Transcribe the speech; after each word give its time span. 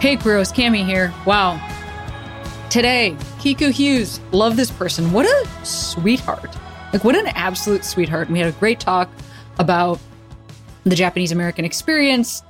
Hey, 0.00 0.16
Queeros, 0.16 0.54
Cami 0.54 0.86
here. 0.86 1.12
Wow. 1.26 1.58
Today, 2.70 3.16
Kiku 3.40 3.72
Hughes. 3.72 4.20
Love 4.30 4.54
this 4.54 4.70
person. 4.70 5.10
What 5.10 5.26
a 5.26 5.66
sweetheart. 5.66 6.54
Like, 6.92 7.02
what 7.02 7.16
an 7.16 7.26
absolute 7.26 7.84
sweetheart. 7.84 8.28
And 8.28 8.34
we 8.34 8.38
had 8.38 8.54
a 8.54 8.56
great 8.58 8.78
talk 8.78 9.10
about 9.58 9.98
the 10.84 10.94
Japanese 10.94 11.32
American 11.32 11.64
experience 11.64 12.44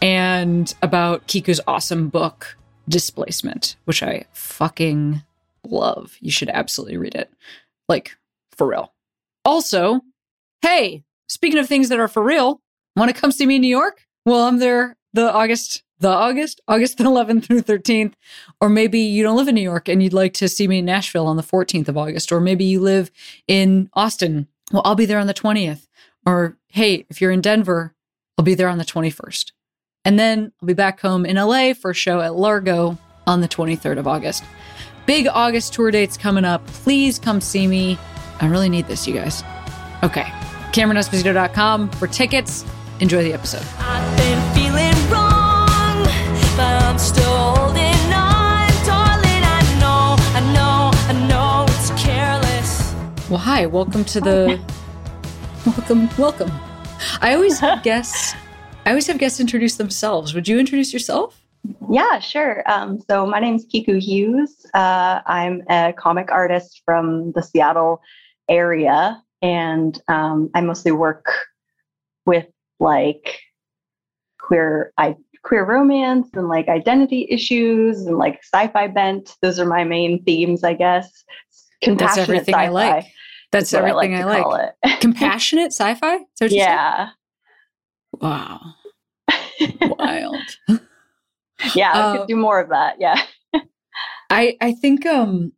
and 0.00 0.72
about 0.80 1.26
Kiku's 1.26 1.60
awesome 1.66 2.08
book, 2.08 2.56
Displacement, 2.88 3.74
which 3.84 4.04
I 4.04 4.26
fucking 4.32 5.24
love. 5.64 6.16
You 6.20 6.30
should 6.30 6.50
absolutely 6.50 6.98
read 6.98 7.16
it. 7.16 7.32
Like, 7.88 8.16
for 8.52 8.68
real. 8.68 8.92
Also, 9.44 10.02
hey, 10.60 11.02
speaking 11.26 11.58
of 11.58 11.66
things 11.66 11.88
that 11.88 11.98
are 11.98 12.06
for 12.06 12.22
real, 12.22 12.60
want 12.94 13.12
to 13.12 13.20
come 13.20 13.32
see 13.32 13.44
me 13.44 13.56
in 13.56 13.62
New 13.62 13.66
York? 13.66 14.06
Well, 14.24 14.42
I'm 14.42 14.60
there 14.60 14.96
the 15.12 15.32
August 15.32 15.82
the 16.02 16.08
August, 16.08 16.60
August 16.68 16.98
11th 16.98 17.44
through 17.46 17.62
13th. 17.62 18.12
Or 18.60 18.68
maybe 18.68 18.98
you 19.00 19.22
don't 19.22 19.36
live 19.36 19.48
in 19.48 19.54
New 19.54 19.62
York 19.62 19.88
and 19.88 20.02
you'd 20.02 20.12
like 20.12 20.34
to 20.34 20.48
see 20.48 20.68
me 20.68 20.80
in 20.80 20.84
Nashville 20.84 21.26
on 21.26 21.36
the 21.36 21.42
14th 21.42 21.88
of 21.88 21.96
August. 21.96 22.30
Or 22.30 22.40
maybe 22.40 22.64
you 22.64 22.80
live 22.80 23.10
in 23.48 23.88
Austin. 23.94 24.48
Well, 24.72 24.82
I'll 24.84 24.94
be 24.94 25.06
there 25.06 25.18
on 25.18 25.26
the 25.26 25.34
20th. 25.34 25.86
Or 26.26 26.58
hey, 26.68 27.06
if 27.08 27.20
you're 27.20 27.32
in 27.32 27.40
Denver, 27.40 27.94
I'll 28.36 28.44
be 28.44 28.54
there 28.54 28.68
on 28.68 28.78
the 28.78 28.84
21st. 28.84 29.52
And 30.04 30.18
then 30.18 30.52
I'll 30.60 30.66
be 30.66 30.74
back 30.74 31.00
home 31.00 31.24
in 31.24 31.36
LA 31.36 31.72
for 31.74 31.92
a 31.92 31.94
show 31.94 32.20
at 32.20 32.34
Largo 32.34 32.98
on 33.26 33.40
the 33.40 33.48
23rd 33.48 33.98
of 33.98 34.08
August. 34.08 34.44
Big 35.06 35.26
August 35.28 35.72
tour 35.74 35.90
dates 35.90 36.16
coming 36.16 36.44
up. 36.44 36.66
Please 36.66 37.18
come 37.18 37.40
see 37.40 37.66
me. 37.66 37.98
I 38.40 38.46
really 38.46 38.68
need 38.68 38.86
this, 38.86 39.06
you 39.06 39.14
guys. 39.14 39.42
Okay. 40.02 40.26
CameronEsposito.com 40.72 41.90
for 41.90 42.06
tickets. 42.08 42.64
Enjoy 43.00 43.22
the 43.22 43.32
episode. 43.32 44.21
Well, 53.32 53.40
hi, 53.40 53.64
welcome 53.64 54.04
to 54.04 54.20
the 54.20 54.60
welcome, 55.66 56.10
welcome. 56.18 56.52
I 57.22 57.32
always 57.32 57.58
have 57.60 57.82
guests. 57.82 58.34
I 58.84 58.90
always 58.90 59.06
have 59.06 59.16
guests 59.16 59.40
introduce 59.40 59.76
themselves. 59.76 60.34
Would 60.34 60.46
you 60.46 60.58
introduce 60.58 60.92
yourself? 60.92 61.42
Yeah, 61.90 62.18
sure. 62.18 62.62
Um, 62.70 63.00
so 63.08 63.24
my 63.24 63.40
name's 63.40 63.64
Kiku 63.64 63.98
Hughes. 63.98 64.66
Uh, 64.74 65.22
I'm 65.24 65.62
a 65.70 65.94
comic 65.96 66.30
artist 66.30 66.82
from 66.84 67.32
the 67.32 67.42
Seattle 67.42 68.02
area, 68.50 69.22
and 69.40 69.98
um, 70.08 70.50
I 70.54 70.60
mostly 70.60 70.92
work 70.92 71.24
with 72.26 72.48
like 72.80 73.40
queer 74.38 74.92
I, 74.98 75.16
queer 75.42 75.64
romance 75.64 76.28
and 76.34 76.48
like 76.48 76.68
identity 76.68 77.26
issues 77.30 78.04
and 78.04 78.18
like 78.18 78.40
sci-fi 78.42 78.88
bent. 78.88 79.36
Those 79.40 79.58
are 79.58 79.64
my 79.64 79.84
main 79.84 80.22
themes, 80.22 80.64
I 80.64 80.74
guess. 80.74 81.24
That's 81.86 82.18
everything 82.18 82.54
sci-fi. 82.54 82.64
I 82.64 82.68
like. 82.68 83.06
That's 83.50 83.72
everything 83.74 84.14
I 84.14 84.24
like. 84.24 84.44
I 84.44 84.72
like. 84.84 85.00
Compassionate 85.00 85.72
sci-fi? 85.72 86.18
So 86.36 86.46
yeah. 86.46 87.10
Wow. 88.20 88.74
Wild. 89.80 90.36
yeah, 91.74 91.92
I 91.94 92.16
could 92.18 92.28
do 92.28 92.36
more 92.36 92.60
of 92.60 92.70
that. 92.70 92.96
Yeah. 92.98 93.20
I 94.30 94.56
I 94.60 94.72
think 94.72 95.04
um 95.06 95.52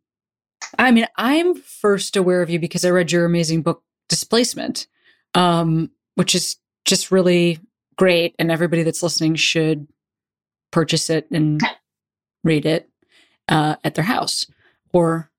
I 0.77 0.91
mean 0.91 1.07
I'm 1.17 1.55
first 1.55 2.17
aware 2.17 2.41
of 2.41 2.49
you 2.49 2.59
because 2.59 2.83
I 2.83 2.89
read 2.89 3.11
your 3.11 3.25
amazing 3.25 3.61
book 3.61 3.81
Displacement, 4.07 4.85
um, 5.33 5.89
which 6.13 6.35
is 6.35 6.57
just 6.85 7.11
really 7.11 7.59
great 7.97 8.35
and 8.37 8.51
everybody 8.51 8.83
that's 8.83 9.01
listening 9.01 9.33
should 9.35 9.87
purchase 10.71 11.09
it 11.09 11.27
and 11.31 11.59
read 12.43 12.65
it 12.65 12.87
uh, 13.49 13.77
at 13.83 13.95
their 13.95 14.03
house 14.03 14.45
or 14.93 15.31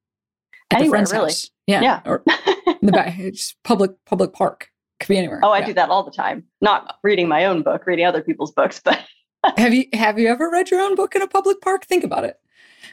at 0.71 0.81
Anywhere, 0.81 0.87
the 0.87 0.91
friend's 0.91 1.13
really. 1.13 1.25
house. 1.27 1.51
Yeah. 1.67 1.81
Yeah. 1.83 2.01
Or 2.05 2.23
in 2.67 2.79
the 2.87 2.93
back. 2.93 3.19
It's 3.19 3.55
public 3.65 3.93
public 4.05 4.33
park. 4.33 4.69
Could 5.01 5.09
be 5.09 5.19
anywhere. 5.19 5.41
Oh, 5.43 5.51
I 5.51 5.59
yeah. 5.59 5.67
do 5.67 5.75
that 5.75 5.91
all 5.91 6.03
the 6.05 6.11
time. 6.11 6.45
Not 6.61 6.97
reading 7.03 7.29
my 7.29 7.45
own 7.45 7.63
book, 7.63 7.87
reading 7.87 8.07
other 8.07 8.23
people's 8.23 8.53
books, 8.53 8.81
but 8.85 8.99
have 9.57 9.75
you 9.75 9.85
have 9.93 10.19
you 10.19 10.29
ever 10.29 10.49
read 10.51 10.71
your 10.71 10.81
own 10.81 10.95
book 10.95 11.15
in 11.15 11.23
a 11.23 11.27
public 11.27 11.61
park? 11.61 11.85
Think 11.85 12.03
about 12.05 12.25
it. 12.25 12.37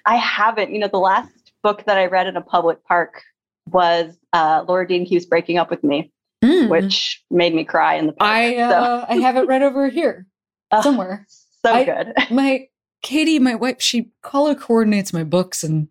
I 0.05 0.17
haven't. 0.17 0.71
You 0.71 0.79
know, 0.79 0.89
the 0.89 0.97
last 0.99 1.53
book 1.63 1.85
that 1.85 1.97
I 1.97 2.07
read 2.07 2.27
in 2.27 2.35
a 2.35 2.41
public 2.41 2.83
park 2.85 3.21
was 3.71 4.17
uh, 4.33 4.65
Laura 4.67 4.85
Dean 4.87 5.05
Keeps 5.05 5.25
Breaking 5.25 5.57
Up 5.57 5.69
with 5.69 5.83
Me, 5.83 6.11
Mm. 6.43 6.67
which 6.69 7.23
made 7.31 7.55
me 7.55 7.63
cry 7.63 7.95
in 7.95 8.07
the 8.07 8.11
park. 8.13 8.29
I 8.29 8.57
uh, 8.57 9.05
I 9.07 9.15
have 9.15 9.37
it 9.37 9.47
right 9.47 9.61
over 9.61 9.87
here 9.87 10.25
somewhere. 10.81 11.25
so 11.65 11.71
I- 11.73 11.85
good. 11.85 12.13
My 12.31 12.67
Katie, 13.01 13.39
my 13.39 13.55
wife, 13.55 13.81
she 13.81 14.11
color 14.21 14.55
coordinates 14.55 15.11
my 15.13 15.23
books 15.25 15.61
and 15.63 15.87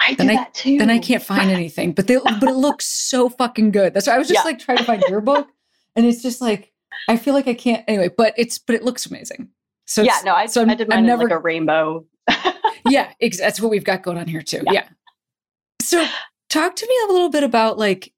I 0.00 0.10
do 0.10 0.16
then 0.16 0.30
I- 0.30 0.34
that 0.36 0.54
too. 0.54 0.78
then 0.78 0.90
I 0.90 0.98
can't 0.98 1.22
find 1.22 1.50
anything. 1.60 1.92
But 1.92 2.06
they 2.06 2.16
but 2.18 2.42
it 2.42 2.54
looks 2.56 2.86
so 2.86 3.28
fucking 3.28 3.70
good. 3.72 3.94
That's 3.94 4.06
why 4.06 4.14
I 4.14 4.18
was 4.18 4.28
just 4.28 4.40
Yeah. 4.40 4.44
like 4.50 4.58
trying 4.58 4.78
to 4.78 4.84
find 4.84 5.02
your 5.08 5.20
book. 5.20 5.48
And 5.96 6.06
it's 6.06 6.22
just 6.22 6.40
like 6.40 6.72
I 7.08 7.16
feel 7.16 7.34
like 7.34 7.48
I 7.48 7.54
can't 7.54 7.84
anyway, 7.88 8.08
but 8.16 8.34
it's 8.36 8.58
but 8.58 8.74
it 8.76 8.82
looks 8.84 9.06
amazing. 9.06 9.48
So 9.86 10.02
yeah, 10.02 10.18
no, 10.24 10.34
I, 10.34 10.46
so 10.46 10.60
I'm- 10.60 10.70
I 10.70 10.74
did 10.74 10.92
I'm 10.92 11.04
never- 11.06 11.24
like 11.24 11.32
a 11.32 11.38
rainbow. 11.38 12.04
yeah, 12.88 13.12
ex- 13.20 13.38
that's 13.38 13.60
what 13.60 13.70
we've 13.70 13.84
got 13.84 14.02
going 14.02 14.18
on 14.18 14.26
here 14.28 14.42
too. 14.42 14.62
Yeah. 14.66 14.72
Yeah. 14.72 14.88
So 15.82 16.06
talk 16.48 16.76
to 16.76 16.86
me 16.86 16.94
a 17.08 17.12
little 17.12 17.28
bit 17.30 17.42
about 17.42 17.78
like 17.78 18.12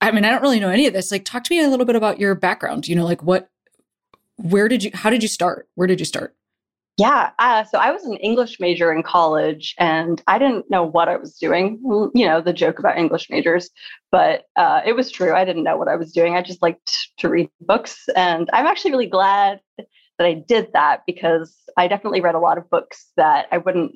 I 0.00 0.12
mean, 0.12 0.24
I 0.24 0.30
don't 0.30 0.42
really 0.42 0.60
know 0.60 0.68
any 0.70 0.86
of 0.86 0.92
this. 0.92 1.10
Like 1.10 1.24
talk 1.24 1.42
to 1.44 1.52
me 1.54 1.60
a 1.60 1.68
little 1.68 1.86
bit 1.86 1.96
about 1.96 2.20
your 2.20 2.34
background. 2.36 2.86
You 2.86 2.94
know, 2.94 3.04
like 3.04 3.22
what 3.22 3.50
where 4.36 4.68
did 4.68 4.84
you 4.84 4.90
how 4.94 5.10
did 5.10 5.22
you 5.22 5.28
start? 5.28 5.68
Where 5.74 5.86
did 5.88 5.98
you 5.98 6.06
start? 6.06 6.36
Yeah. 6.98 7.30
Uh, 7.38 7.62
so 7.62 7.78
I 7.78 7.92
was 7.92 8.04
an 8.04 8.16
English 8.16 8.58
major 8.58 8.92
in 8.92 9.04
college 9.04 9.72
and 9.78 10.20
I 10.26 10.36
didn't 10.36 10.68
know 10.68 10.82
what 10.82 11.08
I 11.08 11.16
was 11.16 11.38
doing. 11.38 11.80
You 12.12 12.26
know, 12.26 12.40
the 12.40 12.52
joke 12.52 12.80
about 12.80 12.98
English 12.98 13.30
majors, 13.30 13.70
but 14.10 14.46
uh, 14.56 14.80
it 14.84 14.94
was 14.94 15.08
true. 15.12 15.32
I 15.32 15.44
didn't 15.44 15.62
know 15.62 15.76
what 15.76 15.86
I 15.86 15.94
was 15.94 16.12
doing. 16.12 16.34
I 16.34 16.42
just 16.42 16.60
liked 16.60 16.90
to 17.18 17.28
read 17.28 17.50
books. 17.60 18.08
And 18.16 18.50
I'm 18.52 18.66
actually 18.66 18.90
really 18.90 19.06
glad 19.06 19.60
that 19.76 20.26
I 20.26 20.34
did 20.34 20.72
that 20.72 21.02
because 21.06 21.56
I 21.76 21.86
definitely 21.86 22.20
read 22.20 22.34
a 22.34 22.40
lot 22.40 22.58
of 22.58 22.68
books 22.68 23.12
that 23.16 23.46
I 23.52 23.58
wouldn't 23.58 23.92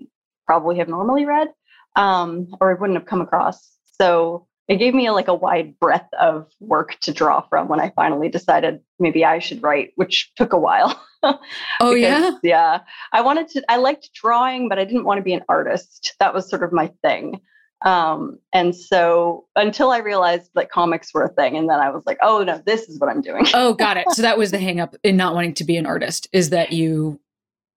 probably 0.47 0.79
have 0.79 0.89
normally 0.89 1.25
read 1.25 1.49
um, 1.97 2.47
or 2.61 2.71
I 2.71 2.81
wouldn't 2.81 2.97
have 2.97 3.07
come 3.07 3.21
across. 3.21 3.79
So 4.01 4.47
it 4.69 4.77
gave 4.77 4.95
me 4.95 5.11
like 5.11 5.29
a 5.29 5.35
wide 5.35 5.79
breadth 5.81 6.13
of 6.15 6.47
work 6.61 6.99
to 7.01 7.13
draw 7.13 7.41
from 7.49 7.69
when 7.69 7.81
I 7.81 7.91
finally 7.97 8.29
decided 8.29 8.81
maybe 8.99 9.25
I 9.25 9.39
should 9.39 9.63
write, 9.63 9.91
which 9.97 10.33
took 10.37 10.53
a 10.53 10.59
while. 10.59 11.01
Oh 11.25 11.95
because, 11.95 12.01
yeah. 12.01 12.31
yeah. 12.43 12.81
I 13.13 13.21
wanted 13.21 13.47
to. 13.51 13.63
I 13.69 13.77
liked 13.77 14.11
drawing, 14.13 14.69
but 14.69 14.81
I 14.81 14.85
didn't 14.85 15.05
want 15.05 15.19
to 15.19 15.23
be 15.23 15.33
an 15.35 15.43
artist. 15.49 16.17
That 16.19 16.35
was 16.35 16.51
sort 16.51 16.65
of 16.65 16.73
my 16.73 16.91
thing. 17.05 17.41
Um, 17.85 18.41
and 18.53 18.75
so 18.75 19.47
until 19.55 19.93
I 19.93 19.99
realized 19.99 20.51
that 20.57 20.73
comics 20.73 21.15
were 21.15 21.23
a 21.23 21.29
thing, 21.29 21.57
and 21.57 21.71
then 21.71 21.79
I 21.79 21.91
was 21.91 22.03
like, 22.07 22.19
oh 22.23 22.43
no, 22.43 22.61
this 22.67 22.89
is 22.89 22.99
what 22.99 23.09
I'm 23.09 23.21
doing. 23.21 23.47
Oh, 23.55 23.73
got 23.73 23.97
it. 23.97 24.07
So 24.15 24.23
that 24.23 24.37
was 24.37 24.51
the 24.51 24.59
hang 24.59 24.81
up 24.81 24.97
in 25.05 25.17
not 25.17 25.35
wanting 25.37 25.55
to 25.55 25.65
be 25.65 25.77
an 25.77 25.87
artist 25.87 26.27
is 26.33 26.51
that 26.51 26.73
you 26.73 27.21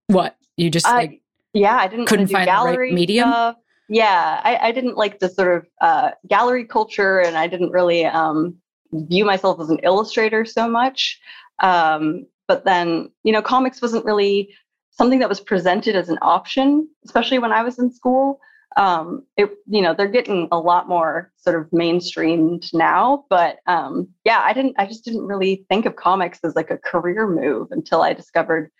what? 0.07 0.37
You 0.55 0.69
just 0.69 0.87
I- 0.87 0.95
like 0.95 1.21
yeah, 1.53 1.75
I 1.75 1.87
didn't 1.87 2.05
Couldn't 2.05 2.27
find 2.27 2.47
the 2.47 2.51
right 2.51 2.55
gallery 2.55 2.93
medium? 2.93 3.29
stuff. 3.29 3.55
Yeah, 3.93 4.41
I, 4.43 4.69
I 4.69 4.71
didn't 4.71 4.97
like 4.97 5.19
the 5.19 5.29
sort 5.29 5.55
of 5.55 5.67
uh, 5.79 6.11
gallery 6.27 6.65
culture, 6.65 7.19
and 7.19 7.37
I 7.37 7.45
didn't 7.45 7.69
really 7.69 8.05
um, 8.05 8.55
view 8.91 9.23
myself 9.23 9.61
as 9.61 9.69
an 9.69 9.77
illustrator 9.83 10.45
so 10.45 10.67
much. 10.67 11.19
Um, 11.59 12.25
but 12.47 12.65
then, 12.65 13.11
you 13.23 13.31
know, 13.31 13.43
comics 13.43 13.83
wasn't 13.83 14.03
really 14.03 14.51
something 14.89 15.19
that 15.19 15.29
was 15.29 15.39
presented 15.39 15.95
as 15.95 16.09
an 16.09 16.17
option, 16.23 16.89
especially 17.05 17.37
when 17.37 17.51
I 17.51 17.61
was 17.61 17.77
in 17.77 17.93
school. 17.93 18.39
Um, 18.77 19.27
it, 19.37 19.51
you 19.67 19.83
know, 19.83 19.93
they're 19.93 20.07
getting 20.07 20.47
a 20.51 20.57
lot 20.57 20.89
more 20.89 21.31
sort 21.37 21.61
of 21.61 21.69
mainstreamed 21.69 22.73
now, 22.73 23.25
but 23.29 23.57
um, 23.67 24.07
yeah, 24.25 24.41
I 24.43 24.53
didn't, 24.53 24.73
I 24.79 24.87
just 24.87 25.05
didn't 25.05 25.27
really 25.27 25.67
think 25.69 25.85
of 25.85 25.97
comics 25.97 26.39
as 26.43 26.55
like 26.55 26.71
a 26.71 26.79
career 26.79 27.27
move 27.27 27.67
until 27.69 28.01
I 28.01 28.13
discovered 28.13 28.71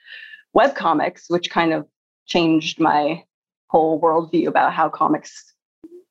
web 0.54 0.74
comics, 0.74 1.26
which 1.28 1.52
kind 1.52 1.72
of 1.72 1.86
changed 2.26 2.80
my 2.80 3.22
whole 3.74 4.00
worldview 4.00 4.48
about 4.48 4.72
how 4.72 4.88
comics, 4.88 5.54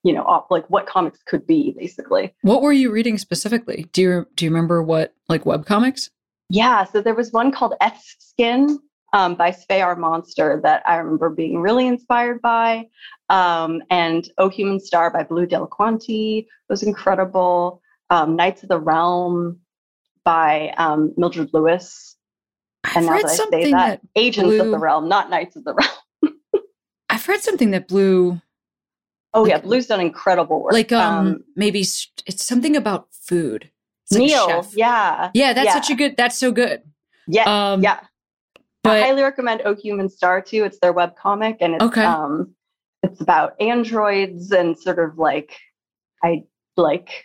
you 0.02 0.12
know, 0.12 0.24
op- 0.24 0.50
like 0.50 0.68
what 0.68 0.86
comics 0.86 1.20
could 1.24 1.46
be, 1.46 1.74
basically. 1.78 2.34
what 2.42 2.60
were 2.60 2.72
you 2.72 2.90
reading 2.90 3.16
specifically? 3.16 3.86
Do 3.92 4.02
you 4.02 4.26
do 4.34 4.44
you 4.44 4.50
remember 4.50 4.82
what 4.82 5.14
like 5.28 5.46
web 5.46 5.64
comics? 5.64 6.10
Yeah, 6.50 6.84
so 6.84 7.00
there 7.00 7.14
was 7.14 7.32
one 7.32 7.52
called 7.52 7.74
Eth's 7.80 8.16
Skin. 8.18 8.78
um, 9.12 9.34
by 9.34 9.50
Sfé 9.50 9.96
Monster 9.98 10.60
that 10.62 10.82
I 10.86 10.96
remember 10.96 11.30
being 11.30 11.60
really 11.60 11.86
inspired 11.86 12.40
by. 12.40 12.88
Um, 13.28 13.82
and 13.90 14.28
Oh 14.38 14.48
Human 14.48 14.80
Star 14.80 15.10
by 15.10 15.22
Blue 15.22 15.46
Delliquanti 15.46 16.46
was 16.68 16.82
incredible. 16.82 17.82
Um, 18.10 18.36
Knights 18.36 18.62
of 18.62 18.68
the 18.68 18.80
Realm 18.80 19.60
by 20.24 20.72
um, 20.76 21.12
Mildred 21.16 21.50
Louis. 21.52 22.16
I've 22.84 22.96
And 22.96 23.06
now 23.06 23.16
that 23.16 23.26
I 23.26 23.34
something 23.34 23.62
say 23.64 23.70
that, 23.72 24.00
that 24.02 24.08
Agents 24.16 24.60
of 24.60 24.70
the 24.70 24.78
Realm, 24.78 25.08
not 25.08 25.30
Knights 25.30 25.56
of 25.56 25.64
the 25.64 25.74
Realm. 25.74 25.90
Read 27.32 27.40
something 27.42 27.70
that 27.72 27.88
Blue. 27.88 28.40
Oh 29.34 29.46
yeah, 29.46 29.58
Blue's 29.58 29.86
done 29.86 30.00
incredible 30.00 30.62
work. 30.62 30.72
like 30.74 30.92
um, 30.92 31.42
maybe 31.56 31.82
st- 31.84 32.22
it's 32.26 32.44
something 32.44 32.76
about 32.76 33.08
food. 33.12 33.70
It's 34.04 34.12
like 34.12 34.26
Meal, 34.28 34.66
yeah, 34.74 35.30
Yeah, 35.32 35.52
that's 35.54 35.66
yeah. 35.66 35.72
such 35.74 35.90
a 35.90 35.94
good. 35.94 36.16
That's 36.18 36.36
so 36.36 36.52
good. 36.52 36.82
yeah, 37.26 37.44
Um, 37.72 37.82
yeah. 37.82 38.00
I 38.54 38.60
but 38.84 39.02
highly 39.02 39.22
recommend 39.22 39.62
Oh 39.64 39.74
Human 39.74 40.08
Star 40.10 40.42
too. 40.42 40.64
It's 40.64 40.78
their 40.80 40.92
web 40.92 41.16
comic, 41.16 41.56
and 41.60 41.74
it's 41.74 41.82
Okay. 41.84 42.04
um 42.04 42.54
it's 43.02 43.20
about 43.20 43.54
androids 43.60 44.52
and 44.52 44.78
sort 44.78 44.98
of 44.98 45.16
like 45.18 45.56
I 46.22 46.44
like 46.76 47.24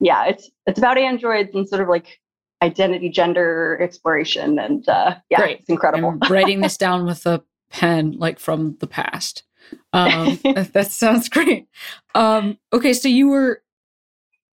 yeah, 0.00 0.26
it's 0.26 0.48
it's 0.66 0.78
about 0.78 0.96
androids 0.98 1.54
and 1.54 1.68
sort 1.68 1.80
of 1.82 1.88
like 1.88 2.20
identity 2.62 3.08
gender 3.08 3.78
exploration 3.80 4.58
and 4.60 4.88
uh 4.88 5.16
yeah, 5.30 5.38
Great. 5.38 5.60
it's 5.60 5.68
incredible. 5.70 6.16
I'm 6.22 6.32
writing 6.32 6.60
this 6.64 6.76
down 6.76 7.04
with 7.06 7.26
a 7.26 7.42
pen, 7.70 8.12
like 8.18 8.38
from 8.38 8.76
the 8.80 8.86
past. 8.86 9.42
Um, 9.92 10.38
that, 10.72 10.88
sounds 10.90 11.28
great. 11.30 11.66
Um, 12.14 12.58
okay, 12.72 12.92
so 12.92 13.08
you 13.08 13.28
were 13.28 13.62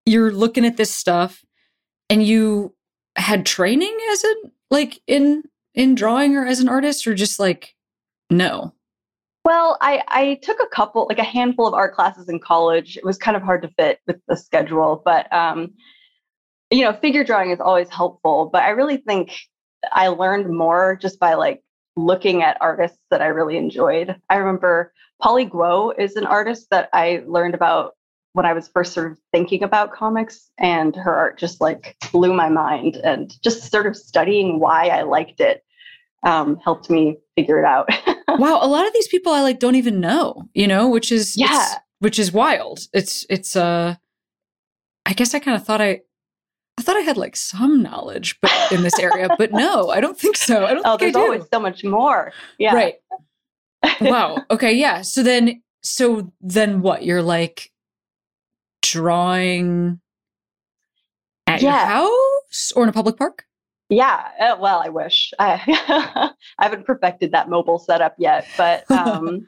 you're 0.05 0.31
looking 0.31 0.65
at 0.65 0.77
this 0.77 0.91
stuff, 0.93 1.43
and 2.09 2.23
you 2.23 2.73
had 3.15 3.45
training 3.45 3.97
as 4.11 4.23
a 4.23 4.35
like 4.71 4.99
in 5.07 5.43
in 5.73 5.95
drawing 5.95 6.35
or 6.35 6.45
as 6.45 6.59
an 6.59 6.69
artist, 6.69 7.07
or 7.07 7.13
just 7.13 7.39
like 7.39 7.75
no. 8.29 8.73
Well, 9.43 9.77
I, 9.79 10.01
I 10.07 10.39
took 10.41 10.59
a 10.59 10.65
couple, 10.65 11.05
like 11.07 11.19
a 11.19 11.23
handful 11.23 11.67
of 11.67 11.75
art 11.75 11.93
classes 11.93 12.29
in 12.29 12.39
college. 12.39 12.97
It 12.97 13.05
was 13.05 13.19
kind 13.19 13.37
of 13.37 13.43
hard 13.43 13.61
to 13.61 13.67
fit 13.77 13.99
with 14.07 14.19
the 14.27 14.35
schedule, 14.35 15.03
but 15.05 15.31
um, 15.31 15.71
you 16.71 16.83
know, 16.83 16.93
figure 16.93 17.23
drawing 17.23 17.51
is 17.51 17.59
always 17.59 17.89
helpful. 17.89 18.49
But 18.51 18.63
I 18.63 18.69
really 18.69 18.97
think 18.97 19.33
I 19.91 20.07
learned 20.07 20.49
more 20.49 20.97
just 20.99 21.19
by 21.19 21.35
like 21.35 21.61
looking 21.95 22.43
at 22.43 22.57
artists 22.61 22.97
that 23.11 23.21
I 23.21 23.27
really 23.27 23.57
enjoyed. 23.57 24.15
I 24.29 24.35
remember 24.35 24.93
Polly 25.21 25.45
Guo 25.45 25.97
is 25.97 26.15
an 26.15 26.25
artist 26.25 26.67
that 26.71 26.89
I 26.93 27.23
learned 27.25 27.53
about 27.55 27.93
when 28.33 28.45
I 28.45 28.51
was 28.53 28.67
first 28.67 28.93
sort 28.93 29.11
of 29.11 29.17
thinking 29.31 29.63
about 29.63 29.93
comics, 29.93 30.49
and 30.59 30.93
her 30.95 31.15
art 31.15 31.39
just 31.39 31.61
like 31.61 31.95
blew 32.11 32.33
my 32.33 32.49
mind. 32.49 32.97
And 32.97 33.33
just 33.41 33.71
sort 33.71 33.87
of 33.87 33.95
studying 33.95 34.59
why 34.59 34.87
I 34.89 35.03
liked 35.03 35.39
it 35.39 35.63
um, 36.23 36.57
helped 36.57 36.89
me 36.89 37.17
figure 37.37 37.59
it 37.59 37.65
out. 37.65 37.87
wow, 38.27 38.59
a 38.61 38.67
lot 38.67 38.85
of 38.85 38.93
these 38.93 39.07
people 39.07 39.31
I 39.31 39.41
like 39.41 39.59
don't 39.59 39.75
even 39.75 40.01
know, 40.01 40.49
you 40.53 40.67
know, 40.67 40.89
which 40.89 41.11
is 41.13 41.37
Yeah. 41.37 41.75
which 41.99 42.19
is 42.19 42.33
wild. 42.33 42.79
It's 42.93 43.25
it's 43.29 43.55
uh 43.55 43.95
I 45.05 45.13
guess 45.13 45.33
I 45.33 45.39
kind 45.39 45.55
of 45.55 45.65
thought 45.65 45.81
I 45.81 46.01
I 46.77 46.81
thought 46.81 46.97
I 46.97 47.01
had 47.01 47.17
like 47.17 47.35
some 47.35 47.81
knowledge 47.81 48.37
but 48.41 48.51
in 48.71 48.83
this 48.83 48.99
area, 48.99 49.29
but 49.37 49.51
no, 49.53 49.89
I 49.89 50.01
don't 50.01 50.17
think 50.19 50.35
so. 50.35 50.65
I 50.65 50.73
don't 50.73 50.85
Oh, 50.85 50.97
think 50.97 51.13
there's 51.13 51.23
always 51.23 51.43
so 51.53 51.59
much 51.59 51.83
more. 51.83 52.33
Yeah. 52.57 52.75
Right. 52.75 52.95
Wow. 54.01 54.43
Okay, 54.49 54.73
yeah. 54.73 55.03
So 55.03 55.21
then 55.23 55.61
so 55.83 56.31
then 56.41 56.81
what? 56.81 57.03
You're 57.05 57.21
like 57.21 57.71
drawing 58.81 59.99
at 61.47 61.61
your 61.61 61.71
house 61.71 62.71
or 62.75 62.83
in 62.83 62.89
a 62.89 62.93
public 62.93 63.17
park? 63.17 63.45
Yeah. 63.89 64.27
uh, 64.39 64.57
well, 64.59 64.81
I 64.83 64.89
wish. 64.89 65.31
I, 65.37 65.61
I 66.57 66.63
haven't 66.63 66.85
perfected 66.87 67.31
that 67.33 67.49
mobile 67.49 67.77
setup 67.77 68.15
yet, 68.17 68.47
but 68.57 68.89
um, 68.91 69.47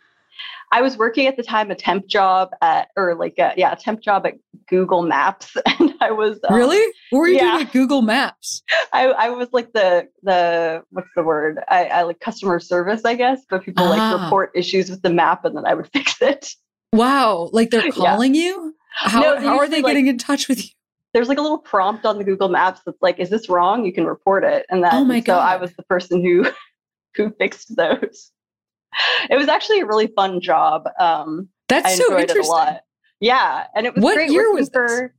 I 0.71 0.81
was 0.81 0.97
working 0.97 1.27
at 1.27 1.37
the 1.37 1.43
time 1.43 1.71
a 1.71 1.75
temp 1.75 2.07
job 2.07 2.49
at, 2.61 2.89
or 2.97 3.15
like, 3.15 3.35
a, 3.37 3.53
yeah, 3.55 3.71
a 3.71 3.75
temp 3.75 4.01
job 4.01 4.25
at 4.25 4.33
Google 4.67 5.01
Maps, 5.01 5.55
and 5.79 5.93
I 6.01 6.11
was 6.11 6.39
um, 6.49 6.55
really? 6.55 6.83
What 7.09 7.19
were 7.19 7.27
you 7.27 7.35
yeah. 7.35 7.51
doing 7.53 7.67
at 7.67 7.73
Google 7.73 8.01
Maps? 8.01 8.61
I, 8.91 9.05
I 9.07 9.29
was 9.29 9.47
like 9.53 9.71
the 9.73 10.07
the 10.23 10.83
what's 10.89 11.07
the 11.15 11.23
word? 11.23 11.59
I, 11.69 11.85
I 11.85 12.01
like 12.03 12.19
customer 12.19 12.59
service, 12.59 13.05
I 13.05 13.15
guess, 13.15 13.41
but 13.49 13.63
people 13.63 13.85
Ah. 13.85 13.89
like 13.89 14.21
report 14.23 14.51
issues 14.55 14.89
with 14.89 15.01
the 15.01 15.09
map, 15.09 15.45
and 15.45 15.55
then 15.55 15.65
I 15.65 15.73
would 15.73 15.87
fix 15.93 16.21
it. 16.21 16.49
Wow. 16.93 17.49
Like 17.53 17.69
they're 17.69 17.85
Yeah. 17.85 17.91
calling 17.91 18.35
you? 18.35 18.75
How, 18.93 19.21
No, 19.21 19.39
how 19.39 19.57
are 19.59 19.67
they 19.67 19.81
like- 19.81 19.91
getting 19.91 20.07
in 20.07 20.17
touch 20.17 20.47
with 20.47 20.63
you? 20.63 20.69
there's 21.13 21.29
like 21.29 21.37
a 21.37 21.41
little 21.41 21.57
prompt 21.57 22.05
on 22.05 22.17
the 22.19 22.23
Google 22.23 22.49
Maps 22.49 22.81
that's 22.85 23.01
like, 23.01 23.17
"Is 23.17 23.29
this 23.29 23.49
wrong?" 23.49 23.85
You 23.85 23.93
can 23.93 24.05
report 24.05 24.43
it, 24.43 24.65
and 24.69 24.83
that. 24.83 24.93
Oh 24.93 25.03
my 25.05 25.21
so 25.21 25.37
I 25.37 25.55
was 25.55 25.73
the 25.73 25.83
person 25.83 26.21
who 26.21 26.45
who 27.15 27.31
fixed 27.39 27.75
those. 27.75 28.31
It 29.29 29.35
was 29.37 29.47
actually 29.47 29.79
a 29.81 29.85
really 29.85 30.07
fun 30.07 30.39
job. 30.41 30.87
Um, 30.99 31.49
That's 31.67 31.85
I 31.85 31.95
so 31.95 32.03
enjoyed 32.05 32.19
it 32.23 32.29
a 32.29 32.31
interesting. 32.31 32.51
lot. 32.55 32.81
Yeah, 33.19 33.65
and 33.75 33.85
it 33.85 33.95
was 33.95 34.03
What 34.03 34.15
great. 34.15 34.31
year 34.31 34.51
was 34.53 34.69
this? 34.69 34.73
for, 34.73 35.13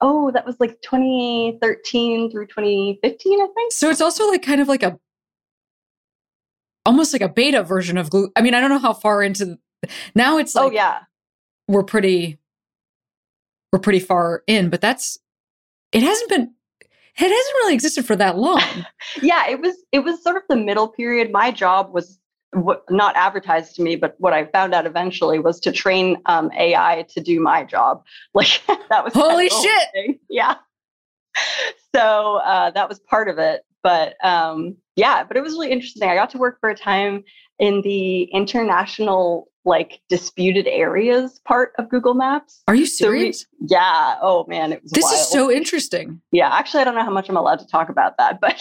Oh, 0.00 0.30
that 0.32 0.46
was 0.46 0.56
like 0.60 0.80
2013 0.82 2.30
through 2.30 2.46
2015, 2.46 3.40
I 3.42 3.46
think. 3.54 3.72
So 3.72 3.90
it's 3.90 4.00
also 4.00 4.28
like 4.28 4.42
kind 4.42 4.60
of 4.60 4.68
like 4.68 4.82
a 4.82 4.98
almost 6.86 7.12
like 7.12 7.22
a 7.22 7.28
beta 7.28 7.62
version 7.62 7.96
of 7.98 8.10
glue. 8.10 8.30
I 8.36 8.42
mean, 8.42 8.54
I 8.54 8.60
don't 8.60 8.70
know 8.70 8.78
how 8.78 8.92
far 8.92 9.22
into 9.22 9.58
now 10.14 10.38
it's 10.38 10.54
like 10.54 10.64
oh 10.64 10.70
yeah, 10.70 11.00
we're 11.68 11.82
pretty 11.84 12.38
we're 13.72 13.78
pretty 13.80 14.00
far 14.00 14.42
in, 14.46 14.70
but 14.70 14.80
that's 14.80 15.18
it 15.92 16.02
hasn't 16.02 16.28
been 16.28 16.54
it 16.80 17.22
hasn't 17.28 17.54
really 17.56 17.74
existed 17.74 18.06
for 18.06 18.16
that 18.16 18.38
long. 18.38 18.62
yeah. 19.22 19.48
It 19.48 19.60
was 19.60 19.76
it 19.92 20.00
was 20.00 20.22
sort 20.22 20.36
of 20.36 20.42
the 20.48 20.56
middle 20.56 20.88
period. 20.88 21.30
My 21.30 21.50
job 21.50 21.92
was 21.92 22.18
what, 22.52 22.82
not 22.90 23.16
advertised 23.16 23.74
to 23.76 23.82
me, 23.82 23.96
but 23.96 24.14
what 24.18 24.32
I 24.32 24.44
found 24.46 24.74
out 24.74 24.86
eventually 24.86 25.38
was 25.38 25.58
to 25.60 25.72
train 25.72 26.18
um, 26.26 26.50
AI 26.58 27.06
to 27.14 27.20
do 27.20 27.40
my 27.40 27.64
job. 27.64 28.02
Like 28.34 28.60
that 28.88 29.04
was 29.04 29.12
Holy 29.14 29.46
of 29.46 29.50
the 29.50 29.54
whole 29.56 29.64
shit. 29.64 29.88
thing. 29.94 30.18
Yeah. 30.30 30.54
So 31.94 32.36
uh, 32.44 32.70
that 32.70 32.88
was 32.88 32.98
part 33.00 33.28
of 33.28 33.38
it, 33.38 33.62
but 33.82 34.14
um, 34.24 34.76
yeah, 34.96 35.24
but 35.24 35.36
it 35.36 35.42
was 35.42 35.52
really 35.52 35.70
interesting. 35.70 36.08
I 36.08 36.14
got 36.14 36.30
to 36.30 36.38
work 36.38 36.58
for 36.60 36.70
a 36.70 36.74
time 36.76 37.24
in 37.58 37.82
the 37.82 38.22
international 38.24 39.48
like 39.64 40.00
disputed 40.08 40.66
areas 40.66 41.40
part 41.46 41.72
of 41.78 41.88
Google 41.88 42.14
Maps. 42.14 42.62
Are 42.66 42.74
you 42.74 42.86
So 42.86 43.10
we- 43.10 43.18
serious? 43.18 43.46
yeah. 43.68 44.16
Oh 44.22 44.44
man, 44.48 44.72
it 44.72 44.82
was. 44.82 44.90
this 44.92 45.04
wild. 45.04 45.14
is 45.14 45.28
so 45.28 45.50
interesting. 45.50 46.20
Yeah. 46.32 46.48
Actually, 46.50 46.80
I 46.80 46.84
don't 46.84 46.94
know 46.94 47.04
how 47.04 47.10
much 47.10 47.28
I'm 47.28 47.36
allowed 47.36 47.58
to 47.60 47.66
talk 47.66 47.88
about 47.90 48.14
that, 48.18 48.40
but 48.40 48.58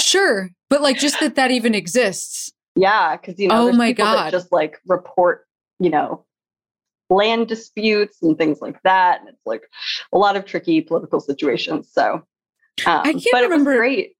Sure, 0.00 0.50
but 0.70 0.80
like 0.82 0.98
just 0.98 1.18
that 1.20 1.34
that 1.36 1.50
even 1.50 1.74
exists. 1.74 2.52
Yeah, 2.76 3.16
because 3.16 3.38
you 3.38 3.48
know, 3.48 3.62
Oh 3.62 3.64
there's 3.66 3.76
my 3.76 3.90
people 3.90 4.04
God. 4.06 4.26
that 4.26 4.30
just 4.32 4.50
like 4.52 4.78
report, 4.86 5.46
you 5.78 5.90
know, 5.90 6.24
land 7.10 7.48
disputes 7.48 8.22
and 8.22 8.36
things 8.38 8.60
like 8.60 8.82
that, 8.82 9.20
and 9.20 9.28
it's 9.28 9.46
like 9.46 9.62
a 10.12 10.18
lot 10.18 10.36
of 10.36 10.44
tricky 10.44 10.80
political 10.80 11.20
situations. 11.20 11.90
So, 11.92 12.22
um, 12.86 13.02
can't 13.04 13.24
but 13.32 13.42
remember- 13.42 13.76
great. 13.76 14.16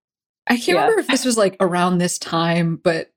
I 0.48 0.56
can't 0.56 0.68
Yeah. 0.68 0.74
remember 0.82 1.00
if 1.00 1.06
this 1.06 1.24
was 1.24 1.36
like 1.36 1.56
around 1.60 1.98
this 1.98 2.18
time, 2.18 2.76
but 2.76 3.10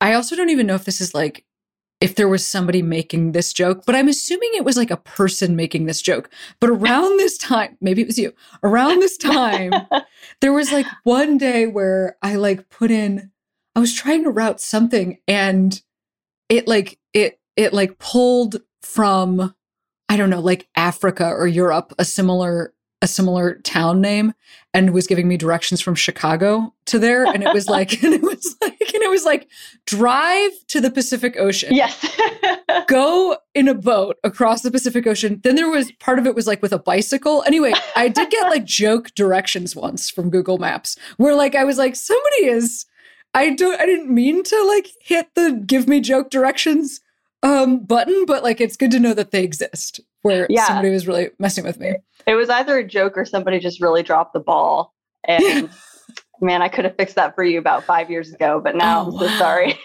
I 0.00 0.14
also 0.14 0.34
don't 0.36 0.50
even 0.50 0.66
know 0.66 0.74
if 0.74 0.84
this 0.84 1.00
is 1.00 1.14
like 1.14 1.44
if 2.00 2.14
there 2.14 2.28
was 2.28 2.46
somebody 2.46 2.82
making 2.82 3.32
this 3.32 3.54
joke, 3.54 3.84
but 3.86 3.94
I'm 3.94 4.08
assuming 4.08 4.50
it 4.54 4.64
was 4.66 4.76
like 4.76 4.90
a 4.90 4.98
person 4.98 5.56
making 5.56 5.86
this 5.86 6.02
joke. 6.02 6.28
But 6.60 6.68
around 6.68 7.18
this 7.18 7.38
time, 7.38 7.78
maybe 7.80 8.02
it 8.02 8.06
was 8.06 8.18
you. 8.18 8.34
Around 8.62 9.00
this 9.00 9.16
time, 9.16 9.72
there 10.42 10.52
was 10.52 10.70
like 10.72 10.84
one 11.04 11.38
day 11.38 11.66
where 11.66 12.16
I 12.22 12.34
like 12.36 12.68
put 12.68 12.90
in 12.90 13.30
I 13.76 13.78
was 13.78 13.92
trying 13.92 14.24
to 14.24 14.30
route 14.30 14.60
something 14.60 15.18
and 15.28 15.80
it 16.48 16.66
like 16.66 16.98
it 17.12 17.38
it 17.56 17.74
like 17.74 17.98
pulled 17.98 18.62
from 18.80 19.54
I 20.08 20.16
don't 20.16 20.30
know, 20.30 20.40
like 20.40 20.68
Africa 20.76 21.26
or 21.26 21.46
Europe, 21.46 21.92
a 21.98 22.04
similar 22.04 22.72
a 23.02 23.06
similar 23.06 23.56
town 23.56 24.00
name 24.00 24.32
and 24.72 24.94
was 24.94 25.06
giving 25.06 25.28
me 25.28 25.36
directions 25.36 25.82
from 25.82 25.94
Chicago 25.94 26.72
to 26.86 26.98
there 26.98 27.26
and 27.26 27.42
it 27.42 27.52
was 27.52 27.68
like 27.68 28.02
and 28.02 28.14
it 28.14 28.22
was 28.22 28.56
like 28.62 28.94
and 28.94 29.02
it 29.02 29.10
was 29.10 29.26
like 29.26 29.46
drive 29.84 30.52
to 30.68 30.80
the 30.80 30.90
Pacific 30.90 31.36
Ocean 31.38 31.74
yes. 31.74 32.18
go 32.88 33.36
in 33.54 33.68
a 33.68 33.74
boat 33.74 34.16
across 34.24 34.62
the 34.62 34.70
Pacific 34.70 35.06
Ocean. 35.06 35.40
Then 35.44 35.56
there 35.56 35.68
was 35.68 35.92
part 36.00 36.18
of 36.18 36.26
it 36.26 36.34
was 36.34 36.46
like 36.46 36.62
with 36.62 36.72
a 36.72 36.78
bicycle. 36.78 37.42
Anyway, 37.46 37.74
I 37.94 38.08
did 38.08 38.30
get 38.30 38.48
like 38.48 38.64
joke 38.84 39.14
directions 39.14 39.76
once 39.76 40.08
from 40.08 40.30
Google 40.30 40.56
Maps 40.56 40.96
where 41.18 41.34
like 41.34 41.54
I 41.54 41.64
was 41.64 41.76
like, 41.76 41.94
somebody 41.94 42.46
is 42.46 42.86
I 43.36 43.50
don't 43.54 43.80
I 43.80 43.86
didn't 43.86 44.12
mean 44.12 44.42
to 44.44 44.64
like 44.64 44.88
hit 45.00 45.28
the 45.34 45.62
give 45.66 45.86
me 45.88 46.00
joke 46.00 46.30
directions 46.30 47.00
um 47.42 47.84
button, 47.84 48.24
but 48.26 48.42
like 48.42 48.60
it's 48.60 48.76
good 48.76 48.90
to 48.92 48.98
know 48.98 49.14
that 49.14 49.30
they 49.30 49.44
exist 49.44 50.00
where 50.22 50.46
Yeah. 50.50 50.66
somebody 50.66 50.90
was 50.90 51.06
really 51.06 51.30
messing 51.38 51.64
with 51.64 51.78
me. 51.78 51.92
it 52.26 52.34
was 52.34 52.48
either 52.50 52.78
a 52.78 52.86
joke 52.86 53.16
or 53.16 53.24
somebody 53.24 53.58
just 53.60 53.80
really 53.80 54.02
dropped 54.02 54.32
the 54.32 54.40
ball. 54.40 54.94
And 55.24 55.68
man, 56.40 56.62
I 56.62 56.68
could 56.68 56.84
have 56.84 56.96
fixed 56.96 57.14
that 57.16 57.34
for 57.34 57.44
you 57.44 57.58
about 57.58 57.84
five 57.84 58.10
years 58.10 58.32
ago, 58.32 58.60
but 58.62 58.74
now 58.74 59.02
Oh, 59.02 59.06
I'm 59.06 59.18
so 59.18 59.26
wow. 59.26 59.38
sorry. 59.38 59.78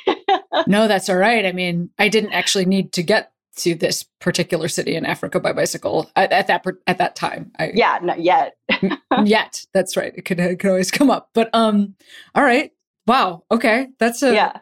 no, 0.68 0.88
that's 0.88 1.10
all 1.10 1.18
right. 1.18 1.46
I 1.46 1.52
mean, 1.52 1.90
I 2.00 2.08
didn't 2.10 2.34
actually 2.34 2.66
need 2.66 2.94
to 2.94 3.04
get 3.04 3.32
to 3.58 3.76
this 3.76 4.06
particular 4.22 4.68
city 4.70 4.96
in 4.96 5.06
Africa 5.06 5.40
by 5.40 5.52
bicycle 5.52 6.10
at, 6.16 6.32
at 6.32 6.48
that 6.48 6.66
at 6.88 6.98
that 7.00 7.16
time. 7.18 7.52
I, 7.60 7.72
yeah, 7.74 8.00
not 8.02 8.22
yet. 8.22 8.56
yet. 9.26 9.66
That's 9.74 9.98
right. 9.98 10.14
It 10.16 10.24
could 10.24 10.40
it 10.40 10.58
could 10.60 10.70
always 10.70 10.90
come 10.90 11.12
up. 11.12 11.30
But 11.34 11.50
um, 11.54 11.96
all 12.34 12.44
right. 12.44 12.72
Wow. 13.08 13.44
Okay. 13.52 13.88
That's 14.00 14.24
a 14.24 14.34
yeah. 14.34 14.60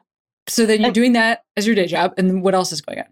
So 0.47 0.65
then 0.65 0.81
you're 0.81 0.91
doing 0.91 1.13
that 1.13 1.43
as 1.57 1.67
your 1.67 1.75
day 1.75 1.85
job, 1.85 2.13
and 2.17 2.41
what 2.41 2.55
else 2.55 2.71
is 2.71 2.81
going 2.81 2.99
on? 2.99 3.05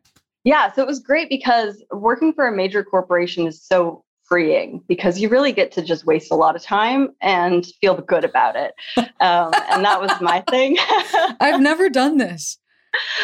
Yeah, 0.43 0.71
so 0.71 0.81
it 0.81 0.87
was 0.87 0.99
great 0.99 1.29
because 1.29 1.83
working 1.91 2.33
for 2.33 2.47
a 2.47 2.55
major 2.55 2.83
corporation 2.83 3.45
is 3.45 3.61
so 3.61 4.03
freeing 4.23 4.81
because 4.87 5.19
you 5.19 5.29
really 5.29 5.51
get 5.51 5.71
to 5.73 5.81
just 5.81 6.05
waste 6.05 6.31
a 6.31 6.35
lot 6.35 6.55
of 6.55 6.61
time 6.61 7.09
and 7.21 7.65
feel 7.81 7.95
good 7.95 8.23
about 8.23 8.55
it. 8.55 8.73
Um, 9.19 9.51
and 9.71 9.83
that 9.83 9.99
was 9.99 10.11
my 10.21 10.41
thing. 10.47 10.77
I've 11.39 11.59
never 11.59 11.89
done 11.89 12.17
this. 12.17 12.59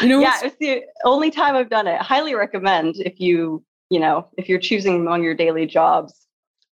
You 0.01 0.07
know, 0.07 0.21
yeah, 0.21 0.39
it's 0.43 0.55
the 0.59 0.81
only 1.05 1.29
time 1.29 1.55
I've 1.55 1.69
done 1.69 1.85
it. 1.85 2.01
Highly 2.01 2.33
recommend 2.33 2.95
if 2.97 3.19
you, 3.19 3.63
you 3.91 3.99
know, 3.99 4.27
if 4.35 4.49
you're 4.49 4.59
choosing 4.59 4.95
among 4.95 5.21
your 5.21 5.35
daily 5.35 5.67
jobs, 5.67 6.25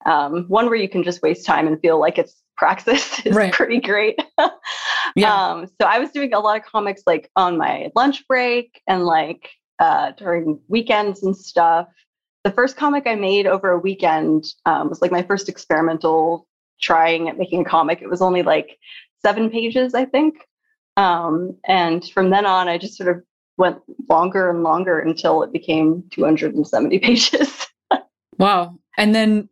um, 0.04 0.44
one 0.48 0.66
where 0.66 0.74
you 0.74 0.88
can 0.88 1.02
just 1.02 1.22
waste 1.22 1.46
time 1.46 1.66
and 1.66 1.80
feel 1.80 1.98
like 1.98 2.18
it's 2.18 2.34
praxis 2.58 3.20
is 3.24 3.34
right. 3.34 3.54
pretty 3.54 3.80
great. 3.80 4.18
Yeah. 5.16 5.50
Um, 5.50 5.66
so 5.80 5.86
I 5.86 5.98
was 5.98 6.10
doing 6.10 6.34
a 6.34 6.40
lot 6.40 6.58
of 6.58 6.64
comics 6.64 7.02
like 7.06 7.30
on 7.36 7.56
my 7.56 7.90
lunch 7.96 8.26
break 8.28 8.80
and 8.86 9.04
like 9.04 9.50
uh, 9.78 10.12
during 10.12 10.60
weekends 10.68 11.22
and 11.22 11.36
stuff. 11.36 11.88
The 12.44 12.52
first 12.52 12.76
comic 12.76 13.04
I 13.06 13.14
made 13.16 13.46
over 13.46 13.70
a 13.70 13.78
weekend 13.78 14.44
um, 14.66 14.88
was 14.88 15.02
like 15.02 15.10
my 15.10 15.22
first 15.22 15.48
experimental 15.48 16.46
trying 16.80 17.28
at 17.28 17.38
making 17.38 17.62
a 17.62 17.64
comic. 17.64 18.02
It 18.02 18.10
was 18.10 18.22
only 18.22 18.42
like 18.42 18.78
seven 19.24 19.50
pages, 19.50 19.94
I 19.94 20.04
think. 20.04 20.46
Um, 20.96 21.56
and 21.66 22.04
from 22.10 22.30
then 22.30 22.46
on, 22.46 22.68
I 22.68 22.78
just 22.78 22.96
sort 22.96 23.14
of 23.14 23.22
went 23.56 23.78
longer 24.08 24.50
and 24.50 24.62
longer 24.62 24.98
until 24.98 25.42
it 25.42 25.52
became 25.52 26.04
270 26.12 26.98
pages. 27.00 27.66
wow. 28.38 28.78
And 28.96 29.14
then 29.14 29.48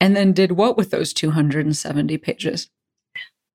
and 0.00 0.16
then 0.16 0.32
did 0.32 0.52
what 0.52 0.76
with 0.76 0.90
those 0.90 1.12
270 1.12 2.18
pages? 2.18 2.68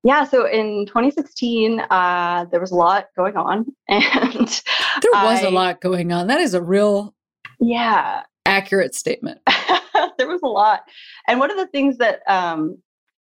Yeah, 0.04 0.24
so 0.24 0.46
in 0.48 0.86
2016, 0.88 1.82
uh, 1.82 2.46
there 2.52 2.62
was 2.62 2.72
a 2.72 2.76
lot 2.76 3.08
going 3.18 3.36
on, 3.36 3.66
and 3.90 4.62
there 5.02 5.12
was 5.12 5.44
I, 5.44 5.48
a 5.48 5.52
lot 5.52 5.82
going 5.82 6.14
on. 6.14 6.28
That 6.28 6.40
is 6.40 6.54
a 6.54 6.62
real, 6.62 7.14
yeah, 7.60 8.24
accurate 8.46 8.96
statement. 8.96 9.42
there 10.18 10.28
was 10.28 10.40
a 10.42 10.48
lot, 10.48 10.84
and 11.28 11.40
one 11.40 11.52
of 11.52 11.58
the 11.58 11.68
things 11.68 11.98
that 11.98 12.22
um, 12.28 12.78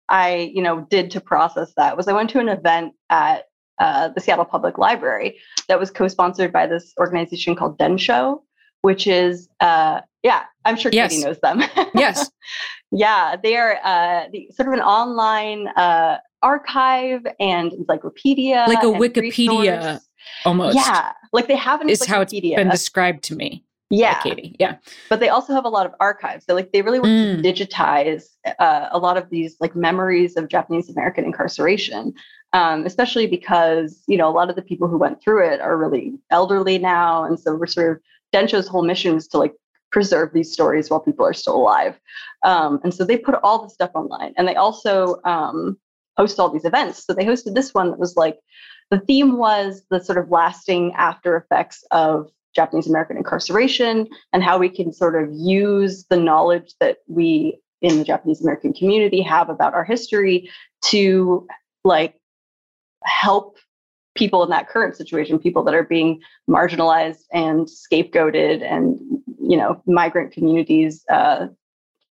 I, 0.09 0.51
you 0.55 0.63
know, 0.63 0.87
did 0.91 1.11
to 1.13 1.21
process 1.21 1.73
that 1.77 1.97
was 1.97 2.09
I 2.09 2.13
went 2.13 2.31
to 2.31 2.39
an 2.39 2.49
event 2.49 2.95
at 3.11 3.45
uh, 3.79 4.09
the 4.09 4.21
Seattle 4.21 4.45
Public 4.45 4.79
Library 4.79 5.39
that 5.69 5.79
was 5.79 5.91
co-sponsored 5.91 6.53
by 6.53 6.67
this 6.67 6.93
organization 6.99 7.57
called 7.57 7.79
Densho, 7.79 8.41
which 8.83 9.07
is, 9.07 9.49
uh, 9.61 10.01
yeah, 10.25 10.45
I'm 10.65 10.77
sure 10.77 10.91
yes. 10.93 11.13
Katie 11.13 11.25
knows 11.25 11.39
them. 11.41 11.63
yes. 11.95 12.31
Yeah, 12.91 13.37
they 13.41 13.57
are 13.57 13.79
uh, 13.85 14.29
the, 14.33 14.49
sort 14.55 14.69
of 14.69 14.75
an 14.75 14.81
online 14.81 15.69
uh, 15.69 16.19
archive 16.43 17.27
and 17.39 17.73
encyclopedia, 17.73 18.65
like 18.67 18.83
a 18.83 18.87
Wikipedia, 18.87 19.77
resource. 19.77 20.09
almost. 20.47 20.77
Yeah, 20.77 21.13
like 21.33 21.47
they 21.47 21.57
have 21.57 21.83
an 21.83 21.91
is 21.91 22.05
how 22.07 22.23
it's 22.23 22.33
been 22.33 22.71
described 22.71 23.23
to 23.25 23.37
me. 23.37 23.65
Yeah, 23.91 24.19
Katie. 24.23 24.57
Yeah, 24.59 24.77
but 25.11 25.21
they 25.21 25.29
also 25.29 25.53
have 25.53 25.67
a 25.67 25.69
lot 25.69 25.85
of 25.85 25.93
archives. 26.01 26.47
So 26.47 26.55
like 26.55 26.73
they 26.73 26.81
really 26.81 27.01
want 27.01 27.11
mm. 27.11 27.43
to 27.43 27.53
digitize 27.53 28.25
uh, 28.59 28.89
a 28.91 28.99
lot 28.99 29.19
of 29.19 29.29
these 29.29 29.57
like 29.61 29.77
memories 29.77 30.37
of 30.37 30.49
Japanese 30.49 30.89
American 30.89 31.25
incarceration. 31.25 32.15
Um, 32.55 32.87
especially 32.87 33.27
because 33.27 34.05
you 34.07 34.17
know 34.17 34.29
a 34.29 34.33
lot 34.33 34.49
of 34.49 34.57
the 34.57 34.63
people 34.63 34.89
who 34.89 34.97
went 34.97 35.21
through 35.23 35.47
it 35.53 35.61
are 35.61 35.77
really 35.77 36.15
elderly 36.31 36.79
now, 36.79 37.25
and 37.25 37.39
so 37.39 37.57
we're 37.57 37.67
sort 37.67 37.97
of 37.97 38.03
Densho's 38.33 38.69
whole 38.69 38.85
mission 38.85 39.17
is 39.17 39.29
to 39.29 39.39
like 39.39 39.55
preserve 39.95 40.33
these 40.33 40.53
stories 40.53 40.91
while 40.91 40.99
people 40.99 41.25
are 41.25 41.33
still 41.33 41.55
alive. 41.55 41.99
Um, 42.43 42.81
and 42.83 42.93
so 42.93 43.05
they 43.05 43.17
put 43.17 43.37
all 43.45 43.63
the 43.63 43.71
stuff 43.71 43.93
online, 43.95 44.35
and 44.37 44.49
they 44.49 44.57
also 44.57 45.21
um, 45.25 45.79
host 46.17 46.41
all 46.41 46.51
these 46.51 46.65
events. 46.65 47.07
So 47.07 47.15
they 47.15 47.25
hosted 47.25 47.55
this 47.55 47.73
one 47.73 47.91
that 47.91 48.01
was 48.01 48.17
like 48.17 48.37
the 48.91 48.99
theme 48.99 49.39
was 49.39 49.85
the 49.91 50.01
sort 50.01 50.19
of 50.19 50.33
lasting 50.33 50.93
after 50.95 51.37
effects 51.37 51.85
of 51.93 52.29
Japanese 52.57 52.89
American 52.89 53.17
incarceration 53.17 54.09
and 54.33 54.43
how 54.43 54.59
we 54.59 54.69
can 54.69 54.93
sort 54.93 55.15
of 55.21 55.29
use 55.33 56.05
the 56.11 56.17
knowledge 56.17 56.75
that 56.81 56.99
we 57.07 57.61
in 57.81 57.99
the 57.99 58.05
Japanese 58.05 58.43
American 58.43 58.73
community 58.73 59.23
have 59.23 59.49
about 59.49 59.75
our 59.75 59.85
history 59.85 60.51
to 60.83 61.47
like 61.85 62.15
help 63.05 63.59
people 64.15 64.43
in 64.43 64.51
that 64.51 64.69
current 64.69 64.97
situation, 64.97 65.39
people 65.39 65.63
that 65.65 65.75
are 65.75 65.85
being 65.85 66.21
marginalized 66.49 67.25
and 67.33 67.69
scapegoated, 67.69 68.63
and 68.63 68.99
you 69.49 69.57
know, 69.57 69.83
migrant 69.87 70.33
communities, 70.33 71.05
uh, 71.11 71.49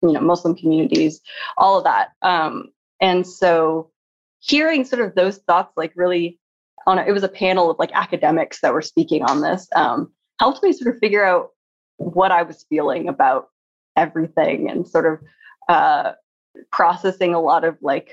you 0.02 0.12
know, 0.12 0.22
Muslim 0.22 0.56
communities, 0.56 1.22
all 1.58 1.78
of 1.78 1.84
that. 1.84 2.10
Um, 2.22 2.70
and 3.02 3.26
so, 3.26 3.92
hearing 4.40 4.86
sort 4.86 5.02
of 5.02 5.16
those 5.16 5.38
thoughts, 5.40 5.74
like 5.76 5.94
really, 5.96 6.40
on 6.86 7.00
a, 7.00 7.04
it 7.04 7.12
was 7.12 7.24
a 7.24 7.30
panel 7.30 7.72
of 7.72 7.80
like 7.80 7.92
academics 7.94 8.62
that 8.62 8.74
were 8.74 8.82
speaking 8.82 9.24
on 9.24 9.42
this, 9.42 9.68
um, 9.76 10.12
helped 10.40 10.64
me 10.64 10.72
sort 10.72 10.94
of 10.94 11.00
figure 11.00 11.26
out 11.26 11.50
what 11.98 12.32
I 12.32 12.44
was 12.44 12.66
feeling 12.70 13.08
about 13.08 13.50
everything, 13.96 14.70
and 14.70 14.88
sort 14.88 15.06
of 15.06 15.20
uh, 15.68 16.14
processing 16.72 17.34
a 17.34 17.42
lot 17.42 17.64
of 17.64 17.78
like 17.82 18.12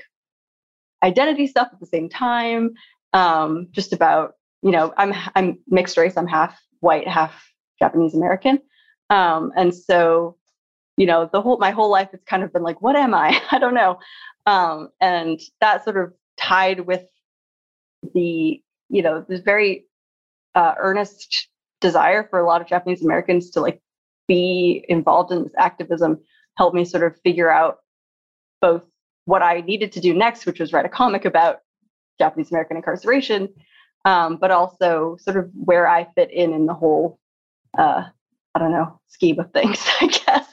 identity 1.03 1.47
stuff 1.47 1.69
at 1.71 1.79
the 1.79 1.85
same 1.85 2.09
time 2.09 2.73
um, 3.13 3.67
just 3.71 3.93
about 3.93 4.33
you 4.61 4.71
know 4.71 4.93
I'm 4.97 5.13
I'm 5.35 5.59
mixed 5.67 5.97
race. 5.97 6.17
I'm 6.17 6.27
half 6.27 6.59
white, 6.79 7.07
half 7.07 7.33
Japanese 7.79 8.15
American, 8.15 8.59
um, 9.13 9.51
and 9.55 9.73
so 9.73 10.37
you 10.97 11.05
know 11.05 11.29
the 11.31 11.41
whole 11.41 11.57
my 11.57 11.71
whole 11.71 11.89
life 11.89 12.09
it's 12.13 12.23
kind 12.25 12.43
of 12.43 12.51
been 12.53 12.63
like 12.63 12.81
what 12.81 12.95
am 12.95 13.13
I? 13.13 13.41
I 13.51 13.59
don't 13.59 13.73
know, 13.73 13.99
um, 14.45 14.89
and 14.99 15.39
that 15.61 15.83
sort 15.83 15.97
of 15.97 16.13
tied 16.37 16.81
with 16.81 17.03
the 18.13 18.61
you 18.89 19.01
know 19.01 19.25
this 19.27 19.41
very 19.41 19.85
uh, 20.55 20.73
earnest 20.77 21.47
desire 21.81 22.27
for 22.29 22.39
a 22.39 22.45
lot 22.45 22.61
of 22.61 22.67
Japanese 22.67 23.03
Americans 23.03 23.49
to 23.51 23.61
like 23.61 23.81
be 24.27 24.85
involved 24.87 25.31
in 25.31 25.43
this 25.43 25.53
activism 25.57 26.19
helped 26.57 26.75
me 26.75 26.85
sort 26.85 27.03
of 27.03 27.19
figure 27.21 27.51
out 27.51 27.79
both 28.61 28.83
what 29.25 29.41
I 29.41 29.61
needed 29.61 29.91
to 29.93 29.99
do 29.99 30.13
next, 30.13 30.45
which 30.45 30.59
was 30.59 30.73
write 30.73 30.85
a 30.85 30.89
comic 30.89 31.25
about 31.25 31.59
Japanese 32.19 32.51
American 32.51 32.77
incarceration, 32.77 33.49
um, 34.05 34.37
but 34.37 34.51
also 34.51 35.17
sort 35.19 35.37
of 35.37 35.49
where 35.53 35.87
I 35.87 36.07
fit 36.15 36.31
in 36.31 36.53
in 36.53 36.65
the 36.65 36.73
whole, 36.73 37.19
uh, 37.77 38.03
I 38.55 38.59
don't 38.59 38.71
know, 38.71 38.99
scheme 39.07 39.39
of 39.39 39.51
things, 39.51 39.83
I 40.01 40.07
guess. 40.07 40.49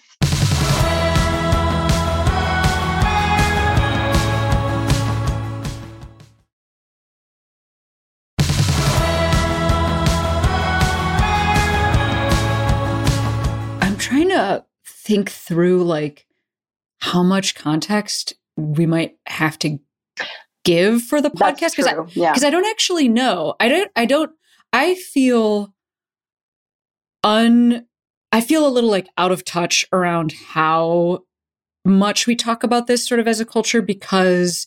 I'm 13.83 13.99
trying 13.99 14.31
to 14.31 14.65
think 14.87 15.31
through 15.31 15.85
like 15.85 16.27
how 17.01 17.23
much 17.23 17.55
context 17.55 18.33
we 18.57 18.87
might 18.87 19.17
have 19.27 19.59
to 19.59 19.79
give 20.65 21.03
for 21.03 21.21
the 21.21 21.31
podcast 21.31 21.77
because 21.77 21.87
I, 21.87 21.97
yeah. 22.13 22.33
I 22.35 22.49
don't 22.51 22.67
actually 22.67 23.09
know. 23.09 23.57
I 23.61 23.69
don't 23.69 23.91
I 23.95 24.07
don't 24.07 24.31
I 24.73 24.95
feel 24.95 25.75
un 27.23 27.87
I 28.33 28.41
feel 28.41 28.67
a 28.67 28.71
little 28.71 28.91
like 28.91 29.09
out 29.19 29.33
of 29.33 29.45
touch 29.45 29.85
around 29.93 30.33
how 30.33 31.25
much 31.85 32.27
we 32.27 32.37
talk 32.37 32.63
about 32.63 32.87
this 32.87 33.07
sort 33.07 33.21
of 33.21 33.27
as 33.27 33.41
a 33.41 33.47
culture 33.47 33.83
because 33.83 34.67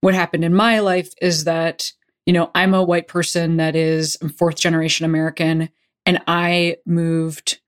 what 0.00 0.14
happened 0.14 0.44
in 0.44 0.54
my 0.54 0.80
life 0.80 1.12
is 1.20 1.44
that 1.44 1.92
you 2.26 2.32
know 2.32 2.50
I'm 2.54 2.74
a 2.74 2.84
white 2.84 3.08
person 3.08 3.56
that 3.56 3.74
is 3.74 4.16
fourth 4.36 4.56
generation 4.56 5.04
American 5.04 5.70
and 6.06 6.22
I 6.26 6.76
moved 6.86 7.60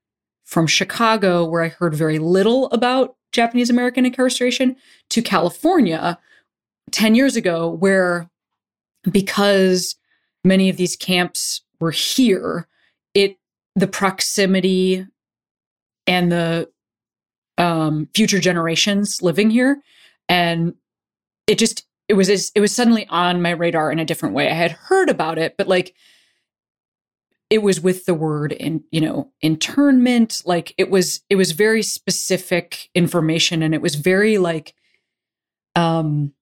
from 0.45 0.67
Chicago 0.67 1.43
where 1.43 1.63
I 1.63 1.69
heard 1.69 1.95
very 1.95 2.19
little 2.19 2.67
about 2.67 3.15
Japanese 3.31 3.69
American 3.69 4.05
incarceration 4.05 4.75
to 5.09 5.21
California 5.21 6.19
10 6.91 7.15
years 7.15 7.35
ago 7.35 7.67
where 7.67 8.29
because 9.09 9.95
many 10.43 10.69
of 10.69 10.77
these 10.77 10.95
camps 10.95 11.61
were 11.79 11.91
here 11.91 12.67
it 13.13 13.37
the 13.75 13.87
proximity 13.87 15.07
and 16.07 16.31
the 16.31 16.69
um, 17.57 18.07
future 18.15 18.39
generations 18.39 19.21
living 19.21 19.49
here 19.49 19.81
and 20.27 20.73
it 21.47 21.57
just 21.57 21.85
it 22.07 22.15
was 22.15 22.29
it 22.29 22.59
was 22.59 22.73
suddenly 22.73 23.07
on 23.09 23.41
my 23.41 23.51
radar 23.51 23.91
in 23.91 23.99
a 23.99 24.05
different 24.05 24.33
way 24.33 24.49
i 24.49 24.53
had 24.53 24.71
heard 24.71 25.09
about 25.09 25.37
it 25.37 25.55
but 25.57 25.67
like 25.67 25.93
it 27.49 27.61
was 27.61 27.79
with 27.79 28.05
the 28.05 28.13
word 28.13 28.51
in 28.51 28.83
you 28.91 28.99
know 28.99 29.31
internment 29.41 30.41
like 30.45 30.73
it 30.77 30.89
was 30.89 31.21
it 31.29 31.35
was 31.35 31.51
very 31.51 31.83
specific 31.83 32.89
information 32.95 33.61
and 33.61 33.75
it 33.75 33.81
was 33.81 33.95
very 33.95 34.37
like 34.37 34.73
um 35.75 36.33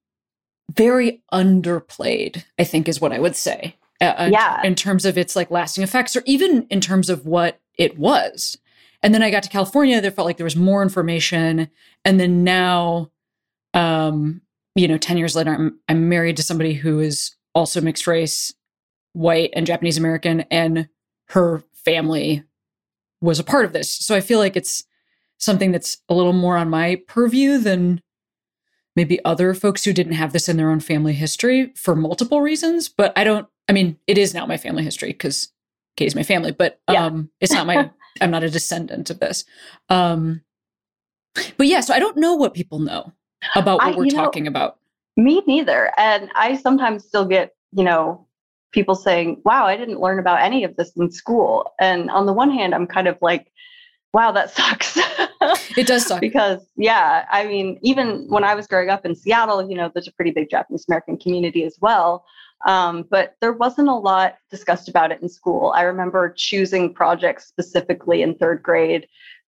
very 0.75 1.21
underplayed, 1.33 2.43
I 2.57 2.63
think 2.63 2.87
is 2.87 3.01
what 3.01 3.13
I 3.13 3.19
would 3.19 3.35
say. 3.35 3.75
Uh, 3.99 4.29
yeah. 4.31 4.61
In 4.63 4.75
terms 4.75 5.05
of 5.05 5.17
its 5.17 5.35
like 5.35 5.51
lasting 5.51 5.83
effects, 5.83 6.15
or 6.15 6.23
even 6.25 6.65
in 6.69 6.81
terms 6.81 7.09
of 7.09 7.25
what 7.25 7.59
it 7.77 7.97
was. 7.97 8.57
And 9.03 9.13
then 9.13 9.23
I 9.23 9.31
got 9.31 9.43
to 9.43 9.49
California, 9.49 9.99
there 9.99 10.11
felt 10.11 10.27
like 10.27 10.37
there 10.37 10.43
was 10.43 10.55
more 10.55 10.83
information. 10.83 11.69
And 12.05 12.19
then 12.19 12.43
now, 12.43 13.11
um, 13.73 14.41
you 14.75 14.87
know, 14.87 14.97
10 14.97 15.17
years 15.17 15.35
later, 15.35 15.53
I'm, 15.53 15.79
I'm 15.89 16.07
married 16.07 16.37
to 16.37 16.43
somebody 16.43 16.73
who 16.73 16.99
is 16.99 17.35
also 17.55 17.81
mixed 17.81 18.07
race, 18.07 18.53
white, 19.13 19.51
and 19.53 19.65
Japanese 19.65 19.97
American, 19.97 20.41
and 20.51 20.87
her 21.29 21.63
family 21.73 22.43
was 23.21 23.39
a 23.39 23.43
part 23.43 23.65
of 23.65 23.73
this. 23.73 23.89
So 23.91 24.15
I 24.15 24.21
feel 24.21 24.39
like 24.39 24.55
it's 24.55 24.83
something 25.39 25.71
that's 25.71 25.97
a 26.07 26.13
little 26.13 26.33
more 26.33 26.57
on 26.57 26.69
my 26.69 27.01
purview 27.07 27.57
than 27.57 28.01
maybe 28.95 29.23
other 29.25 29.53
folks 29.53 29.83
who 29.83 29.93
didn't 29.93 30.13
have 30.13 30.33
this 30.33 30.49
in 30.49 30.57
their 30.57 30.69
own 30.69 30.79
family 30.79 31.13
history 31.13 31.71
for 31.75 31.95
multiple 31.95 32.41
reasons. 32.41 32.89
But 32.89 33.13
I 33.17 33.23
don't, 33.23 33.47
I 33.67 33.73
mean, 33.73 33.97
it 34.07 34.17
is 34.17 34.33
now 34.33 34.45
my 34.45 34.57
family 34.57 34.83
history 34.83 35.09
because 35.09 35.49
Katie's 35.97 36.15
my 36.15 36.23
family, 36.23 36.51
but 36.51 36.79
yeah. 36.89 37.05
um, 37.05 37.29
it's 37.39 37.53
not 37.53 37.65
my, 37.65 37.89
I'm 38.19 38.31
not 38.31 38.43
a 38.43 38.49
descendant 38.49 39.09
of 39.09 39.19
this. 39.19 39.45
Um, 39.89 40.41
but 41.57 41.67
yeah, 41.67 41.79
so 41.79 41.93
I 41.93 41.99
don't 41.99 42.17
know 42.17 42.35
what 42.35 42.53
people 42.53 42.79
know 42.79 43.13
about 43.55 43.79
what 43.79 43.95
I, 43.95 43.97
we're 43.97 44.09
talking 44.09 44.47
about. 44.47 44.77
Me 45.17 45.41
neither. 45.47 45.91
And 45.97 46.29
I 46.35 46.57
sometimes 46.57 47.05
still 47.05 47.25
get, 47.25 47.53
you 47.71 47.83
know, 47.83 48.27
people 48.71 48.95
saying, 48.95 49.41
wow, 49.45 49.65
I 49.65 49.77
didn't 49.77 49.99
learn 49.99 50.19
about 50.19 50.41
any 50.41 50.63
of 50.63 50.75
this 50.75 50.91
in 50.95 51.11
school. 51.11 51.71
And 51.79 52.09
on 52.09 52.25
the 52.25 52.33
one 52.33 52.51
hand, 52.51 52.73
I'm 52.73 52.87
kind 52.87 53.07
of 53.07 53.17
like, 53.21 53.51
wow, 54.13 54.31
that 54.31 54.51
sucks. 54.55 54.97
it 55.77 55.87
does 55.87 56.05
suck. 56.05 56.21
because, 56.21 56.61
yeah, 56.75 57.25
I 57.31 57.45
mean, 57.45 57.79
even 57.81 58.27
when 58.29 58.43
I 58.43 58.55
was 58.55 58.67
growing 58.67 58.89
up 58.89 59.05
in 59.05 59.15
Seattle, 59.15 59.69
you 59.69 59.75
know, 59.75 59.89
there's 59.93 60.07
a 60.07 60.13
pretty 60.13 60.31
big 60.31 60.49
Japanese 60.49 60.85
American 60.87 61.17
community 61.17 61.63
as 61.63 61.77
well. 61.81 62.25
Um, 62.65 63.05
but 63.09 63.35
there 63.41 63.53
wasn't 63.53 63.87
a 63.87 63.95
lot 63.95 64.35
discussed 64.49 64.87
about 64.87 65.11
it 65.11 65.21
in 65.21 65.29
school. 65.29 65.73
I 65.75 65.83
remember 65.83 66.33
choosing 66.35 66.93
projects 66.93 67.47
specifically 67.47 68.21
in 68.21 68.35
third 68.35 68.61
grade. 68.61 69.07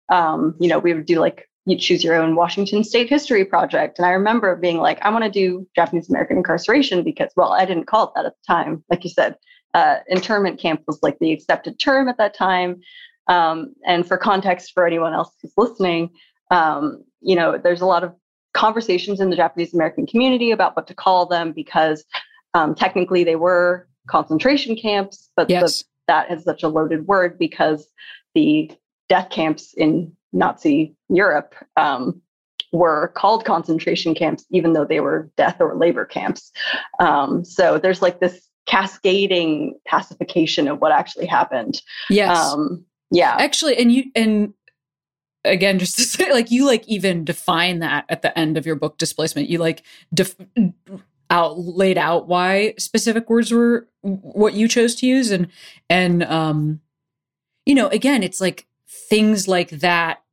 Um, 0.10 0.55
you 0.60 0.67
know, 0.67 0.79
we 0.79 0.93
would 0.93 1.05
do 1.05 1.20
like 1.20 1.48
you 1.65 1.77
choose 1.77 2.03
your 2.03 2.15
own 2.15 2.36
Washington 2.36 2.84
State 2.84 3.10
history 3.10 3.46
project. 3.46 3.98
And 3.98 4.05
I 4.05 4.12
remember 4.12 4.55
being 4.55 4.77
like, 4.77 5.00
I 5.01 5.10
want 5.10 5.24
to 5.24 5.29
do 5.29 5.67
Japanese 5.75 6.10
American 6.10 6.38
incarceration 6.38 7.03
because, 7.03 7.32
well, 7.38 7.53
I 7.53 7.65
didn't 7.65 7.86
call 7.86 8.08
it 8.08 8.12
that 8.15 8.25
at 8.25 8.34
the 8.34 8.53
time. 8.53 8.84
Like 8.89 9.03
you 9.03 9.10
said, 9.10 9.38
uh, 9.74 9.98
internment 10.08 10.60
camp 10.60 10.84
was 10.88 11.00
like 11.01 11.17
the 11.20 11.32
accepted 11.32 11.79
term 11.79 12.10
at 12.10 12.17
that 12.17 12.36
time. 12.36 12.82
Um, 13.27 13.74
and 13.86 14.05
for 14.05 14.17
context 14.17 14.72
for 14.74 14.86
anyone 14.86 15.13
else 15.13 15.32
who's 15.41 15.53
listening, 15.55 16.10
um, 16.51 17.03
you 17.22 17.36
know, 17.36 17.58
there's 17.58 17.82
a 17.82 17.86
lot 17.86 18.03
of 18.03 18.13
conversations 18.53 19.20
in 19.22 19.29
the 19.29 19.36
Japanese 19.36 19.74
American 19.74 20.05
community 20.05 20.51
about 20.51 20.75
what 20.75 20.88
to 20.88 20.93
call 20.93 21.25
them 21.25 21.53
because 21.53 22.03
um, 22.53 22.75
technically 22.75 23.24
they 23.24 23.36
were 23.36 23.88
concentration 24.07 24.75
camps, 24.75 25.29
but 25.36 25.50
yes. 25.50 25.79
the, 25.79 25.86
that 26.07 26.31
is 26.31 26.43
such 26.43 26.63
a 26.63 26.67
loaded 26.67 27.07
word 27.07 27.38
because 27.38 27.88
the 28.36 28.72
death 29.10 29.29
camps 29.29 29.74
in 29.74 30.15
Nazi 30.33 30.95
Europe 31.10 31.55
um, 31.77 32.22
were 32.72 33.10
called 33.15 33.45
concentration 33.45 34.15
camps, 34.15 34.45
even 34.50 34.74
though 34.74 34.86
they 34.86 35.00
were 35.00 35.29
death 35.38 35.57
or 35.60 35.75
labor 35.75 36.05
camps. 36.05 36.51
Um, 37.00 37.45
so 37.45 37.77
there's 37.77 38.01
like 38.01 38.19
this 38.19 38.50
cascading 38.65 39.77
pacification 39.86 40.67
of 40.67 40.79
what 40.79 40.91
actually 40.91 41.27
happened. 41.27 41.81
Yes. 42.10 42.38
Um, 42.38 42.86
yeah. 43.12 43.36
Actually, 43.39 43.77
and 43.77 43.91
you 43.91 44.05
and 44.15 44.53
again, 45.45 45.79
just 45.79 45.98
to 45.98 46.03
say, 46.03 46.31
like 46.31 46.50
you 46.51 46.65
like 46.65 46.88
even 46.88 47.24
define 47.24 47.79
that 47.79 48.05
at 48.10 48.22
the 48.22 48.38
end 48.38 48.57
of 48.57 48.65
your 48.65 48.75
book, 48.75 48.98
displacement. 48.98 49.50
You 49.50 49.60
like 49.60 49.83
def- 50.13 50.36
out 51.33 51.57
laid 51.57 51.97
out 51.97 52.27
why 52.27 52.75
specific 52.77 53.27
words 53.27 53.51
were 53.51 53.87
what 54.01 54.53
you 54.53 54.67
chose 54.67 54.93
to 54.95 55.07
use, 55.07 55.31
and 55.31 55.47
and 55.89 56.23
um, 56.23 56.79
you 57.65 57.75
know, 57.75 57.87
again, 57.87 58.23
it's 58.23 58.39
like 58.39 58.67
things 58.87 59.47
like 59.47 59.69
that 59.69 60.23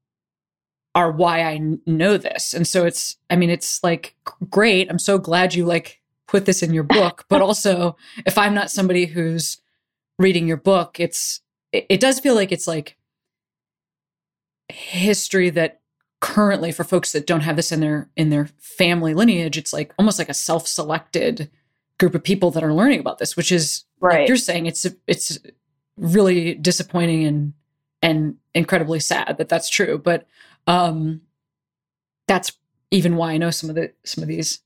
are 0.95 1.11
why 1.11 1.42
I 1.42 1.61
know 1.87 2.16
this. 2.16 2.52
And 2.52 2.66
so 2.66 2.85
it's, 2.85 3.16
I 3.28 3.37
mean, 3.37 3.50
it's 3.50 3.83
like 3.83 4.16
great. 4.50 4.90
I'm 4.90 4.99
so 4.99 5.19
glad 5.19 5.54
you 5.54 5.64
like 5.64 6.00
put 6.26 6.47
this 6.47 6.62
in 6.62 6.75
your 6.75 6.85
book. 6.85 7.25
But 7.28 7.42
also, 7.42 7.97
if 8.26 8.37
I'm 8.37 8.54
not 8.54 8.71
somebody 8.71 9.07
who's 9.07 9.59
reading 10.19 10.49
your 10.49 10.57
book, 10.57 10.99
it's, 10.99 11.40
it, 11.73 11.87
it 11.88 12.00
does 12.00 12.19
feel 12.19 12.35
like 12.35 12.52
it's 12.52 12.66
like 12.66 12.97
history 14.69 15.50
that 15.50 15.80
currently 16.21 16.71
for 16.71 16.85
folks 16.85 17.13
that 17.13 17.26
don't 17.26 17.41
have 17.41 17.56
this 17.56 17.73
in 17.73 17.80
their 17.80 18.09
in 18.17 18.30
their 18.30 18.47
family 18.59 19.15
lineage 19.15 19.56
it's 19.56 19.73
like 19.73 19.93
almost 19.99 20.19
like 20.19 20.28
a 20.28 20.35
self-selected 20.35 21.50
group 21.99 22.15
of 22.15 22.23
people 22.23 22.50
that 22.50 22.63
are 22.63 22.75
learning 22.75 23.00
about 23.00 23.19
this 23.19 23.37
which 23.37 23.50
is 23.50 23.85
right 24.00 24.21
like 24.21 24.28
you're 24.28 24.37
saying 24.37 24.67
it's 24.67 24.87
it's 25.06 25.39
really 25.97 26.54
disappointing 26.54 27.25
and 27.25 27.52
and 28.02 28.37
incredibly 28.54 29.00
sad 29.00 29.37
that 29.39 29.49
that's 29.49 29.69
true 29.69 29.99
but 29.99 30.26
um, 30.67 31.21
that's 32.26 32.52
even 32.91 33.17
why 33.17 33.33
I 33.33 33.39
know 33.39 33.50
some 33.50 33.71
of 33.71 33.76
the 33.76 33.93
some 34.04 34.23
of 34.23 34.28
these 34.28 34.61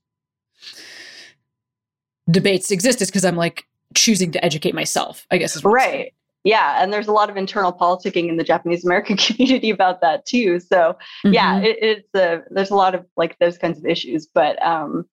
debates 2.29 2.71
exist 2.71 3.01
is 3.01 3.09
because 3.09 3.25
I'm 3.25 3.35
like 3.35 3.65
choosing 3.93 4.31
to 4.31 4.43
educate 4.43 4.75
myself. 4.75 5.25
I 5.31 5.37
guess 5.37 5.55
is 5.55 5.63
right. 5.63 6.13
Yeah, 6.45 6.81
and 6.81 6.93
there's 6.93 7.07
a 7.07 7.11
lot 7.11 7.31
of 7.31 7.37
internal 7.37 7.73
politicking 7.73 8.29
in 8.29 8.37
the 8.37 8.43
Japanese 8.43 8.85
American 8.85 9.17
community 9.17 9.71
about 9.71 9.99
that 10.01 10.25
too. 10.25 10.59
So 10.59 10.95
mm-hmm. 11.25 11.33
yeah, 11.33 11.59
it, 11.59 11.77
it's 11.81 12.15
a 12.15 12.43
there's 12.51 12.69
a 12.69 12.75
lot 12.75 12.95
of 12.95 13.05
like 13.17 13.37
those 13.39 13.57
kinds 13.57 13.79
of 13.79 13.85
issues. 13.85 14.27
But 14.27 14.63
um, 14.63 15.05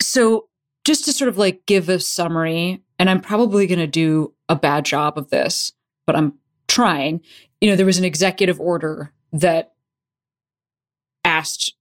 so 0.00 0.48
just 0.84 1.06
to 1.06 1.12
sort 1.12 1.30
of 1.30 1.38
like 1.38 1.64
give 1.66 1.88
a 1.88 1.98
summary, 1.98 2.82
and 2.98 3.08
I'm 3.08 3.22
probably 3.22 3.66
going 3.66 3.78
to 3.78 3.86
do 3.86 4.34
a 4.50 4.54
bad 4.54 4.84
job 4.84 5.16
of 5.16 5.30
this, 5.30 5.72
but 6.06 6.14
I'm 6.14 6.34
trying. 6.68 7.22
You 7.62 7.70
know, 7.70 7.76
there 7.76 7.86
was 7.86 7.98
an 7.98 8.04
executive 8.04 8.60
order 8.60 9.12
that 9.32 9.72
asked, 11.24 11.74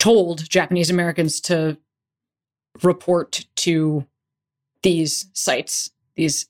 told 0.00 0.48
Japanese 0.50 0.90
Americans 0.90 1.40
to 1.42 1.78
report 2.82 3.46
to 3.56 4.04
these 4.82 5.26
sites, 5.34 5.90
these 6.16 6.48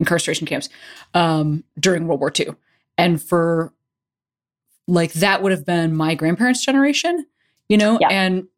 incarceration 0.00 0.46
camps 0.46 0.68
um, 1.14 1.64
during 1.78 2.06
World 2.06 2.20
War 2.20 2.32
II. 2.38 2.54
And 2.96 3.20
for 3.22 3.72
like 4.86 5.12
that 5.14 5.42
would 5.42 5.52
have 5.52 5.66
been 5.66 5.94
my 5.94 6.14
grandparents' 6.14 6.64
generation, 6.64 7.26
you 7.68 7.76
know, 7.76 7.98
yeah. 8.00 8.08
and 8.08 8.48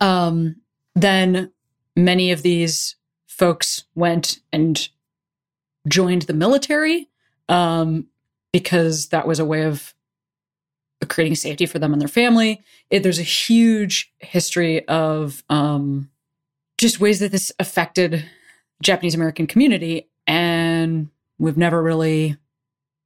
um, 0.00 0.56
then 0.94 1.52
many 1.94 2.32
of 2.32 2.42
these 2.42 2.96
folks 3.26 3.84
went 3.94 4.40
and 4.52 4.88
joined 5.88 6.22
the 6.22 6.34
military 6.34 7.08
um, 7.48 8.06
because 8.52 9.08
that 9.08 9.26
was 9.26 9.38
a 9.38 9.44
way 9.44 9.62
of 9.62 9.94
creating 11.08 11.34
safety 11.34 11.66
for 11.66 11.78
them 11.78 11.92
and 11.92 12.00
their 12.00 12.08
family. 12.08 12.62
It, 12.90 13.02
there's 13.02 13.18
a 13.18 13.22
huge 13.22 14.12
history 14.18 14.86
of 14.88 15.44
um, 15.48 16.10
just 16.78 17.00
ways 17.00 17.20
that 17.20 17.32
this 17.32 17.52
affected 17.58 18.24
Japanese 18.82 19.14
American 19.14 19.46
community, 19.46 20.08
and 20.26 21.08
we've 21.38 21.56
never 21.56 21.82
really 21.82 22.36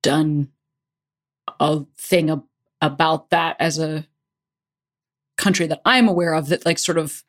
done 0.02 0.48
a 1.58 1.84
thing 1.96 2.30
ab- 2.30 2.44
about 2.80 3.30
that 3.30 3.56
as 3.60 3.78
a 3.78 4.06
country 5.36 5.66
that 5.66 5.80
I'm 5.84 6.08
aware 6.08 6.34
of 6.34 6.48
that 6.48 6.64
like 6.64 6.78
sort 6.78 6.98
of 6.98 7.24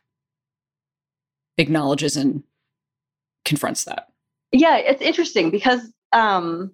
acknowledges 1.58 2.16
and 2.16 2.44
confronts 3.46 3.86
that. 3.86 4.08
Yeah, 4.52 4.78
it's 4.78 5.02
interesting 5.02 5.50
because 5.50 5.82
um, 6.12 6.72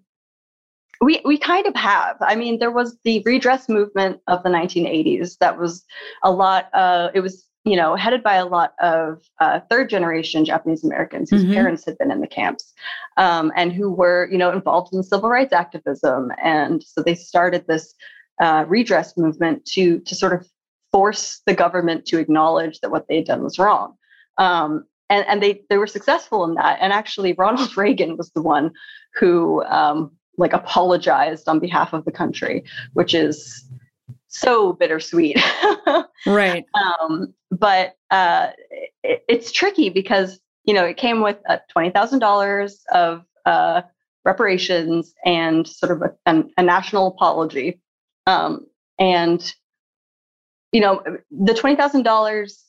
we 1.02 1.22
we 1.24 1.38
kind 1.38 1.68
of 1.68 1.76
have. 1.76 2.18
I 2.22 2.36
mean, 2.36 2.60
there 2.60 2.72
was 2.72 2.98
the 3.04 3.22
redress 3.26 3.70
movement 3.70 4.20
of 4.28 4.44
the 4.44 4.50
1980s 4.50 5.38
that 5.40 5.60
was 5.60 5.86
a 6.24 6.32
lot. 6.32 6.70
Uh, 6.74 7.10
it 7.14 7.22
was 7.22 7.47
you 7.68 7.76
know 7.76 7.96
headed 7.96 8.24
by 8.24 8.36
a 8.36 8.46
lot 8.46 8.74
of 8.80 9.22
uh, 9.40 9.60
third 9.70 9.90
generation 9.90 10.46
Japanese 10.46 10.84
Americans 10.84 11.30
whose 11.30 11.44
mm-hmm. 11.44 11.54
parents 11.54 11.86
had 11.86 11.98
been 11.98 12.12
in 12.12 12.22
the 12.22 12.28
camps 12.28 12.74
um, 13.18 13.52
and 13.56 13.74
who 13.74 13.92
were 13.92 14.28
you 14.32 14.38
know 14.38 14.52
involved 14.52 14.94
in 14.94 15.04
civil 15.04 15.30
rights 15.30 15.54
activism, 15.54 16.32
and 16.42 16.84
so 16.84 17.02
they 17.02 17.16
started 17.16 17.66
this 17.68 17.94
uh, 18.42 18.66
redress 18.68 19.18
movement 19.18 19.66
to 19.66 20.00
to 20.02 20.16
sort 20.16 20.34
of 20.34 20.48
force 20.92 21.42
the 21.46 21.54
government 21.54 22.06
to 22.06 22.18
acknowledge 22.18 22.80
that 22.80 22.92
what 22.92 23.08
they 23.08 23.18
had 23.18 23.26
done 23.26 23.44
was 23.44 23.60
wrong. 23.60 23.96
Um, 24.38 24.86
and, 25.10 25.26
and 25.28 25.42
they 25.42 25.62
they 25.70 25.78
were 25.78 25.88
successful 25.88 26.44
in 26.44 26.56
that. 26.56 26.80
And 26.82 26.94
actually, 26.94 27.34
Ronald 27.34 27.76
Reagan 27.84 28.18
was 28.18 28.32
the 28.32 28.42
one 28.42 28.72
who 29.16 29.64
um, 29.66 30.12
like 30.38 30.54
apologized 30.54 31.48
on 31.48 31.60
behalf 31.60 31.94
of 31.94 32.06
the 32.06 32.12
country, 32.12 32.64
which 32.94 33.14
is 33.14 33.64
so 34.38 34.74
bittersweet. 34.74 35.40
right. 36.26 36.66
Um, 36.76 37.34
but 37.52 37.96
uh, 38.12 38.52
it, 39.04 39.24
it's 39.28 39.52
tricky 39.52 39.90
because 39.90 40.40
you 40.66 40.74
know 40.74 40.86
it 40.86 40.98
came 40.98 41.22
with 41.22 41.38
uh, 41.50 41.58
twenty 41.70 41.90
thousand 41.90 42.20
dollars 42.20 42.84
of 42.94 43.24
uh, 43.46 43.82
reparations 44.26 45.14
and 45.26 45.68
sort 45.68 45.92
of 45.92 46.04
a, 46.26 46.44
a 46.58 46.64
national 46.64 47.08
apology, 47.08 47.82
um, 48.28 48.66
and 49.00 49.54
you 50.72 50.82
know 50.82 51.02
the 51.32 51.54
twenty 51.54 51.76
thousand 51.76 52.04
dollars 52.04 52.64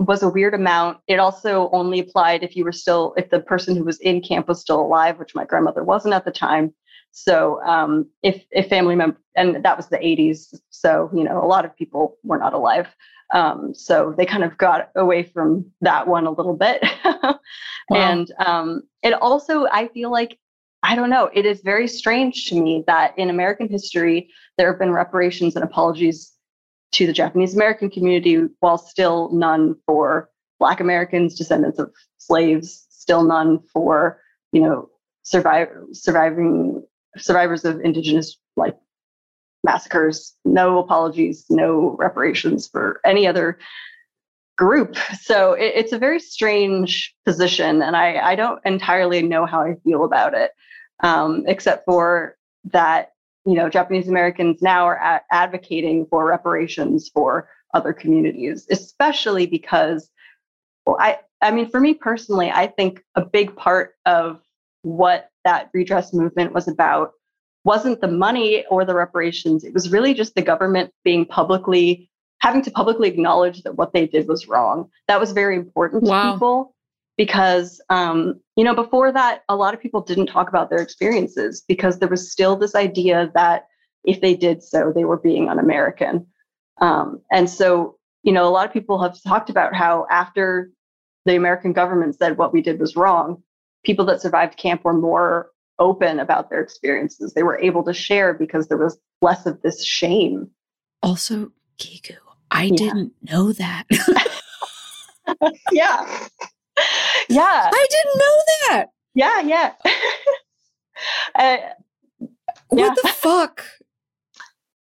was 0.00 0.22
a 0.22 0.28
weird 0.28 0.54
amount. 0.54 0.98
It 1.06 1.20
also 1.20 1.70
only 1.72 2.00
applied 2.00 2.42
if 2.42 2.56
you 2.56 2.64
were 2.64 2.72
still 2.72 3.14
if 3.16 3.30
the 3.30 3.40
person 3.40 3.76
who 3.76 3.84
was 3.84 3.98
in 4.00 4.20
camp 4.20 4.48
was 4.48 4.60
still 4.60 4.80
alive, 4.80 5.18
which 5.18 5.34
my 5.34 5.44
grandmother 5.44 5.84
wasn't 5.84 6.14
at 6.14 6.24
the 6.24 6.32
time. 6.32 6.74
So 7.16 7.62
um, 7.62 8.06
if 8.24 8.44
if 8.50 8.68
family 8.68 8.96
member 8.96 9.16
and 9.36 9.64
that 9.64 9.76
was 9.76 9.86
the 9.86 9.98
80s, 9.98 10.58
so 10.70 11.08
you 11.14 11.22
know 11.22 11.42
a 11.42 11.46
lot 11.46 11.64
of 11.64 11.74
people 11.76 12.18
were 12.24 12.38
not 12.38 12.52
alive. 12.52 12.88
Um, 13.32 13.72
so 13.74 14.14
they 14.16 14.26
kind 14.26 14.44
of 14.44 14.58
got 14.58 14.90
away 14.96 15.22
from 15.22 15.64
that 15.80 16.06
one 16.06 16.26
a 16.26 16.30
little 16.30 16.56
bit. 16.56 16.84
wow. 17.04 17.38
And 17.90 18.30
um, 18.44 18.82
it 19.02 19.14
also, 19.14 19.66
I 19.72 19.88
feel 19.88 20.10
like, 20.10 20.38
I 20.82 20.94
don't 20.94 21.10
know, 21.10 21.30
it 21.32 21.46
is 21.46 21.60
very 21.62 21.88
strange 21.88 22.46
to 22.50 22.60
me 22.60 22.84
that 22.86 23.18
in 23.18 23.30
American 23.30 23.68
history, 23.68 24.30
there 24.58 24.70
have 24.70 24.78
been 24.78 24.92
reparations 24.92 25.56
and 25.56 25.64
apologies 25.64 26.32
to 26.92 27.06
the 27.06 27.12
Japanese 27.12 27.56
American 27.56 27.90
community, 27.90 28.44
while 28.60 28.78
still 28.78 29.30
none 29.32 29.74
for 29.86 30.30
Black 30.60 30.78
Americans, 30.78 31.34
descendants 31.34 31.78
of 31.78 31.90
slaves, 32.18 32.86
still 32.90 33.24
none 33.24 33.58
for, 33.72 34.20
you 34.52 34.60
know, 34.60 34.88
survive, 35.22 35.68
surviving 35.92 36.83
survivors 37.16 37.64
of 37.64 37.80
indigenous 37.80 38.38
like 38.56 38.76
massacres, 39.64 40.34
no 40.44 40.78
apologies, 40.78 41.46
no 41.50 41.96
reparations 41.98 42.68
for 42.68 43.00
any 43.04 43.26
other 43.26 43.58
group. 44.56 44.96
So 45.20 45.54
it, 45.54 45.72
it's 45.74 45.92
a 45.92 45.98
very 45.98 46.20
strange 46.20 47.14
position, 47.24 47.82
and 47.82 47.96
I, 47.96 48.18
I 48.18 48.34
don't 48.34 48.60
entirely 48.64 49.22
know 49.22 49.46
how 49.46 49.62
I 49.62 49.74
feel 49.84 50.04
about 50.04 50.34
it, 50.34 50.52
um, 51.02 51.44
except 51.46 51.84
for 51.86 52.36
that 52.72 53.12
you 53.46 53.54
know 53.54 53.68
Japanese 53.68 54.08
Americans 54.08 54.62
now 54.62 54.84
are 54.84 55.22
advocating 55.30 56.06
for 56.06 56.24
reparations 56.24 57.10
for 57.12 57.48
other 57.74 57.92
communities, 57.92 58.66
especially 58.70 59.46
because 59.46 60.10
well, 60.86 60.96
I 61.00 61.18
I 61.42 61.50
mean 61.50 61.68
for 61.70 61.80
me 61.80 61.94
personally, 61.94 62.50
I 62.50 62.66
think 62.66 63.02
a 63.14 63.24
big 63.24 63.56
part 63.56 63.94
of 64.06 64.40
what 64.84 65.30
that 65.44 65.70
redress 65.74 66.12
movement 66.12 66.52
was 66.52 66.68
about 66.68 67.12
wasn't 67.64 68.00
the 68.00 68.08
money 68.08 68.64
or 68.70 68.84
the 68.84 68.94
reparations. 68.94 69.64
It 69.64 69.72
was 69.72 69.90
really 69.90 70.14
just 70.14 70.34
the 70.34 70.42
government 70.42 70.92
being 71.02 71.24
publicly 71.24 72.10
having 72.40 72.62
to 72.62 72.70
publicly 72.70 73.08
acknowledge 73.08 73.62
that 73.62 73.76
what 73.76 73.94
they 73.94 74.06
did 74.06 74.28
was 74.28 74.46
wrong. 74.46 74.90
That 75.08 75.18
was 75.18 75.32
very 75.32 75.56
important 75.56 76.02
wow. 76.02 76.24
to 76.24 76.32
people 76.32 76.74
because 77.16 77.80
um, 77.90 78.40
you 78.56 78.64
know 78.64 78.74
before 78.74 79.12
that 79.12 79.42
a 79.48 79.56
lot 79.56 79.74
of 79.74 79.80
people 79.80 80.00
didn't 80.00 80.26
talk 80.26 80.48
about 80.48 80.70
their 80.70 80.80
experiences 80.80 81.62
because 81.66 81.98
there 81.98 82.08
was 82.08 82.30
still 82.30 82.56
this 82.56 82.74
idea 82.74 83.30
that 83.34 83.66
if 84.04 84.20
they 84.20 84.34
did 84.34 84.62
so 84.62 84.92
they 84.94 85.04
were 85.04 85.16
being 85.16 85.48
un-american 85.48 86.26
um, 86.80 87.20
and 87.30 87.48
so 87.48 87.96
you 88.22 88.32
know 88.32 88.46
a 88.46 88.50
lot 88.50 88.66
of 88.66 88.72
people 88.72 89.00
have 89.00 89.16
talked 89.22 89.48
about 89.48 89.74
how 89.74 90.06
after 90.10 90.70
the 91.24 91.36
american 91.36 91.72
government 91.72 92.16
said 92.18 92.36
what 92.36 92.52
we 92.52 92.60
did 92.60 92.80
was 92.80 92.96
wrong 92.96 93.42
people 93.84 94.04
that 94.06 94.20
survived 94.20 94.56
camp 94.56 94.84
were 94.84 94.94
more 94.94 95.50
open 95.78 96.18
about 96.20 96.50
their 96.50 96.60
experiences. 96.60 97.34
They 97.34 97.42
were 97.42 97.58
able 97.58 97.82
to 97.84 97.92
share 97.92 98.34
because 98.34 98.68
there 98.68 98.78
was 98.78 98.98
less 99.22 99.46
of 99.46 99.60
this 99.62 99.84
shame. 99.84 100.50
Also, 101.02 101.52
Kiku, 101.78 102.14
I 102.50 102.64
yeah. 102.64 102.76
didn't 102.76 103.12
know 103.22 103.52
that. 103.52 103.84
yeah. 105.72 106.28
Yeah. 107.28 107.70
I 107.72 107.86
didn't 107.90 108.18
know 108.18 108.42
that. 108.68 108.86
Yeah, 109.14 109.40
yeah. 109.40 109.72
uh, 111.34 111.56
what 112.68 112.80
yeah. 112.80 112.94
the 113.02 113.08
fuck? 113.14 113.64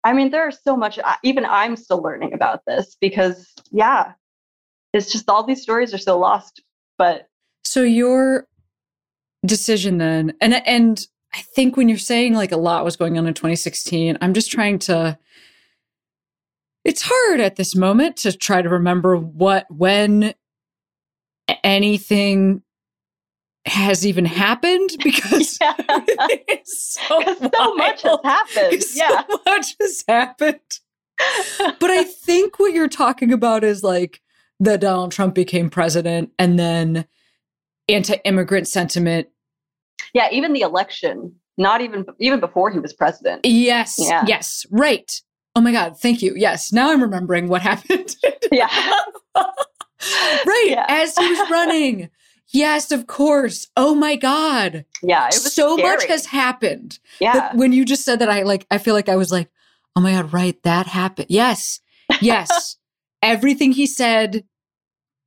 I 0.03 0.13
mean, 0.13 0.31
there's 0.31 0.61
so 0.61 0.75
much, 0.75 0.99
even 1.23 1.45
I'm 1.45 1.77
still 1.77 2.01
learning 2.01 2.33
about 2.33 2.61
this 2.67 2.97
because, 2.99 3.53
yeah, 3.71 4.13
it's 4.93 5.11
just 5.11 5.29
all 5.29 5.45
these 5.45 5.61
stories 5.61 5.93
are 5.93 5.99
so 5.99 6.19
lost. 6.19 6.61
But 6.97 7.27
so 7.63 7.81
you're 7.81 8.47
decision 9.45 9.97
then. 9.97 10.33
And 10.41 10.65
and 10.67 11.05
I 11.33 11.41
think 11.41 11.77
when 11.77 11.89
you're 11.89 11.97
saying 11.97 12.33
like 12.33 12.51
a 12.51 12.57
lot 12.57 12.85
was 12.85 12.95
going 12.95 13.17
on 13.17 13.27
in 13.27 13.33
2016, 13.33 14.17
I'm 14.21 14.33
just 14.33 14.51
trying 14.51 14.79
to 14.79 15.17
it's 16.85 17.03
hard 17.05 17.39
at 17.39 17.55
this 17.55 17.75
moment 17.75 18.17
to 18.17 18.33
try 18.33 18.61
to 18.61 18.69
remember 18.69 19.15
what 19.15 19.65
when 19.69 20.33
anything 21.63 22.61
has 23.65 24.05
even 24.05 24.25
happened 24.25 24.89
because 25.03 25.57
yeah. 25.61 25.73
so, 26.65 27.21
so 27.21 27.75
much 27.75 28.01
has 28.01 28.19
happened. 28.23 28.83
Yeah. 28.93 29.23
So 29.29 29.39
much 29.45 29.75
has 29.79 30.03
happened. 30.07 30.79
but 31.57 31.89
I 31.89 32.03
think 32.03 32.59
what 32.59 32.73
you're 32.73 32.89
talking 32.89 33.31
about 33.31 33.63
is 33.63 33.83
like 33.83 34.21
that 34.59 34.81
Donald 34.81 35.11
Trump 35.11 35.35
became 35.35 35.69
president 35.69 36.31
and 36.37 36.59
then 36.59 37.05
anti-immigrant 37.87 38.67
sentiment 38.67 39.27
yeah, 40.13 40.29
even 40.31 40.53
the 40.53 40.61
election, 40.61 41.35
not 41.57 41.81
even 41.81 42.05
even 42.19 42.39
before 42.39 42.71
he 42.71 42.79
was 42.79 42.93
president. 42.93 43.45
Yes. 43.45 43.95
Yeah. 43.97 44.23
Yes. 44.27 44.65
Right. 44.71 45.21
Oh 45.55 45.61
my 45.61 45.71
God. 45.71 45.99
Thank 45.99 46.21
you. 46.21 46.33
Yes. 46.35 46.71
Now 46.71 46.91
I'm 46.91 47.01
remembering 47.01 47.47
what 47.47 47.61
happened. 47.71 48.15
yeah. 48.51 48.67
right. 49.35 50.67
Yeah. 50.67 50.85
As 50.87 51.15
he 51.17 51.27
was 51.27 51.49
running. 51.49 52.09
Yes, 52.49 52.91
of 52.91 53.07
course. 53.07 53.67
Oh 53.75 53.95
my 53.95 54.15
God. 54.15 54.85
Yeah. 55.01 55.29
so 55.29 55.75
scary. 55.75 55.95
much 55.95 56.05
has 56.05 56.27
happened. 56.27 56.99
Yeah. 57.19 57.55
when 57.55 57.73
you 57.73 57.83
just 57.83 58.05
said 58.05 58.19
that, 58.19 58.29
I 58.29 58.43
like, 58.43 58.67
I 58.69 58.77
feel 58.77 58.93
like 58.93 59.09
I 59.09 59.15
was 59.15 59.31
like, 59.31 59.49
oh 59.95 60.01
my 60.01 60.11
God, 60.11 60.31
right. 60.33 60.61
That 60.63 60.85
happened. 60.85 61.27
Yes. 61.29 61.79
Yes. 62.21 62.77
Everything 63.23 63.71
he 63.71 63.87
said 63.87 64.43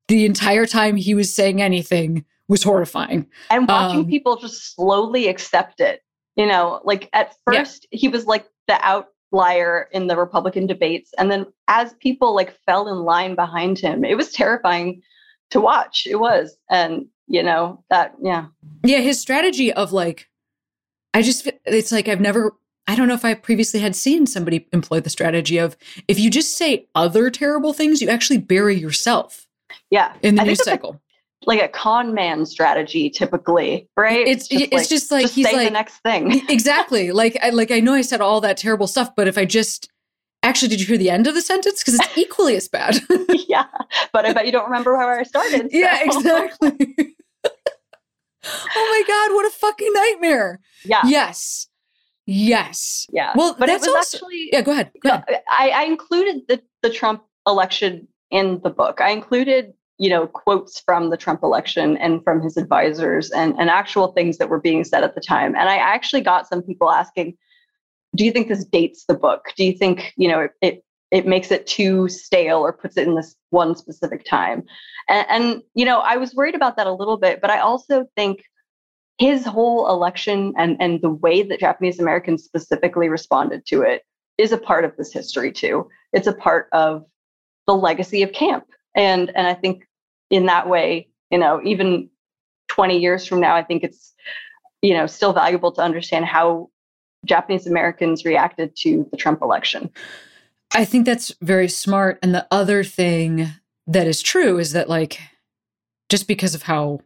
the 0.07 0.25
entire 0.25 0.67
time 0.67 0.95
he 0.97 1.15
was 1.15 1.35
saying 1.35 1.61
anything 1.61 2.25
was 2.49 2.63
horrifying. 2.63 3.27
And 3.51 3.69
watching 3.69 4.01
um, 4.01 4.07
people 4.07 4.37
just 4.37 4.75
slowly 4.75 5.29
accept 5.29 5.81
it. 5.81 6.03
You 6.37 6.47
know, 6.47 6.81
like 6.85 7.09
at 7.13 7.35
first 7.47 7.87
yeah. 7.91 7.99
he 7.99 8.09
was 8.09 8.27
like 8.27 8.47
the 8.69 8.79
outlier 8.83 9.89
in 9.91 10.07
the 10.07 10.17
Republican 10.17 10.67
debates. 10.67 11.11
And 11.19 11.31
then 11.31 11.47
as 11.67 11.95
people 11.95 12.35
like 12.35 12.57
fell 12.67 12.89
in 12.89 13.05
line 13.05 13.35
behind 13.35 13.79
him, 13.79 14.05
it 14.05 14.17
was 14.17 14.33
terrifying 14.33 15.03
to 15.51 15.61
watch. 15.61 16.07
It 16.09 16.17
was. 16.17 16.57
And, 16.71 17.07
you 17.27 17.43
know, 17.43 17.83
that, 17.89 18.15
yeah. 18.23 18.47
Yeah. 18.85 18.99
His 18.99 19.19
strategy 19.19 19.73
of 19.73 19.93
like, 19.93 20.29
I 21.15 21.23
just, 21.23 21.51
it's 21.65 21.91
like 21.91 22.07
I've 22.07 22.21
never, 22.21 22.53
I 22.87 22.95
don't 22.97 23.09
know 23.09 23.15
if 23.15 23.25
I 23.25 23.33
previously 23.33 23.81
had 23.81 23.97
seen 23.97 24.27
somebody 24.27 24.69
employ 24.73 25.01
the 25.01 25.11
strategy 25.11 25.57
of 25.57 25.77
if 26.07 26.19
you 26.21 26.31
just 26.31 26.57
say 26.57 26.87
other 26.95 27.31
terrible 27.31 27.73
things, 27.73 28.03
you 28.03 28.11
actually 28.11 28.39
bury 28.39 28.77
yourself. 28.77 29.49
Yeah. 29.91 30.13
In 30.23 30.35
the 30.35 30.45
news 30.45 30.63
cycle 30.63 31.01
like 31.45 31.61
a 31.61 31.69
con 31.69 32.15
man 32.15 32.47
strategy 32.47 33.11
typically 33.11 33.89
right? 33.97 34.27
It's 34.27 34.49
it's 34.51 34.51
just, 34.51 34.63
it's 34.65 34.73
like, 34.73 34.89
just 34.89 35.11
like 35.13 35.23
just 35.23 35.35
he's 35.35 35.47
say 35.47 35.57
like 35.57 35.67
the 35.69 35.73
next 35.73 35.99
thing. 35.99 36.43
exactly. 36.49 37.11
Like 37.17 37.39
I, 37.43 37.51
like 37.51 37.71
i 37.71 37.81
know 37.81 37.95
i 37.95 38.03
said 38.03 38.21
all 38.21 38.41
that 38.43 38.57
terrible 38.57 38.87
stuff 38.87 39.15
but 39.17 39.27
if 39.27 39.39
i 39.39 39.45
just 39.45 39.89
actually 40.43 40.69
did 40.69 40.81
you 40.81 40.87
hear 40.87 40.99
the 40.99 41.11
end 41.11 41.27
of 41.27 41.35
the 41.35 41.41
sentence? 41.41 41.83
Because 41.83 41.95
it's 41.95 42.19
equally 42.19 42.57
as 42.57 42.69
bad. 42.69 42.99
Yeah 43.49 43.67
but 44.13 44.25
i 44.27 44.33
bet 44.33 44.47
you 44.47 44.53
don't 44.53 44.65
remember 44.65 44.97
how 44.97 45.09
i 45.09 45.23
started 45.23 45.71
so. 45.71 45.79
yeah 45.79 45.99
exactly. 46.03 47.15
Oh 48.45 48.87
my 48.91 49.03
god 49.07 49.35
what 49.35 49.47
a 49.47 49.51
fucking 49.51 49.93
nightmare. 49.93 50.61
Yeah. 50.85 51.03
Yes. 51.05 51.69
Yes. 52.27 53.07
Yeah 53.11 53.33
well 53.35 53.57
but 53.59 53.67
that's 53.67 53.87
it 53.87 53.91
was 53.91 53.97
also, 53.97 54.17
actually 54.19 54.49
yeah 54.53 54.63
go 54.63 54.73
ahead, 54.73 54.91
go 55.03 55.11
ahead. 55.11 55.25
I, 55.49 55.71
I 55.71 55.85
included 55.85 56.43
the 56.49 56.63
the 56.83 56.91
trump 56.91 57.25
election 57.47 58.09
in 58.31 58.61
the 58.63 58.71
book. 58.71 59.01
I 59.01 59.11
included 59.11 59.73
you 59.99 60.11
know 60.11 60.27
quotes 60.27 60.81
from 60.81 61.11
the 61.11 61.17
trump 61.17 61.43
election 61.43 61.97
and 61.99 62.23
from 62.23 62.43
his 62.43 62.57
advisors 62.57 63.31
and, 63.31 63.55
and 63.59 63.71
actual 63.71 64.09
things 64.09 64.39
that 64.39 64.49
were 64.49 64.61
being 64.61 64.85
said 64.85 65.05
at 65.05 65.15
the 65.15 65.21
time. 65.21 65.55
And 65.55 65.69
i 65.69 65.77
actually 65.77 66.23
got 66.23 66.49
some 66.49 66.63
people 66.63 66.91
asking 66.91 67.37
do 68.15 68.25
you 68.25 68.33
think 68.33 68.49
this 68.49 68.65
dates 68.65 69.05
the 69.07 69.15
book? 69.15 69.53
Do 69.57 69.65
you 69.65 69.73
think 69.73 70.13
you 70.17 70.29
know 70.29 70.49
it 70.63 70.85
it 71.11 71.27
makes 71.27 71.51
it 71.51 71.67
too 71.67 72.09
stale 72.09 72.59
or 72.59 72.73
puts 72.73 72.97
it 72.97 73.07
in 73.07 73.15
this 73.15 73.37
one 73.51 73.77
specific 73.77 74.25
time? 74.25 74.65
And, 75.09 75.27
and 75.29 75.63
you 75.75 75.85
know 75.85 76.01
i 76.01 76.17
was 76.17 76.35
worried 76.35 76.55
about 76.55 76.77
that 76.77 76.87
a 76.87 76.93
little 76.93 77.17
bit 77.17 77.41
but 77.41 77.51
i 77.51 77.61
also 77.61 78.07
think 78.17 78.43
his 79.19 79.45
whole 79.45 79.89
election 79.89 80.53
and 80.59 80.77
and 80.81 81.01
the 81.01 81.11
way 81.11 81.43
that 81.43 81.61
japanese 81.61 82.01
americans 82.01 82.43
specifically 82.43 83.09
responded 83.09 83.65
to 83.67 83.83
it 83.83 84.03
is 84.39 84.53
a 84.53 84.59
part 84.59 84.85
of 84.85 84.97
this 84.97 85.13
history 85.13 85.53
too. 85.53 85.89
It's 86.13 86.27
a 86.27 86.33
part 86.33 86.69
of 86.73 87.05
the 87.67 87.75
legacy 87.75 88.23
of 88.23 88.33
camp 88.33 88.65
and 88.97 89.31
and 89.37 89.47
i 89.47 89.55
think 89.55 89.87
in 90.31 90.47
that 90.47 90.69
way 90.69 91.09
you 91.31 91.39
know 91.39 91.61
even 91.63 92.09
20 92.69 92.99
years 92.99 93.27
from 93.27 93.41
now 93.41 93.55
i 93.55 93.63
think 93.63 93.85
it's 93.85 94.15
you 94.83 94.95
know 94.95 95.07
still 95.07 95.33
valuable 95.33 95.71
to 95.71 95.81
understand 95.81 96.25
how 96.25 96.69
japanese 97.25 97.67
americans 97.67 98.25
reacted 98.25 98.75
to 98.75 99.07
the 99.11 99.17
trump 99.17 99.41
election. 99.43 99.91
I 100.75 100.85
think 100.85 101.07
that's 101.07 101.33
very 101.41 101.69
smart. 101.69 102.19
And 102.23 102.35
the 102.35 102.47
other 102.51 102.83
thing 102.85 103.49
that 103.87 104.07
is 104.07 104.21
true 104.21 104.59
is 104.59 104.73
that 104.73 104.89
like 104.89 105.19
just 106.09 106.27
because 106.27 106.55
of 106.55 106.63
how 106.63 107.01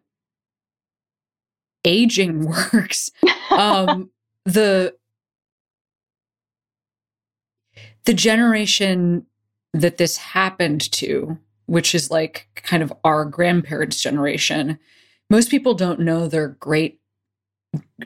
aging 1.84 2.46
works 2.72 3.10
um 3.50 4.10
the 4.44 4.94
the 8.04 8.14
generation 8.14 9.26
that 9.72 9.96
this 9.98 10.16
happened 10.16 10.90
to 10.92 11.38
which 11.70 11.94
is 11.94 12.10
like 12.10 12.48
kind 12.56 12.82
of 12.82 12.92
our 13.04 13.24
grandparents' 13.24 14.02
generation, 14.02 14.76
most 15.30 15.52
people 15.52 15.72
don't 15.72 16.00
know 16.00 16.26
their 16.26 16.48
great 16.48 16.98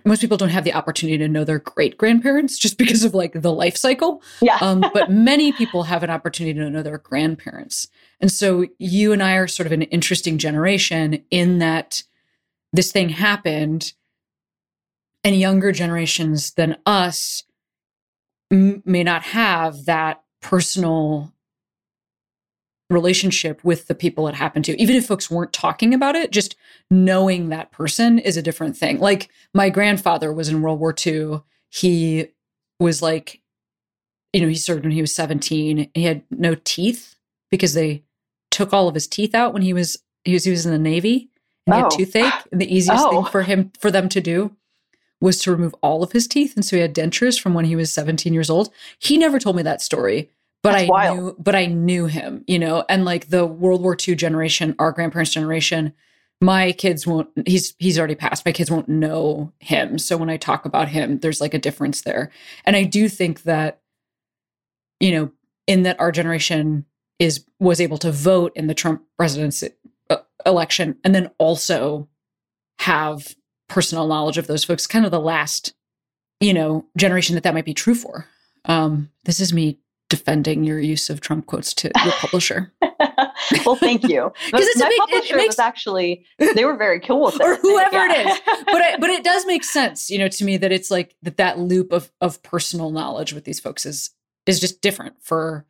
most 0.05 0.21
people 0.21 0.37
don't 0.37 0.51
have 0.51 0.65
the 0.65 0.75
opportunity 0.75 1.17
to 1.17 1.27
know 1.27 1.43
their 1.43 1.61
great 1.61 1.97
grandparents 1.97 2.59
just 2.59 2.77
because 2.77 3.03
of 3.03 3.15
like 3.15 3.33
the 3.33 3.53
life 3.53 3.79
cycle. 3.79 4.23
Yeah. 4.43 4.59
um, 4.61 4.85
but 4.93 5.11
many 5.11 5.53
people 5.53 5.85
have 5.85 6.03
an 6.03 6.11
opportunity 6.11 6.59
to 6.59 6.69
know 6.69 6.83
their 6.83 6.99
grandparents. 6.99 7.89
And 8.21 8.31
so 8.31 8.67
you 8.79 9.15
and 9.15 9.23
I 9.23 9.37
are 9.37 9.49
sort 9.49 9.67
of 9.67 9.73
an 9.73 9.81
interesting 9.83 10.37
generation 10.37 11.25
in 11.31 11.61
that 11.61 12.03
this 12.75 12.93
thing 12.93 13.09
happened 13.09 13.95
and 15.23 15.35
younger 15.35 15.73
generations 15.73 16.53
than 16.53 16.77
us 16.85 17.45
m- 18.53 18.83
may 18.85 19.03
not 19.03 19.23
have 19.23 19.87
that 19.87 20.23
personal 20.43 21.34
relationship 22.91 23.63
with 23.65 23.87
the 23.87 23.95
people 23.95 24.29
it 24.29 24.35
happened 24.35 24.65
to. 24.67 24.81
Even 24.81 24.97
if 24.97 25.07
folks 25.07 25.31
weren't 25.31 25.53
talking 25.53 25.95
about 25.95 26.17
it, 26.17 26.31
just 26.31 26.55
knowing 26.91 27.49
that 27.49 27.73
person 27.73 28.19
is 28.19 28.37
a 28.37 28.43
different 28.43 28.77
thing. 28.77 28.99
Like 29.01 29.31
my 29.55 29.71
grandfather 29.71 30.33
was 30.33 30.49
in 30.49 30.61
World 30.63 30.81
War 30.81 30.95
II. 31.07 31.41
He 31.71 32.29
was 32.79 33.01
like, 33.03 33.41
you 34.33 34.41
know, 34.41 34.49
he 34.49 34.55
served 34.55 34.83
when 34.85 34.93
he 34.93 35.01
was 35.01 35.15
17. 35.15 35.91
He 35.95 36.05
had 36.05 36.23
no 36.31 36.55
teeth 36.65 37.17
because 37.51 37.75
they 37.75 38.03
took 38.51 38.73
all 38.73 38.87
of 38.89 38.95
his 38.95 39.07
teeth 39.07 39.35
out 39.35 39.53
when 39.53 39.63
he 39.63 39.73
was 39.73 39.99
he 40.25 40.33
was, 40.33 40.45
he 40.45 40.51
was 40.51 40.65
in 40.65 40.73
the 40.73 40.79
Navy 40.79 41.29
and 41.67 41.75
he 41.75 41.81
had 41.83 41.93
Oh. 41.93 41.97
toothache. 41.97 42.45
And 42.53 42.61
the 42.61 42.75
easiest 42.75 43.05
Oh. 43.07 43.11
thing 43.11 43.31
for 43.31 43.43
him 43.43 43.73
for 43.79 43.91
them 43.91 44.09
to 44.11 44.21
do 44.21 44.57
was 45.21 45.39
to 45.43 45.51
remove 45.53 45.75
all 45.83 46.03
of 46.03 46.13
his 46.13 46.27
teeth. 46.27 46.55
And 46.55 46.65
so 46.65 46.77
he 46.77 46.83
had 46.83 46.95
dentures 46.95 47.41
from 47.41 47.55
when 47.55 47.65
he 47.65 47.77
was 47.77 47.93
17 47.93 48.33
years 48.35 48.51
old. 48.51 48.71
He 48.99 49.17
never 49.17 49.39
told 49.39 49.57
me 49.57 49.63
that 49.63 49.81
story. 49.83 50.31
But 50.65 50.73
That's 50.73 50.85
I 50.85 50.87
wild. 50.89 51.19
knew 51.19 51.37
but 51.39 51.55
I 51.55 51.67
knew 51.67 52.07
him, 52.07 52.43
you 52.47 52.59
know, 52.59 52.87
and 52.89 53.05
like 53.05 53.29
the 53.29 53.45
World 53.45 53.83
War 53.83 53.97
II 53.97 54.15
generation, 54.17 54.75
our 54.79 54.93
grandparents' 54.93 55.33
generation, 55.33 55.93
my 56.41 56.73
kids 56.73 57.07
won't 57.07 57.29
he's 57.47 57.75
he's 57.79 57.99
already 57.99 58.15
passed. 58.15 58.47
My 58.47 58.53
kids 58.53 58.71
won't 58.71 58.89
know 58.89 59.53
him. 59.61 59.99
So 59.99 60.17
when 60.17 60.31
I 60.31 60.39
talk 60.39 60.65
about 60.65 60.89
him, 60.89 61.19
there's 61.19 61.43
like 61.43 61.53
a 61.53 61.59
difference 61.59 62.01
there. 62.01 62.31
And 62.65 62.77
I 62.77 62.85
do 62.85 63.11
think 63.11 63.43
that, 63.43 63.83
you 65.01 65.13
know, 65.13 65.33
in 65.67 65.83
that 65.83 66.01
our 66.01 66.11
generation 66.11 66.87
is 67.19 67.45
was 67.61 67.79
able 67.79 67.99
to 67.99 68.11
vote 68.11 68.53
in 68.57 68.67
the 68.67 68.75
Trump 68.75 69.03
presidency 69.19 69.69
uh, 70.09 70.17
election 70.47 70.97
and 71.05 71.15
then 71.15 71.31
also 71.37 72.09
have 72.79 73.37
personal 73.69 74.07
knowledge 74.07 74.39
of 74.39 74.47
those 74.47 74.65
folks 74.65 74.87
kind 74.87 75.05
of 75.05 75.11
the 75.11 75.21
last 75.21 75.75
you 76.41 76.55
know 76.55 76.87
generation 76.97 77.35
that 77.35 77.45
that 77.45 77.55
might 77.55 77.65
be 77.65 77.75
true 77.75 77.95
for 77.95 78.27
um 78.67 79.11
this 79.25 79.41
is 79.41 79.53
me 79.53 79.79
defending 80.19 80.65
your 80.65 80.79
use 80.79 81.11
of 81.11 81.21
trump 81.21 81.47
quotes 81.47 81.75
to 81.75 81.91
your 82.05 82.13
publisher 82.19 82.73
well, 83.67 83.77
thank 83.77 84.05
you. 84.09 84.33
'Cause 84.51 84.63
it's 84.65 84.81
a 84.81 84.85
my 84.85 84.89
big- 84.89 84.93
it- 84.93 85.03
it 85.03 85.11
publisher 85.11 85.37
makes- 85.37 85.47
was 85.49 85.59
actually 85.59 86.25
they 86.55 86.65
were 86.65 86.77
very 86.77 87.01
cool 87.01 87.25
with 87.27 87.35
it, 87.41 87.43
Or 87.43 87.57
whoever 87.57 87.97
it 88.07 88.11
Yeah. 88.27 88.33
is. 88.33 88.41
but 88.67 88.81
I, 88.83 88.97
but 88.99 89.11
it 89.11 89.25
does 89.25 89.45
make 89.47 89.65
sense 89.65 90.09
you 90.11 90.19
know 90.19 90.29
to 90.29 90.45
me 90.45 90.57
that 90.59 90.73
it's 90.73 90.91
like 90.91 91.17
that 91.23 91.37
that 91.39 91.59
loop 91.59 91.93
of 91.93 92.11
of 92.21 92.43
personal 92.43 92.91
knowledge 92.91 93.33
with 93.33 93.45
these 93.45 93.61
folks 93.61 93.85
is 93.85 94.11
is 94.47 94.61
just 94.61 94.81
different 94.81 95.15
for 95.21 95.67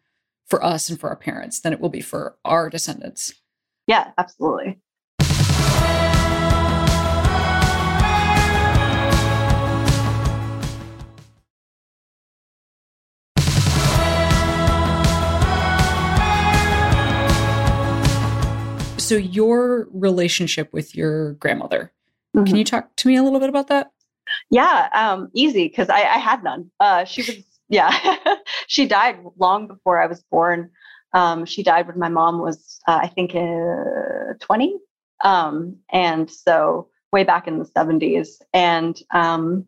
for 0.46 0.62
us 0.62 0.90
and 0.90 1.00
for 1.00 1.08
our 1.08 1.16
parents 1.16 1.60
than 1.60 1.72
it 1.72 1.80
will 1.80 1.88
be 1.88 2.00
for 2.02 2.36
our 2.44 2.68
descendants 2.68 3.34
yeah, 3.86 4.12
absolutely. 4.18 4.78
So 19.04 19.16
your 19.16 19.88
relationship 19.92 20.72
with 20.72 20.94
your 20.94 21.34
grandmother 21.34 21.92
Mhm. 22.36 22.46
can 22.46 22.56
you 22.56 22.64
talk 22.64 22.94
to 22.96 23.08
me 23.08 23.16
a 23.16 23.22
little 23.22 23.40
bit 23.40 23.48
about 23.48 23.68
that 23.68 23.90
Yeah, 24.50 24.88
um, 24.94 25.28
easy 25.34 25.68
because 25.68 25.90
I, 25.90 26.00
I 26.00 26.18
had 26.18 26.42
none. 26.42 26.70
Uh, 26.80 27.04
she 27.04 27.20
was, 27.22 27.36
yeah, 27.68 27.92
she 28.68 28.86
died 28.86 29.18
long 29.38 29.66
before 29.66 30.00
I 30.02 30.06
was 30.06 30.22
born. 30.30 30.70
Um, 31.12 31.44
she 31.44 31.62
died 31.62 31.86
when 31.86 31.98
my 31.98 32.08
mom 32.08 32.40
was, 32.40 32.80
uh, 32.88 33.00
I 33.02 33.08
think, 33.08 33.34
uh, 33.34 34.34
20. 34.40 34.78
Um, 35.22 35.76
and 35.92 36.30
so 36.30 36.88
way 37.12 37.22
back 37.24 37.46
in 37.46 37.58
the 37.58 37.66
70s. 37.66 38.40
And 38.54 38.98
um, 39.12 39.66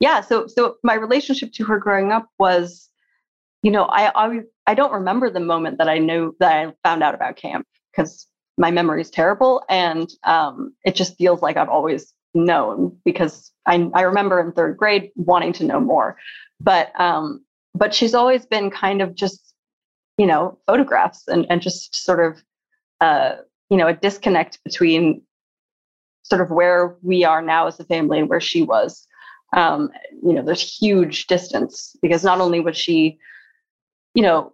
yeah, 0.00 0.20
so 0.22 0.46
so 0.46 0.76
my 0.82 0.94
relationship 0.94 1.52
to 1.54 1.64
her 1.64 1.78
growing 1.78 2.10
up 2.12 2.26
was, 2.38 2.88
you 3.62 3.70
know, 3.70 3.84
I 3.84 4.10
I, 4.14 4.40
I 4.66 4.74
don't 4.74 4.92
remember 4.92 5.28
the 5.30 5.40
moment 5.40 5.78
that 5.78 5.88
I 5.88 5.98
knew 5.98 6.34
that 6.40 6.52
I 6.52 6.72
found 6.82 7.02
out 7.02 7.14
about 7.14 7.36
camp 7.36 7.66
because 7.92 8.26
my 8.58 8.70
memory 8.70 9.00
is 9.00 9.10
terrible, 9.10 9.62
and 9.68 10.10
um, 10.24 10.74
it 10.84 10.94
just 10.94 11.16
feels 11.16 11.40
like 11.40 11.56
I've 11.56 11.68
always 11.68 12.12
known 12.34 12.96
because 13.04 13.52
I, 13.66 13.90
I 13.94 14.02
remember 14.02 14.40
in 14.40 14.52
third 14.52 14.76
grade 14.76 15.10
wanting 15.16 15.52
to 15.54 15.64
know 15.64 15.80
more. 15.80 16.16
But 16.60 16.98
um 17.00 17.44
but 17.74 17.94
she's 17.94 18.14
always 18.14 18.46
been 18.46 18.70
kind 18.70 19.00
of 19.02 19.14
just 19.14 19.54
you 20.16 20.26
know 20.26 20.58
photographs 20.66 21.24
and 21.28 21.46
and 21.50 21.62
just 21.62 21.94
sort 21.94 22.20
of 22.20 22.42
uh 23.00 23.36
you 23.70 23.76
know 23.76 23.86
a 23.86 23.94
disconnect 23.94 24.62
between 24.64 25.22
sort 26.22 26.40
of 26.40 26.50
where 26.50 26.96
we 27.02 27.24
are 27.24 27.40
now 27.40 27.66
as 27.66 27.80
a 27.80 27.84
family 27.84 28.18
and 28.18 28.28
where 28.28 28.40
she 28.40 28.62
was. 28.62 29.06
Um 29.56 29.90
you 30.22 30.32
know 30.32 30.42
there's 30.42 30.62
huge 30.62 31.26
distance 31.26 31.96
because 32.02 32.24
not 32.24 32.40
only 32.40 32.60
was 32.60 32.76
she 32.76 33.18
you 34.14 34.22
know 34.22 34.52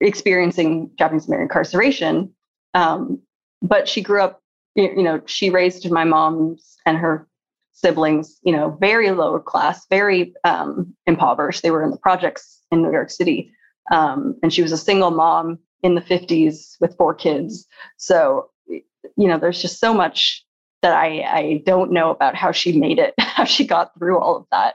experiencing 0.00 0.90
japanese 0.98 1.26
american 1.28 1.44
incarceration 1.44 2.34
um 2.74 3.20
but 3.62 3.88
she 3.88 4.02
grew 4.02 4.22
up 4.22 4.40
you 4.74 5.02
know 5.02 5.20
she 5.26 5.50
raised 5.50 5.90
my 5.90 6.04
mom's 6.04 6.76
and 6.86 6.98
her 6.98 7.28
siblings 7.72 8.38
you 8.42 8.52
know 8.52 8.76
very 8.80 9.10
lower 9.10 9.40
class 9.40 9.86
very 9.90 10.32
um, 10.44 10.94
impoverished. 11.06 11.62
They 11.62 11.70
were 11.70 11.82
in 11.82 11.90
the 11.90 11.98
projects 11.98 12.60
in 12.70 12.82
new 12.82 12.92
york 12.92 13.10
city 13.10 13.52
um, 13.90 14.36
and 14.42 14.52
she 14.52 14.62
was 14.62 14.72
a 14.72 14.78
single 14.78 15.10
mom 15.10 15.58
in 15.82 15.94
the 15.94 16.00
50s 16.00 16.76
with 16.80 16.96
four 16.96 17.14
kids. 17.14 17.66
So 17.96 18.50
you 18.66 19.28
know 19.28 19.38
there's 19.38 19.60
just 19.60 19.78
so 19.78 19.92
much 19.92 20.44
that 20.80 20.94
i 20.94 21.20
i 21.22 21.62
don't 21.66 21.92
know 21.92 22.10
about 22.10 22.34
how 22.34 22.52
she 22.52 22.78
made 22.78 22.98
it 22.98 23.14
how 23.20 23.44
she 23.44 23.66
got 23.66 23.92
through 23.98 24.18
all 24.18 24.36
of 24.36 24.46
that. 24.50 24.74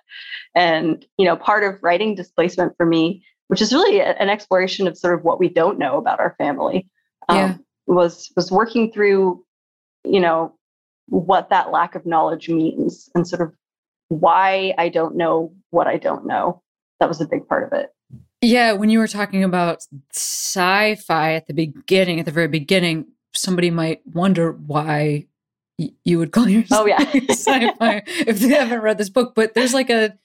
And 0.56 1.06
you 1.18 1.26
know 1.26 1.36
part 1.36 1.63
of 1.63 1.82
writing 1.82 2.15
displacement 2.15 2.74
for 2.78 2.86
me 2.86 3.24
which 3.48 3.63
is 3.63 3.74
really 3.74 4.00
an 4.00 4.30
exploration 4.30 4.88
of 4.88 4.96
sort 4.96 5.15
of 5.15 5.24
what 5.24 5.39
we 5.39 5.50
don't 5.50 5.80
know 5.80 5.98
about 5.98 6.20
our 6.20 6.36
family 6.38 6.88
um, 7.28 7.38
Yeah. 7.38 7.56
Was 7.95 8.32
was 8.36 8.52
working 8.52 8.91
through 8.91 9.43
you 10.06 10.19
know 10.19 10.54
what 11.08 11.49
that 11.49 11.71
lack 11.71 11.95
of 11.95 12.06
knowledge 12.06 12.47
means 12.49 13.10
and 13.15 13.28
sort 13.28 13.41
of 13.41 13.52
why 14.10 14.73
I 14.78 14.89
don't 14.89 15.15
know 15.15 15.54
what 15.71 15.88
I 15.88 15.97
don't 15.97 16.25
know. 16.25 16.62
That 16.99 17.08
was 17.10 17.19
a 17.21 17.25
big 17.28 17.47
part 17.47 17.63
of 17.71 17.78
it. 17.80 17.89
Yeah, 18.41 18.73
when 18.73 18.89
you 18.89 18.99
were 18.99 19.08
talking 19.08 19.43
about 19.43 19.84
sci-fi 20.13 21.34
at 21.34 21.47
the 21.47 21.54
beginning, 21.54 22.19
at 22.19 22.25
the 22.25 22.32
very 22.32 22.47
beginning, 22.47 23.06
somebody 23.34 23.69
might 23.71 24.02
wonder 24.06 24.52
why 24.52 25.25
y- 25.78 25.91
you 26.06 26.17
would 26.19 26.32
call 26.32 26.47
yourself 26.49 26.84
Oh, 26.84 26.86
yeah. 26.88 26.99
sci-fi 27.30 28.04
if 28.08 28.39
they 28.39 28.49
haven't 28.49 28.82
read 28.82 28.97
this 28.97 29.10
book. 29.10 29.34
But 29.36 29.54
there's 29.54 29.73
like 29.73 29.89
a, 29.89 30.17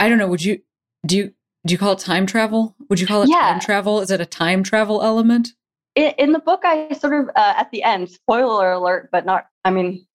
I 0.00 0.08
don't 0.08 0.18
know. 0.18 0.28
Would 0.28 0.44
you 0.44 0.60
do 1.06 1.16
you 1.16 1.32
do 1.66 1.72
you 1.72 1.78
call 1.78 1.92
it 1.92 1.98
time 1.98 2.26
travel? 2.26 2.76
Would 2.90 3.00
you 3.00 3.06
call 3.06 3.22
it 3.22 3.30
Yeah. 3.30 3.40
time 3.40 3.60
travel? 3.60 4.00
Is 4.00 4.10
it 4.10 4.20
a 4.20 4.26
time 4.26 4.62
travel 4.62 5.02
element? 5.02 5.50
In, 5.94 6.32
the 6.32 6.40
book, 6.40 6.62
I 6.64 6.92
sort 6.94 7.14
of 7.14 7.28
uh, 7.36 7.54
at 7.56 7.70
the 7.70 7.82
end, 7.84 8.10
spoiler 8.10 8.72
alert, 8.72 9.10
but 9.12 9.24
not. 9.24 9.46
I 9.64 9.70
mean, 9.70 10.06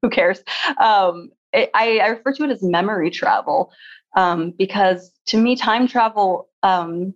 who 0.01 0.09
cares? 0.09 0.39
Um, 0.81 1.31
it, 1.53 1.69
I, 1.73 1.99
I 1.99 2.07
refer 2.07 2.33
to 2.33 2.43
it 2.43 2.51
as 2.51 2.63
memory 2.63 3.11
travel 3.11 3.71
um, 4.15 4.53
because 4.57 5.11
to 5.27 5.37
me, 5.37 5.55
time 5.55 5.87
travel 5.87 6.49
um, 6.63 7.13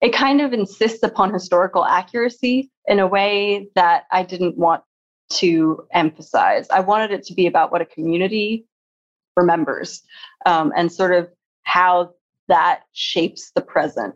it 0.00 0.14
kind 0.14 0.40
of 0.40 0.52
insists 0.52 1.02
upon 1.02 1.32
historical 1.32 1.84
accuracy 1.84 2.70
in 2.86 2.98
a 2.98 3.06
way 3.06 3.68
that 3.74 4.04
I 4.10 4.22
didn't 4.22 4.56
want 4.56 4.82
to 5.34 5.86
emphasize. 5.92 6.68
I 6.70 6.80
wanted 6.80 7.12
it 7.12 7.24
to 7.24 7.34
be 7.34 7.46
about 7.46 7.70
what 7.70 7.82
a 7.82 7.86
community 7.86 8.66
remembers 9.36 10.02
um, 10.46 10.72
and 10.74 10.90
sort 10.90 11.12
of 11.12 11.28
how 11.62 12.14
that 12.48 12.82
shapes 12.92 13.52
the 13.54 13.60
present 13.60 14.14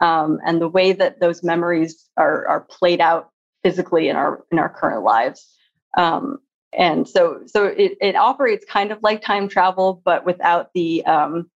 um, 0.00 0.38
and 0.46 0.60
the 0.60 0.68
way 0.68 0.92
that 0.92 1.20
those 1.20 1.42
memories 1.42 2.08
are 2.16 2.46
are 2.46 2.60
played 2.60 3.00
out 3.00 3.30
physically 3.62 4.08
in 4.08 4.16
our 4.16 4.44
in 4.52 4.58
our 4.58 4.68
current 4.68 5.02
lives. 5.04 5.46
Um, 5.96 6.38
and 6.76 7.08
so 7.08 7.40
so 7.46 7.66
it, 7.66 7.96
it 8.00 8.16
operates 8.16 8.64
kind 8.66 8.92
of 8.92 8.98
like 9.02 9.22
time 9.22 9.48
travel, 9.48 10.02
but 10.04 10.26
without 10.26 10.70
the 10.74 11.04
um, 11.06 11.50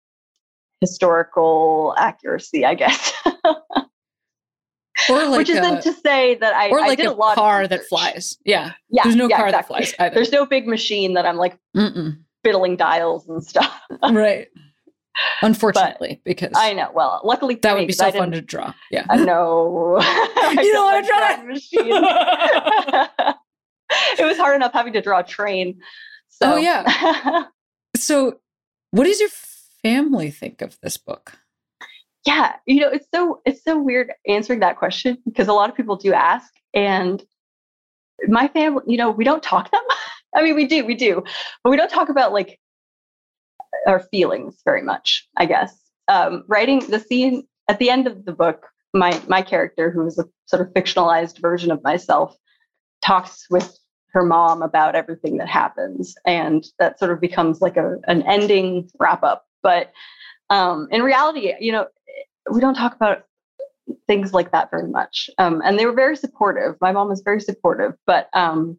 historical 0.81 1.93
accuracy, 1.97 2.65
I 2.65 2.73
guess. 2.75 3.13
Or 3.25 3.41
like 5.27 5.37
Which 5.39 5.49
a, 5.49 5.53
isn't 5.53 5.81
to 5.83 5.93
say 5.93 6.35
that 6.35 6.53
I 6.53 6.69
or 6.69 6.79
I 6.79 6.87
like 6.87 6.97
did 6.97 7.07
a 7.07 7.11
a 7.11 7.13
lot 7.13 7.31
of 7.31 7.35
car 7.35 7.67
that 7.67 7.85
flies. 7.85 8.37
Yeah, 8.45 8.73
Yeah, 8.89 9.03
there's 9.03 9.15
no 9.15 9.27
yeah, 9.27 9.37
car 9.37 9.47
exactly. 9.47 9.73
that 9.79 9.85
flies 9.85 9.93
either. 9.99 10.15
There's 10.15 10.31
no 10.31 10.45
big 10.45 10.67
machine 10.67 11.13
that 11.13 11.25
I'm 11.25 11.37
like 11.37 11.57
Mm-mm. 11.75 12.17
fiddling 12.43 12.77
dials 12.77 13.27
and 13.27 13.43
stuff. 13.43 13.81
right. 14.11 14.47
Unfortunately, 15.41 16.21
because 16.23 16.51
I 16.55 16.73
know. 16.73 16.91
Well, 16.93 17.21
luckily 17.23 17.55
that 17.55 17.73
me, 17.73 17.81
would 17.81 17.87
be 17.87 17.93
so 17.93 18.05
I 18.05 18.11
fun 18.11 18.31
to 18.31 18.41
draw. 18.41 18.73
Yeah. 18.91 19.05
I 19.09 19.17
know. 19.17 19.97
I 20.01 20.57
You 20.61 20.73
don't 20.73 20.85
wanna 20.85 20.97
like 20.97 21.07
draw 21.07 21.35
drawing 21.35 21.47
machines. 21.47 21.79
it 24.19 24.25
was 24.25 24.37
hard 24.37 24.55
enough 24.55 24.73
having 24.73 24.93
to 24.93 25.01
draw 25.01 25.19
a 25.19 25.23
train. 25.23 25.79
So. 26.29 26.53
Oh 26.53 26.57
yeah. 26.57 27.45
so, 27.95 28.39
what 28.91 29.05
does 29.05 29.19
your 29.19 29.29
family 29.83 30.31
think 30.31 30.61
of 30.61 30.79
this 30.81 30.97
book? 30.97 31.33
Yeah, 32.25 32.55
you 32.65 32.81
know, 32.81 32.89
it's 32.89 33.07
so 33.13 33.41
it's 33.45 33.63
so 33.63 33.81
weird 33.81 34.11
answering 34.27 34.59
that 34.59 34.77
question 34.77 35.17
because 35.25 35.47
a 35.47 35.53
lot 35.53 35.69
of 35.69 35.75
people 35.75 35.95
do 35.95 36.13
ask, 36.13 36.51
and 36.73 37.23
my 38.27 38.49
family, 38.49 38.83
you 38.87 38.97
know, 38.97 39.09
we 39.09 39.23
don't 39.23 39.41
talk 39.41 39.71
that 39.71 39.83
much. 39.87 39.97
I 40.35 40.43
mean, 40.43 40.55
we 40.55 40.67
do, 40.67 40.85
we 40.85 40.95
do, 40.95 41.23
but 41.63 41.69
we 41.69 41.77
don't 41.77 41.89
talk 41.89 42.09
about 42.09 42.33
like 42.33 42.59
our 43.87 43.99
feelings 43.99 44.61
very 44.65 44.81
much. 44.81 45.27
I 45.37 45.45
guess 45.45 45.89
um, 46.07 46.43
writing 46.47 46.79
the 46.79 46.99
scene 46.99 47.47
at 47.69 47.79
the 47.79 47.89
end 47.89 48.07
of 48.07 48.25
the 48.25 48.33
book, 48.33 48.67
my 48.93 49.21
my 49.27 49.41
character, 49.41 49.91
who 49.91 50.05
is 50.05 50.17
a 50.17 50.25
sort 50.47 50.61
of 50.61 50.73
fictionalized 50.73 51.39
version 51.39 51.71
of 51.71 51.83
myself, 51.83 52.35
talks 53.03 53.45
with 53.49 53.77
her 54.11 54.23
mom 54.23 54.63
about 54.63 54.95
everything 54.95 55.37
that 55.37 55.47
happens, 55.47 56.15
and 56.25 56.65
that 56.79 56.97
sort 56.99 57.11
of 57.11 57.21
becomes 57.21 57.61
like 57.61 57.77
a 57.77 57.97
an 58.07 58.23
ending 58.23 58.89
wrap 58.99 59.23
up. 59.23 59.45
But 59.61 59.91
um, 60.49 60.87
in 60.91 61.03
reality, 61.03 61.53
you 61.59 61.71
know, 61.71 61.87
we 62.51 62.59
don't 62.59 62.73
talk 62.75 62.95
about 62.95 63.25
things 64.07 64.33
like 64.33 64.51
that 64.51 64.71
very 64.71 64.87
much. 64.87 65.29
Um, 65.37 65.61
and 65.63 65.77
they 65.77 65.85
were 65.85 65.93
very 65.93 66.15
supportive. 66.15 66.75
My 66.81 66.91
mom 66.91 67.09
was 67.09 67.21
very 67.21 67.41
supportive, 67.41 67.93
but 68.05 68.29
um, 68.33 68.77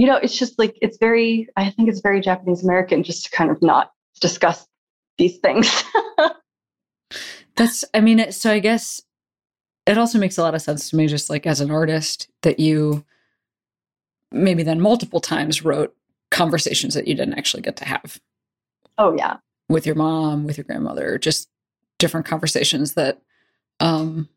you 0.00 0.06
know, 0.06 0.16
it's 0.16 0.38
just 0.38 0.58
like 0.58 0.78
it's 0.80 0.96
very. 0.96 1.46
I 1.58 1.68
think 1.68 1.90
it's 1.90 2.00
very 2.00 2.22
Japanese 2.22 2.64
American 2.64 3.02
just 3.02 3.26
to 3.26 3.30
kind 3.30 3.50
of 3.50 3.60
not 3.60 3.92
discuss 4.22 4.66
these 5.18 5.36
things. 5.36 5.84
That's. 7.56 7.84
I 7.92 8.00
mean, 8.00 8.32
so 8.32 8.50
I 8.50 8.60
guess 8.60 9.02
it 9.86 9.98
also 9.98 10.18
makes 10.18 10.38
a 10.38 10.42
lot 10.42 10.54
of 10.54 10.62
sense 10.62 10.88
to 10.88 10.96
me, 10.96 11.06
just 11.06 11.28
like 11.28 11.46
as 11.46 11.60
an 11.60 11.70
artist, 11.70 12.30
that 12.40 12.58
you 12.58 13.04
maybe 14.32 14.62
then 14.62 14.80
multiple 14.80 15.20
times 15.20 15.62
wrote 15.62 15.94
conversations 16.30 16.94
that 16.94 17.06
you 17.06 17.14
didn't 17.14 17.34
actually 17.38 17.62
get 17.62 17.76
to 17.76 17.84
have. 17.84 18.22
Oh 18.96 19.14
yeah. 19.14 19.36
With 19.68 19.84
your 19.84 19.96
mom, 19.96 20.46
with 20.46 20.56
your 20.56 20.64
grandmother, 20.64 21.18
just 21.18 21.50
different 21.98 22.24
conversations 22.24 22.94
that 22.94 23.20
um 23.80 24.30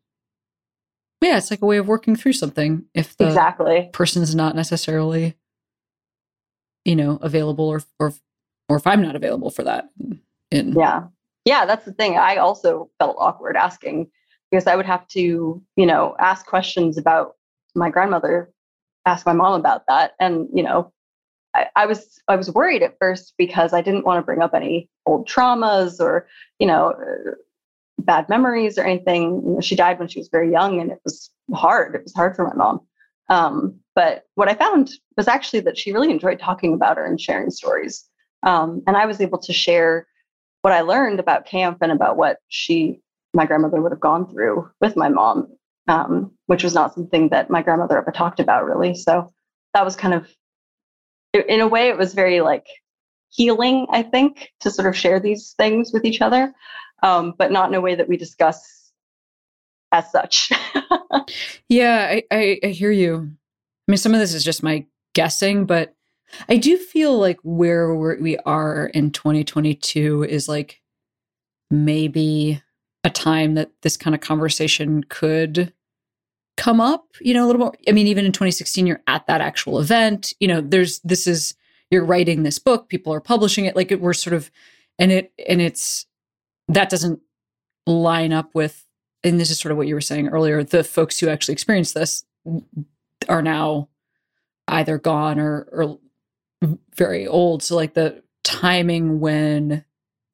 yeah, 1.22 1.38
it's 1.38 1.50
like 1.50 1.62
a 1.62 1.66
way 1.66 1.78
of 1.78 1.88
working 1.88 2.16
through 2.16 2.34
something 2.34 2.84
if 2.92 3.16
the 3.16 3.28
exactly. 3.28 3.88
person's 3.94 4.34
not 4.34 4.54
necessarily 4.54 5.38
you 6.84 6.96
know 6.96 7.18
available 7.22 7.68
or 7.68 7.82
or 7.98 8.12
or 8.68 8.76
if 8.76 8.86
I'm 8.86 9.02
not 9.02 9.16
available 9.16 9.50
for 9.50 9.62
that. 9.64 9.90
In 10.50 10.72
yeah, 10.72 11.04
yeah, 11.44 11.66
that's 11.66 11.84
the 11.84 11.92
thing. 11.92 12.16
I 12.16 12.36
also 12.36 12.90
felt 12.98 13.16
awkward 13.18 13.56
asking 13.56 14.10
because 14.50 14.66
I 14.66 14.76
would 14.76 14.86
have 14.86 15.06
to 15.08 15.62
you 15.76 15.86
know 15.86 16.16
ask 16.18 16.46
questions 16.46 16.98
about 16.98 17.36
my 17.74 17.90
grandmother, 17.90 18.52
ask 19.06 19.26
my 19.26 19.32
mom 19.32 19.58
about 19.58 19.84
that, 19.88 20.12
and 20.20 20.48
you 20.52 20.62
know 20.62 20.92
I, 21.54 21.66
I 21.76 21.86
was 21.86 22.20
I 22.28 22.36
was 22.36 22.50
worried 22.50 22.82
at 22.82 22.96
first 23.00 23.34
because 23.38 23.72
I 23.72 23.80
didn't 23.80 24.04
want 24.04 24.18
to 24.18 24.24
bring 24.26 24.42
up 24.42 24.54
any 24.54 24.90
old 25.06 25.28
traumas 25.28 26.00
or 26.00 26.26
you 26.58 26.66
know 26.66 26.94
bad 27.98 28.28
memories 28.28 28.78
or 28.78 28.84
anything. 28.84 29.42
You 29.44 29.54
know, 29.54 29.60
she 29.60 29.76
died 29.76 29.98
when 29.98 30.08
she 30.08 30.18
was 30.18 30.28
very 30.28 30.50
young, 30.50 30.80
and 30.80 30.90
it 30.90 31.00
was 31.04 31.30
hard. 31.54 31.94
It 31.94 32.02
was 32.02 32.14
hard 32.14 32.36
for 32.36 32.46
my 32.46 32.54
mom. 32.54 32.80
Um, 33.28 33.80
but 33.94 34.24
what 34.34 34.48
I 34.48 34.54
found 34.54 34.90
was 35.16 35.28
actually 35.28 35.60
that 35.60 35.78
she 35.78 35.92
really 35.92 36.10
enjoyed 36.10 36.40
talking 36.40 36.74
about 36.74 36.96
her 36.96 37.04
and 37.04 37.20
sharing 37.20 37.50
stories. 37.50 38.04
Um, 38.42 38.82
and 38.86 38.96
I 38.96 39.06
was 39.06 39.20
able 39.20 39.38
to 39.38 39.52
share 39.52 40.06
what 40.62 40.72
I 40.72 40.80
learned 40.80 41.20
about 41.20 41.46
camp 41.46 41.78
and 41.80 41.92
about 41.92 42.16
what 42.16 42.38
she, 42.48 43.00
my 43.32 43.46
grandmother, 43.46 43.80
would 43.80 43.92
have 43.92 44.00
gone 44.00 44.30
through 44.30 44.70
with 44.80 44.96
my 44.96 45.08
mom, 45.08 45.48
um, 45.88 46.32
which 46.46 46.64
was 46.64 46.74
not 46.74 46.94
something 46.94 47.28
that 47.30 47.50
my 47.50 47.62
grandmother 47.62 47.98
ever 47.98 48.10
talked 48.10 48.40
about 48.40 48.64
really. 48.64 48.94
So 48.94 49.32
that 49.74 49.84
was 49.84 49.96
kind 49.96 50.14
of, 50.14 50.28
in 51.32 51.60
a 51.60 51.68
way, 51.68 51.88
it 51.88 51.98
was 51.98 52.14
very 52.14 52.40
like 52.40 52.66
healing, 53.30 53.86
I 53.90 54.02
think, 54.02 54.50
to 54.60 54.70
sort 54.70 54.88
of 54.88 54.96
share 54.96 55.20
these 55.20 55.54
things 55.58 55.92
with 55.92 56.04
each 56.04 56.20
other 56.20 56.54
um, 57.04 57.34
but 57.36 57.52
not 57.52 57.68
in 57.68 57.74
a 57.74 57.80
way 57.80 57.94
that 57.94 58.08
we 58.08 58.16
discuss 58.16 58.90
as 59.92 60.10
such. 60.10 60.50
yeah, 61.68 62.08
I, 62.10 62.22
I, 62.30 62.60
I 62.64 62.68
hear 62.68 62.90
you. 62.90 63.30
I 63.86 63.92
mean, 63.92 63.98
some 63.98 64.14
of 64.14 64.20
this 64.20 64.34
is 64.34 64.44
just 64.44 64.62
my 64.62 64.86
guessing, 65.14 65.66
but 65.66 65.94
I 66.48 66.56
do 66.56 66.76
feel 66.76 67.18
like 67.18 67.38
where 67.42 67.94
we're, 67.94 68.18
we 68.20 68.38
are 68.38 68.86
in 68.86 69.10
2022 69.10 70.24
is 70.24 70.48
like 70.48 70.80
maybe 71.70 72.62
a 73.04 73.10
time 73.10 73.54
that 73.54 73.70
this 73.82 73.96
kind 73.96 74.14
of 74.14 74.20
conversation 74.20 75.04
could 75.04 75.72
come 76.56 76.80
up, 76.80 77.06
you 77.20 77.34
know, 77.34 77.44
a 77.44 77.46
little 77.46 77.60
more. 77.60 77.74
I 77.86 77.92
mean, 77.92 78.06
even 78.06 78.24
in 78.24 78.32
2016, 78.32 78.86
you're 78.86 79.02
at 79.06 79.26
that 79.26 79.40
actual 79.40 79.78
event. 79.78 80.32
You 80.40 80.48
know, 80.48 80.60
there's 80.60 81.00
this 81.00 81.26
is 81.26 81.54
you're 81.90 82.04
writing 82.04 82.42
this 82.42 82.58
book, 82.58 82.88
people 82.88 83.12
are 83.12 83.20
publishing 83.20 83.66
it. 83.66 83.76
Like 83.76 83.92
it, 83.92 84.00
we're 84.00 84.14
sort 84.14 84.34
of, 84.34 84.50
and 84.98 85.12
it 85.12 85.32
and 85.46 85.60
it's 85.60 86.06
that 86.68 86.88
doesn't 86.88 87.20
line 87.86 88.32
up 88.32 88.54
with 88.54 88.86
and 89.22 89.38
this 89.38 89.50
is 89.50 89.58
sort 89.58 89.72
of 89.72 89.78
what 89.78 89.86
you 89.86 89.94
were 89.94 90.00
saying 90.00 90.28
earlier 90.28 90.64
the 90.64 90.82
folks 90.82 91.18
who 91.18 91.28
actually 91.28 91.52
experience 91.52 91.92
this 91.92 92.24
are 93.28 93.42
now 93.42 93.88
either 94.68 94.98
gone 94.98 95.38
or 95.38 95.66
or 95.72 95.98
very 96.96 97.26
old 97.26 97.62
so 97.62 97.76
like 97.76 97.94
the 97.94 98.22
timing 98.42 99.20
when 99.20 99.84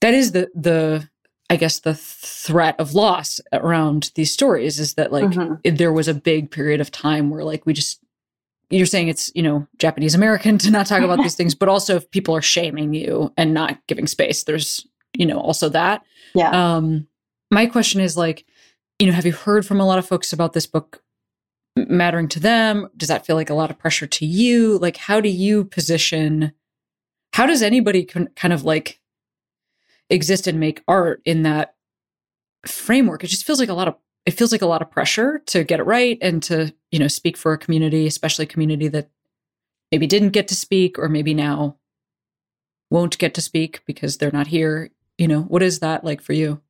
that 0.00 0.14
is 0.14 0.32
the 0.32 0.48
the 0.54 1.08
i 1.48 1.56
guess 1.56 1.80
the 1.80 1.94
threat 1.94 2.78
of 2.78 2.94
loss 2.94 3.40
around 3.52 4.12
these 4.14 4.32
stories 4.32 4.78
is 4.78 4.94
that 4.94 5.12
like 5.12 5.24
mm-hmm. 5.24 5.74
there 5.74 5.92
was 5.92 6.06
a 6.06 6.14
big 6.14 6.50
period 6.50 6.80
of 6.80 6.90
time 6.90 7.30
where 7.30 7.42
like 7.42 7.66
we 7.66 7.72
just 7.72 8.00
you're 8.68 8.86
saying 8.86 9.08
it's 9.08 9.32
you 9.34 9.42
know 9.42 9.66
japanese 9.78 10.14
american 10.14 10.58
to 10.58 10.70
not 10.70 10.86
talk 10.86 11.02
about 11.02 11.18
these 11.18 11.34
things 11.34 11.54
but 11.54 11.68
also 11.68 11.96
if 11.96 12.10
people 12.12 12.36
are 12.36 12.42
shaming 12.42 12.94
you 12.94 13.32
and 13.36 13.52
not 13.52 13.78
giving 13.88 14.06
space 14.06 14.44
there's 14.44 14.86
you 15.14 15.26
know, 15.26 15.38
also 15.38 15.68
that. 15.70 16.02
Yeah. 16.34 16.50
Um, 16.50 17.06
my 17.50 17.66
question 17.66 18.00
is 18.00 18.16
like, 18.16 18.44
you 18.98 19.06
know, 19.06 19.12
have 19.12 19.26
you 19.26 19.32
heard 19.32 19.66
from 19.66 19.80
a 19.80 19.86
lot 19.86 19.98
of 19.98 20.06
folks 20.06 20.32
about 20.32 20.52
this 20.52 20.66
book 20.66 21.02
mattering 21.76 22.28
to 22.28 22.40
them? 22.40 22.88
Does 22.96 23.08
that 23.08 23.26
feel 23.26 23.36
like 23.36 23.50
a 23.50 23.54
lot 23.54 23.70
of 23.70 23.78
pressure 23.78 24.06
to 24.06 24.26
you? 24.26 24.78
Like, 24.78 24.96
how 24.96 25.20
do 25.20 25.28
you 25.28 25.64
position? 25.64 26.52
How 27.32 27.46
does 27.46 27.62
anybody 27.62 28.04
kind 28.04 28.52
of 28.52 28.64
like 28.64 29.00
exist 30.08 30.46
and 30.46 30.58
make 30.58 30.82
art 30.88 31.22
in 31.24 31.42
that 31.42 31.74
framework? 32.66 33.24
It 33.24 33.28
just 33.28 33.46
feels 33.46 33.60
like 33.60 33.68
a 33.68 33.74
lot 33.74 33.88
of 33.88 33.96
it 34.26 34.32
feels 34.32 34.52
like 34.52 34.62
a 34.62 34.66
lot 34.66 34.82
of 34.82 34.90
pressure 34.90 35.42
to 35.46 35.64
get 35.64 35.80
it 35.80 35.84
right 35.84 36.18
and 36.20 36.42
to 36.44 36.74
you 36.90 36.98
know 36.98 37.08
speak 37.08 37.36
for 37.36 37.52
a 37.52 37.58
community, 37.58 38.06
especially 38.06 38.44
a 38.44 38.48
community 38.48 38.88
that 38.88 39.08
maybe 39.90 40.06
didn't 40.06 40.30
get 40.30 40.48
to 40.48 40.54
speak 40.54 40.98
or 40.98 41.08
maybe 41.08 41.34
now 41.34 41.76
won't 42.90 43.18
get 43.18 43.34
to 43.34 43.40
speak 43.40 43.80
because 43.86 44.18
they're 44.18 44.32
not 44.32 44.48
here 44.48 44.90
you 45.20 45.28
know 45.28 45.42
what 45.42 45.62
is 45.62 45.78
that 45.80 46.02
like 46.02 46.20
for 46.20 46.32
you 46.32 46.60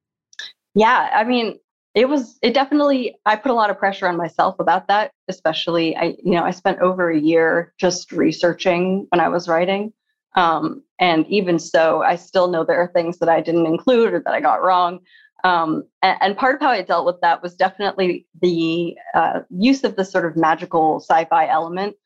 yeah 0.75 1.09
i 1.15 1.25
mean 1.25 1.59
it 1.95 2.09
was 2.09 2.39
it 2.43 2.55
definitely 2.55 3.17
i 3.27 3.35
put 3.37 3.51
a 3.51 3.55
lot 3.55 3.71
of 3.71 3.79
pressure 3.79 4.07
on 4.07 4.17
myself 4.17 4.57
about 4.59 4.87
that 4.89 5.13
especially 5.29 5.97
i 5.97 6.15
you 6.23 6.33
know 6.33 6.45
i 6.45 6.51
spent 6.51 6.79
over 6.81 7.11
a 7.11 7.19
year 7.19 7.73
just 7.79 8.13
researching 8.13 9.07
when 9.11 9.21
i 9.21 9.29
was 9.29 9.49
writing. 9.49 9.93
Um, 10.37 10.85
and 11.01 11.27
even 11.27 11.59
so 11.59 12.03
i 12.03 12.15
still 12.15 12.49
know 12.49 12.65
there 12.65 12.81
are 12.81 12.93
things 12.93 13.19
that 13.19 13.29
i 13.29 13.41
didn't 13.41 13.67
include 13.67 14.15
or 14.15 14.21
that 14.21 14.35
i 14.35 14.41
got 14.41 14.63
wrong. 14.63 15.01
Um, 15.43 15.85
and, 16.03 16.19
and, 16.21 16.37
part 16.37 16.57
of 16.57 16.61
how 16.61 16.69
i 16.69 16.83
dealt 16.83 17.07
with 17.07 17.21
that 17.23 17.43
was 17.43 17.57
definitely 17.57 18.27
the 18.41 18.97
uh, 19.15 19.41
use 19.49 19.83
of 19.85 19.97
the 19.97 20.05
sort 20.05 20.27
of 20.27 20.37
magical 20.37 21.01
sci-fi 21.01 21.49
element 21.49 21.97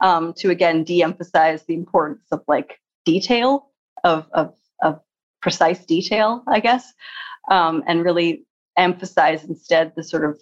um, 0.00 0.32
to 0.38 0.50
again 0.50 0.84
de-emphasize 0.84 1.64
the 1.64 1.74
importance 1.74 2.26
of 2.32 2.42
like 2.48 2.80
detail 3.04 3.70
of 4.04 4.26
of, 4.32 4.54
of 4.82 5.00
precise 5.44 5.84
detail, 5.84 6.42
I 6.46 6.60
guess, 6.60 6.90
um, 7.50 7.84
and 7.86 8.02
really 8.02 8.46
emphasize 8.76 9.44
instead 9.44 9.92
the 9.94 10.04
sort 10.04 10.24
of 10.24 10.38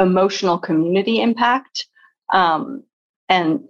emotional 0.00 0.58
community 0.58 1.20
impact. 1.20 1.86
Um, 2.32 2.84
and 3.28 3.60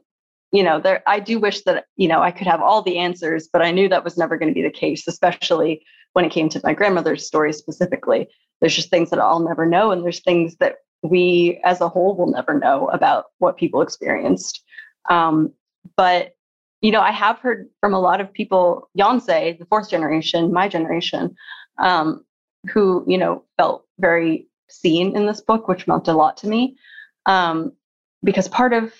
you 0.50 0.62
know, 0.62 0.80
there 0.80 1.02
I 1.06 1.20
do 1.20 1.38
wish 1.38 1.62
that 1.62 1.86
you 1.96 2.08
know 2.08 2.22
I 2.22 2.30
could 2.30 2.46
have 2.46 2.62
all 2.62 2.82
the 2.82 2.98
answers, 2.98 3.48
but 3.52 3.62
I 3.62 3.70
knew 3.70 3.88
that 3.88 4.04
was 4.04 4.16
never 4.16 4.38
going 4.38 4.48
to 4.48 4.54
be 4.54 4.62
the 4.62 4.70
case, 4.70 5.06
especially 5.06 5.82
when 6.14 6.24
it 6.24 6.32
came 6.32 6.48
to 6.50 6.60
my 6.64 6.72
grandmother's 6.74 7.26
story 7.26 7.52
specifically. 7.52 8.28
There's 8.60 8.74
just 8.74 8.90
things 8.90 9.10
that 9.10 9.20
I'll 9.20 9.40
never 9.40 9.66
know, 9.66 9.90
and 9.90 10.02
there's 10.02 10.22
things 10.22 10.56
that 10.56 10.76
we 11.02 11.60
as 11.64 11.80
a 11.80 11.88
whole 11.88 12.16
will 12.16 12.30
never 12.30 12.58
know 12.58 12.88
about 12.88 13.26
what 13.38 13.56
people 13.56 13.82
experienced. 13.82 14.62
Um, 15.10 15.52
but 15.96 16.34
you 16.80 16.92
know, 16.92 17.00
I 17.00 17.12
have 17.12 17.38
heard 17.40 17.68
from 17.80 17.92
a 17.92 18.00
lot 18.00 18.20
of 18.20 18.32
people, 18.32 18.88
Yonsei, 18.96 19.58
the 19.58 19.66
fourth 19.66 19.90
generation, 19.90 20.52
my 20.52 20.68
generation, 20.68 21.34
um, 21.78 22.24
who, 22.70 23.04
you 23.06 23.18
know, 23.18 23.44
felt 23.56 23.84
very 23.98 24.48
seen 24.68 25.16
in 25.16 25.26
this 25.26 25.40
book, 25.40 25.68
which 25.68 25.86
meant 25.86 26.08
a 26.08 26.12
lot 26.12 26.36
to 26.38 26.48
me. 26.48 26.76
Um, 27.26 27.72
because 28.22 28.48
part 28.48 28.72
of 28.72 28.92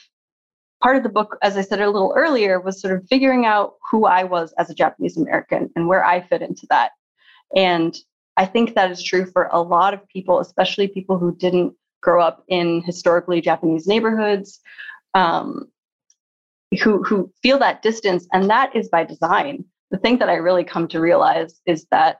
part 0.80 0.96
of 0.96 1.02
the 1.02 1.09
book, 1.09 1.36
as 1.42 1.56
I 1.56 1.62
said 1.62 1.80
a 1.80 1.90
little 1.90 2.14
earlier, 2.16 2.61
was 2.61 2.80
sort 2.80 2.94
of 2.94 3.06
figuring 3.09 3.46
out 3.46 3.74
who 3.90 4.06
I 4.06 4.24
was 4.24 4.52
as 4.59 4.70
a 4.70 4.74
Japanese 4.74 5.16
American 5.16 5.70
and 5.74 5.88
where 5.88 6.04
I 6.04 6.20
fit 6.20 6.42
into 6.42 6.66
that. 6.70 6.92
And 7.56 7.96
I 8.36 8.46
think 8.46 8.74
that 8.74 8.90
is 8.90 9.02
true 9.02 9.26
for 9.26 9.48
a 9.50 9.61
lot 9.61 9.94
of 9.94 10.06
people, 10.09 10.38
especially 10.38 10.86
people 10.86 11.18
who 11.18 11.34
didn't 11.34 11.74
grow 12.00 12.22
up 12.22 12.44
in 12.48 12.82
historically 12.82 13.40
Japanese 13.40 13.86
neighborhoods. 13.86 14.61
Um, 15.14 15.68
who 16.82 17.02
who 17.02 17.32
feel 17.42 17.59
that 17.59 17.82
distance 17.82 18.26
and 18.32 18.50
that 18.50 18.74
is 18.76 18.88
by 18.88 19.04
design 19.04 19.64
the 19.90 19.96
thing 19.96 20.18
that 20.18 20.28
i 20.28 20.34
really 20.34 20.64
come 20.64 20.86
to 20.86 21.00
realize 21.00 21.61
is 21.66 21.86
that 21.90 22.18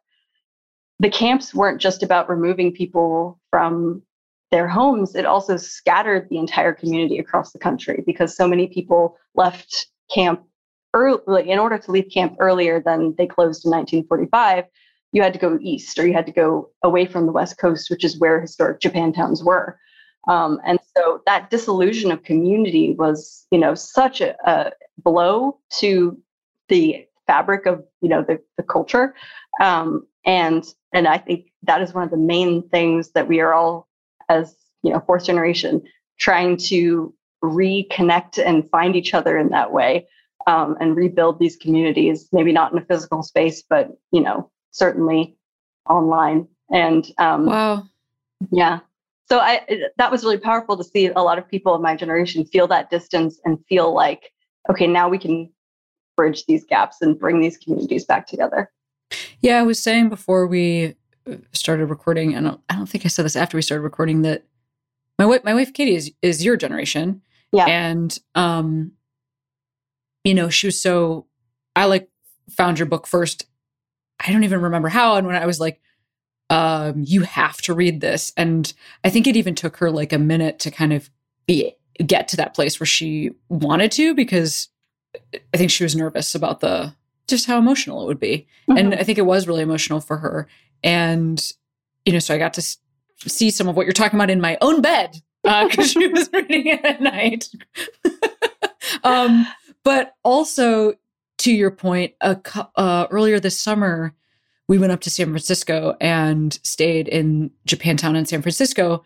the 1.01 1.11
camps 1.11 1.55
weren't 1.55 1.81
just 1.81 2.03
about 2.03 2.29
removing 2.29 2.73
people 2.73 3.39
from 3.51 4.03
their 4.51 4.69
homes 4.69 5.15
it 5.15 5.27
also 5.27 5.57
scattered 5.57 6.29
the 6.29 6.39
entire 6.39 6.73
community 6.73 7.19
across 7.19 7.53
the 7.53 7.59
country 7.59 8.03
because 8.07 8.37
so 8.37 8.49
many 8.49 8.67
people 8.67 9.17
left 9.35 9.89
camp 10.13 10.43
early 10.95 11.51
in 11.51 11.59
order 11.59 11.79
to 11.79 11.91
leave 11.91 12.11
camp 12.13 12.35
earlier 12.41 12.81
than 12.81 13.15
they 13.19 13.27
closed 13.27 13.65
in 13.65 13.71
1945 13.71 14.65
you 15.13 15.23
had 15.23 15.33
to 15.33 15.39
go 15.39 15.59
east 15.61 15.99
or 15.99 16.07
you 16.07 16.15
had 16.15 16.27
to 16.27 16.33
go 16.33 16.71
away 16.83 17.05
from 17.05 17.27
the 17.27 17.33
west 17.33 17.59
coast 17.59 17.91
which 17.91 18.05
is 18.05 18.19
where 18.19 18.41
historic 18.41 18.81
japantowns 18.81 19.45
were 19.45 19.79
um, 20.29 20.61
and 20.65 20.79
so 20.97 21.23
that 21.27 21.51
disillusion 21.51 22.13
of 22.13 22.23
community 22.23 22.95
was, 22.99 23.47
you 23.51 23.59
know, 23.59 23.75
such 23.75 24.21
a, 24.21 24.37
a 24.45 24.73
blow 24.99 25.59
to 25.79 26.21
the 26.69 27.07
fabric 27.27 27.67
of, 27.67 27.83
you 28.03 28.11
know, 28.11 28.23
the, 28.23 28.41
the 28.59 28.63
culture. 28.63 29.15
Um, 29.61 30.07
and 30.29 30.65
and 30.93 31.09
I 31.09 31.19
think 31.19 31.47
that 31.63 31.81
is 31.81 31.95
one 31.95 32.05
of 32.05 32.11
the 32.11 32.19
main 32.19 32.69
things 32.69 33.11
that 33.13 33.27
we 33.27 33.41
are 33.41 33.55
all, 33.55 33.89
as 34.29 34.55
you 34.83 34.93
know, 34.93 35.01
fourth 35.01 35.25
generation, 35.25 35.83
trying 36.19 36.59
to 36.69 37.15
reconnect 37.43 38.39
and 38.39 38.69
find 38.71 38.95
each 38.95 39.15
other 39.15 39.39
in 39.39 39.49
that 39.49 39.73
way 39.73 40.07
um, 40.47 40.77
and 40.81 40.97
rebuild 40.97 41.39
these 41.39 41.57
communities. 41.57 42.29
Maybe 42.31 42.53
not 42.53 42.73
in 42.73 42.79
a 42.79 42.85
physical 42.85 43.23
space, 43.23 43.63
but 43.69 43.91
you 44.13 44.21
know, 44.21 44.51
certainly 44.71 45.35
online. 45.89 46.47
And 46.71 47.11
um, 47.17 47.47
wow, 47.47 47.85
yeah, 48.51 48.81
so 49.31 49.41
I 49.41 49.63
that 49.97 50.11
was 50.11 50.25
really 50.25 50.39
powerful 50.39 50.77
to 50.77 50.85
see 50.85 51.07
a 51.07 51.23
lot 51.23 51.39
of 51.39 51.49
people 51.49 51.75
of 51.75 51.81
my 51.81 51.97
generation 51.97 52.45
feel 52.45 52.67
that 52.69 52.91
distance 52.91 53.41
and 53.47 53.65
feel 53.67 53.95
like 53.95 54.31
okay 54.69 54.87
now 54.87 55.09
we 55.09 55.19
can 55.19 55.51
bridge 56.17 56.45
these 56.45 56.65
gaps 56.65 57.01
and 57.01 57.19
bring 57.19 57.41
these 57.41 57.57
communities 57.57 58.05
back 58.05 58.27
together 58.27 58.71
yeah 59.41 59.59
i 59.59 59.63
was 59.63 59.83
saying 59.83 60.09
before 60.09 60.47
we 60.47 60.95
uh, 61.31 61.37
started 61.53 61.87
recording 61.87 62.35
and 62.35 62.49
I 62.69 62.75
don't 62.75 62.89
think 62.89 63.05
i 63.05 63.09
said 63.09 63.25
this 63.25 63.37
after 63.37 63.57
we 63.57 63.63
started 63.63 63.83
recording 63.83 64.23
that 64.23 64.45
my 65.19 65.27
wife 65.27 65.45
my 65.45 65.55
wife 65.55 65.73
katie 65.73 65.95
is 65.95 66.13
is 66.23 66.45
your 66.45 66.57
generation. 66.57 67.23
Yeah. 67.53 67.67
And 67.67 68.17
um 68.35 68.93
you 70.25 70.35
know 70.35 70.49
she 70.49 70.67
was 70.67 70.81
so 70.81 71.27
i 71.75 71.87
like 71.87 72.09
found 72.51 72.79
your 72.79 72.87
book 72.87 73.07
first. 73.07 73.47
I 74.21 74.33
don't 74.33 74.45
even 74.45 74.63
remember 74.63 74.89
how 74.89 75.17
and 75.17 75.27
when 75.27 75.37
i 75.37 75.47
was 75.47 75.61
like 75.61 75.81
um, 76.51 77.05
you 77.07 77.23
have 77.23 77.59
to 77.63 77.75
read 77.75 78.01
this. 78.01 78.33
And 78.35 78.73
I 79.05 79.11
think 79.11 79.27
it 79.27 79.37
even 79.37 79.55
took 79.55 79.77
her 79.77 79.91
like 79.91 80.15
a 80.15 80.19
minute 80.19 80.59
to 80.61 80.71
kind 80.71 80.95
of 80.95 81.11
be 81.47 81.75
get 82.07 82.29
to 82.29 82.37
that 82.37 82.55
place 82.55 82.81
where 82.81 82.87
she 82.87 83.33
wanted 83.51 83.93
to 83.93 84.15
because 84.15 84.69
I 85.53 85.57
think 85.57 85.71
she 85.71 85.83
was 85.83 85.97
nervous 85.97 86.35
about 86.35 86.61
the 86.61 86.95
just 87.29 87.47
how 87.47 87.59
emotional 87.59 88.03
it 88.03 88.07
would 88.07 88.21
be. 88.21 88.47
Mm-hmm. 88.69 88.79
And 88.79 88.95
I 88.95 89.03
think 89.05 89.19
it 89.19 89.27
was 89.27 89.47
really 89.47 89.63
emotional 89.63 90.01
for 90.01 90.17
her. 90.19 90.49
And 90.83 91.53
you 92.05 92.13
know, 92.13 92.19
so 92.19 92.35
I 92.35 92.39
got 92.39 92.55
to 92.55 92.61
s- 92.61 92.79
see 93.27 93.51
some 93.51 93.69
of 93.69 93.77
what 93.77 93.87
you're 93.87 93.93
talking 93.93 94.19
about 94.19 94.31
in 94.31 94.41
my 94.41 94.57
own 94.61 94.81
bed 94.81 95.21
because 95.43 95.79
uh, 95.97 96.01
she 96.01 96.09
was 96.09 96.31
reading 96.33 96.67
it 96.67 96.85
at 96.85 97.01
night. 97.01 97.49
um, 99.05 99.47
but 99.85 100.15
also 100.25 100.95
to 101.39 101.53
your 101.53 101.71
point, 101.71 102.15
uh, 102.21 103.07
earlier 103.11 103.39
this 103.39 103.59
summer, 103.59 104.15
we 104.69 104.79
went 104.79 104.93
up 104.93 105.01
to 105.01 105.11
San 105.11 105.27
Francisco 105.27 105.97
and 106.01 106.59
stayed 106.63 107.09
in 107.09 107.51
Japantown 107.67 108.17
in 108.17 108.27
San 108.27 108.43
Francisco 108.43 109.05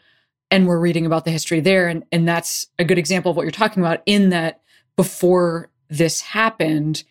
and 0.50 0.66
we're 0.66 0.78
reading 0.78 1.06
about 1.06 1.24
the 1.24 1.30
history 1.30 1.60
there 1.60 1.88
and 1.88 2.04
and 2.12 2.28
that's 2.28 2.66
a 2.78 2.84
good 2.84 2.98
example 2.98 3.30
of 3.30 3.36
what 3.36 3.42
you're 3.42 3.50
talking 3.50 3.82
about 3.82 4.02
in 4.06 4.28
that 4.28 4.60
before 4.96 5.70
this 5.88 6.20
happened 6.20 7.04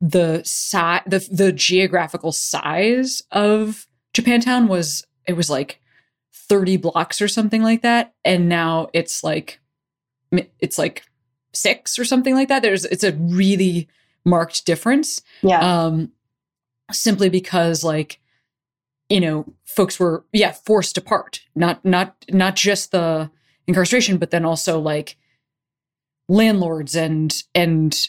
the 0.00 0.42
size 0.44 1.02
the 1.06 1.26
the 1.30 1.52
geographical 1.52 2.32
size 2.32 3.22
of 3.30 3.86
Japantown 4.14 4.68
was 4.68 5.06
it 5.26 5.34
was 5.34 5.50
like 5.50 5.80
30 6.48 6.76
blocks 6.76 7.20
or 7.20 7.28
something 7.28 7.62
like 7.62 7.82
that. 7.82 8.14
And 8.24 8.48
now 8.48 8.88
it's 8.92 9.24
like 9.24 9.60
it's 10.60 10.78
like 10.78 11.02
6 11.52 11.98
or 11.98 12.04
something 12.04 12.34
like 12.34 12.48
that. 12.48 12.62
There's 12.62 12.84
it's 12.84 13.04
a 13.04 13.12
really 13.12 13.88
marked 14.24 14.66
difference. 14.66 15.22
Yeah. 15.42 15.60
Um 15.60 16.12
simply 16.92 17.28
because 17.28 17.82
like 17.82 18.20
you 19.08 19.20
know 19.20 19.52
folks 19.64 19.98
were 19.98 20.24
yeah 20.32 20.52
forced 20.52 20.98
apart. 20.98 21.40
Not 21.54 21.84
not 21.84 22.14
not 22.30 22.56
just 22.56 22.92
the 22.92 23.30
incarceration 23.66 24.18
but 24.18 24.30
then 24.30 24.44
also 24.44 24.78
like 24.78 25.16
landlords 26.28 26.94
and 26.94 27.42
and 27.54 28.08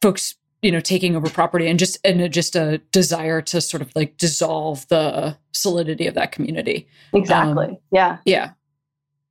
folks 0.00 0.36
you 0.66 0.72
know 0.72 0.80
taking 0.80 1.14
over 1.14 1.30
property 1.30 1.68
and 1.68 1.78
just 1.78 1.96
and 2.04 2.32
just 2.32 2.56
a 2.56 2.78
desire 2.90 3.40
to 3.40 3.60
sort 3.60 3.80
of 3.80 3.92
like 3.94 4.16
dissolve 4.18 4.86
the 4.88 5.38
solidity 5.52 6.08
of 6.08 6.14
that 6.14 6.32
community. 6.32 6.88
Exactly. 7.12 7.66
Um, 7.66 7.78
yeah. 7.92 8.18
yeah. 8.24 8.50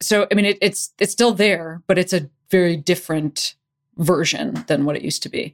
So 0.01 0.27
i 0.31 0.33
mean 0.33 0.45
it, 0.45 0.57
it's 0.61 0.93
it's 0.97 1.11
still 1.11 1.33
there 1.33 1.81
but 1.87 1.97
it's 1.97 2.13
a 2.13 2.29
very 2.49 2.77
different 2.77 3.55
version 3.97 4.63
than 4.67 4.85
what 4.85 4.95
it 4.95 5.01
used 5.01 5.23
to 5.23 5.29
be. 5.29 5.53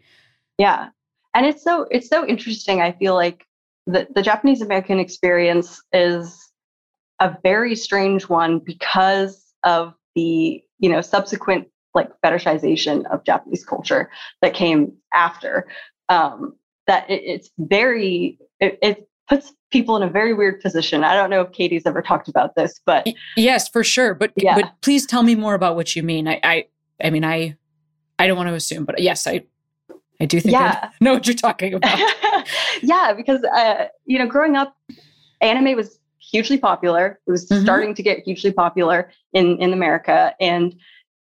Yeah. 0.59 0.89
And 1.33 1.47
it's 1.47 1.63
so 1.63 1.87
it's 1.89 2.07
so 2.07 2.27
interesting 2.27 2.79
i 2.81 2.91
feel 2.91 3.15
like 3.15 3.47
the, 3.87 4.07
the 4.13 4.21
japanese 4.21 4.61
american 4.61 4.99
experience 4.99 5.81
is 5.93 6.51
a 7.19 7.35
very 7.41 7.75
strange 7.75 8.29
one 8.29 8.59
because 8.59 9.53
of 9.63 9.95
the 10.15 10.61
you 10.77 10.89
know 10.89 11.01
subsequent 11.01 11.67
like 11.93 12.09
fetishization 12.23 13.05
of 13.11 13.23
japanese 13.23 13.65
culture 13.65 14.09
that 14.41 14.53
came 14.53 14.93
after 15.13 15.67
um, 16.09 16.55
that 16.87 17.09
it, 17.09 17.21
it's 17.23 17.49
very 17.57 18.37
it, 18.59 18.77
it 18.81 19.09
puts 19.27 19.53
people 19.71 19.95
in 19.95 20.03
a 20.03 20.09
very 20.09 20.33
weird 20.33 20.59
position. 20.59 21.03
I 21.05 21.15
don't 21.15 21.29
know 21.29 21.41
if 21.41 21.51
Katie's 21.53 21.85
ever 21.85 22.01
talked 22.01 22.27
about 22.27 22.55
this, 22.55 22.81
but 22.85 23.07
yes, 23.37 23.69
for 23.69 23.83
sure. 23.83 24.13
But 24.13 24.33
yeah. 24.35 24.55
but 24.55 24.73
please 24.81 25.05
tell 25.05 25.23
me 25.23 25.35
more 25.35 25.53
about 25.53 25.75
what 25.75 25.95
you 25.95 26.03
mean. 26.03 26.27
I 26.27 26.39
I, 26.43 26.65
I 27.03 27.09
mean 27.09 27.23
I 27.23 27.57
I 28.19 28.27
don't 28.27 28.37
want 28.37 28.49
to 28.49 28.55
assume, 28.55 28.85
but 28.85 29.01
yes, 29.01 29.25
I 29.25 29.43
I 30.19 30.25
do 30.25 30.39
think 30.39 30.53
yeah. 30.53 30.79
I 30.83 30.89
know 31.03 31.13
what 31.13 31.25
you're 31.25 31.35
talking 31.35 31.73
about. 31.73 31.97
yeah, 32.81 33.13
because 33.13 33.43
uh, 33.43 33.87
you 34.05 34.19
know, 34.19 34.27
growing 34.27 34.57
up, 34.57 34.75
anime 35.39 35.75
was 35.75 35.97
hugely 36.19 36.57
popular. 36.57 37.19
It 37.25 37.31
was 37.31 37.49
mm-hmm. 37.49 37.63
starting 37.63 37.95
to 37.95 38.03
get 38.03 38.19
hugely 38.19 38.51
popular 38.51 39.11
in 39.33 39.57
in 39.59 39.71
America, 39.71 40.35
and 40.39 40.75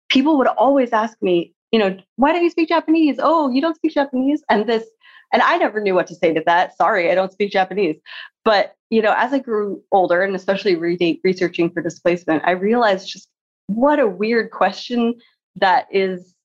people 0.09 0.37
would 0.37 0.47
always 0.47 0.93
ask 0.93 1.21
me, 1.21 1.53
you 1.71 1.79
know, 1.79 1.97
why 2.15 2.31
don't 2.31 2.43
you 2.43 2.49
speak 2.49 2.69
Japanese? 2.69 3.17
Oh, 3.19 3.49
you 3.49 3.61
don't 3.61 3.75
speak 3.75 3.93
Japanese, 3.93 4.43
and 4.49 4.67
this, 4.67 4.85
and 5.33 5.41
I 5.41 5.57
never 5.57 5.81
knew 5.81 5.95
what 5.95 6.07
to 6.07 6.15
say 6.15 6.33
to 6.33 6.43
that. 6.45 6.77
Sorry, 6.77 7.11
I 7.11 7.15
don't 7.15 7.31
speak 7.31 7.51
Japanese. 7.51 7.97
But 8.43 8.75
you 8.89 9.01
know, 9.01 9.13
as 9.17 9.33
I 9.33 9.39
grew 9.39 9.81
older, 9.91 10.21
and 10.21 10.35
especially 10.35 10.75
re- 10.75 11.19
researching 11.23 11.71
for 11.71 11.81
displacement, 11.81 12.43
I 12.45 12.51
realized 12.51 13.09
just 13.09 13.27
what 13.67 13.99
a 13.99 14.07
weird 14.07 14.51
question 14.51 15.15
that 15.57 15.87
is 15.91 16.35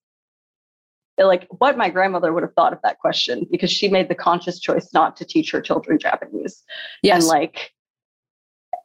like 1.19 1.47
what 1.59 1.77
my 1.77 1.91
grandmother 1.91 2.33
would 2.33 2.43
have 2.43 2.55
thought 2.55 2.73
of 2.73 2.79
that 2.83 2.99
question 2.99 3.47
because 3.51 3.71
she 3.71 3.89
made 3.89 4.09
the 4.09 4.15
conscious 4.15 4.59
choice 4.59 4.89
not 4.95 5.17
to 5.17 5.25
teach 5.25 5.51
her 5.51 5.61
children 5.61 5.99
Japanese. 5.99 6.63
Yes. 7.03 7.23
And 7.23 7.29
like 7.29 7.73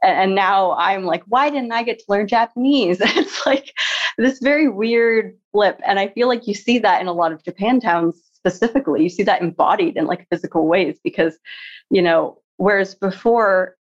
and 0.04 0.36
now 0.36 0.74
I'm 0.74 1.06
like, 1.06 1.24
why 1.28 1.50
didn't 1.50 1.72
I 1.72 1.84
get 1.84 2.00
to 2.00 2.06
learn 2.10 2.28
Japanese? 2.28 2.98
it's 3.02 3.46
like 3.46 3.74
this 4.18 4.40
very 4.40 4.68
weird 4.70 5.38
flip. 5.52 5.80
And 5.86 6.00
I 6.00 6.08
feel 6.10 6.28
like 6.28 6.48
you 6.48 6.54
see 6.54 6.80
that 6.80 7.02
in 7.02 7.08
a 7.08 7.14
lot 7.14 7.32
of 7.32 7.44
Japan 7.44 7.80
towns 7.80 8.22
specifically. 8.34 9.04
You 9.04 9.10
see 9.10 9.24
that 9.24 9.42
embodied 9.42 9.98
in 9.98 10.06
like 10.06 10.28
physical 10.30 10.68
ways 10.68 11.00
because, 11.04 11.38
you 11.90 12.02
know, 12.02 12.40
whereas 12.58 12.96
before, 12.96 13.76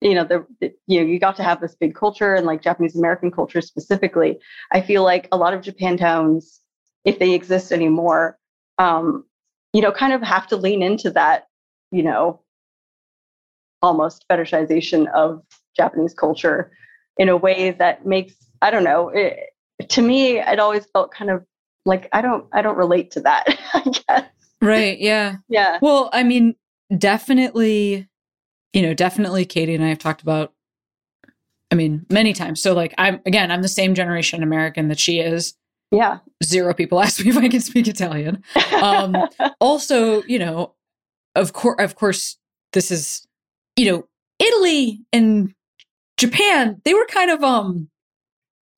you 0.00 0.14
know, 0.14 0.24
the, 0.24 0.46
the 0.60 0.72
you 0.86 1.00
know, 1.00 1.06
you 1.06 1.18
got 1.18 1.36
to 1.36 1.42
have 1.42 1.60
this 1.60 1.74
big 1.74 1.94
culture 1.94 2.34
and 2.34 2.46
like 2.46 2.62
Japanese 2.62 2.96
American 2.96 3.30
culture 3.30 3.60
specifically. 3.60 4.38
I 4.72 4.80
feel 4.80 5.04
like 5.04 5.28
a 5.30 5.36
lot 5.36 5.54
of 5.54 5.62
Japan 5.62 5.96
towns, 5.96 6.60
if 7.04 7.18
they 7.18 7.32
exist 7.32 7.72
anymore, 7.72 8.38
um, 8.78 9.24
you 9.72 9.80
know, 9.80 9.92
kind 9.92 10.12
of 10.12 10.22
have 10.22 10.46
to 10.48 10.56
lean 10.56 10.82
into 10.82 11.10
that, 11.10 11.46
you 11.92 12.02
know, 12.02 12.40
almost 13.82 14.26
fetishization 14.28 15.10
of 15.12 15.42
Japanese 15.76 16.14
culture 16.14 16.72
in 17.16 17.28
a 17.28 17.36
way 17.36 17.70
that 17.70 18.06
makes, 18.06 18.34
I 18.62 18.70
don't 18.70 18.84
know, 18.84 19.10
to 19.88 20.02
me, 20.02 20.38
it 20.38 20.58
always 20.58 20.86
felt 20.86 21.12
kind 21.12 21.30
of 21.30 21.44
like 21.84 22.08
I 22.12 22.20
don't, 22.22 22.46
I 22.52 22.62
don't 22.62 22.76
relate 22.76 23.10
to 23.12 23.20
that. 23.20 23.46
I 23.74 23.80
guess. 23.80 24.24
Right. 24.60 24.98
Yeah. 24.98 25.36
Yeah. 25.48 25.78
Well, 25.80 26.10
I 26.12 26.22
mean, 26.22 26.54
definitely, 26.96 28.08
you 28.72 28.82
know, 28.82 28.94
definitely 28.94 29.44
Katie 29.46 29.74
and 29.74 29.84
I 29.84 29.88
have 29.88 29.98
talked 29.98 30.22
about 30.22 30.52
I 31.70 31.76
mean, 31.76 32.04
many 32.10 32.32
times. 32.32 32.60
So 32.60 32.74
like 32.74 32.94
I'm 32.98 33.20
again, 33.26 33.50
I'm 33.50 33.62
the 33.62 33.68
same 33.68 33.94
generation 33.94 34.42
American 34.42 34.88
that 34.88 34.98
she 34.98 35.20
is. 35.20 35.54
Yeah. 35.90 36.18
Zero 36.42 36.74
people 36.74 37.00
ask 37.02 37.24
me 37.24 37.30
if 37.30 37.36
I 37.36 37.48
can 37.48 37.60
speak 37.60 37.88
Italian. 37.88 38.42
Um, 38.82 39.16
also, 39.60 40.22
you 40.24 40.38
know, 40.38 40.74
of 41.34 41.52
course, 41.52 41.76
of 41.82 41.94
course, 41.94 42.36
this 42.72 42.90
is, 42.90 43.26
you 43.76 43.90
know, 43.90 44.08
Italy 44.38 45.00
and 45.12 45.54
Japan. 46.16 46.80
They 46.84 46.94
were 46.94 47.06
kind 47.06 47.30
of, 47.30 47.42
um, 47.42 47.88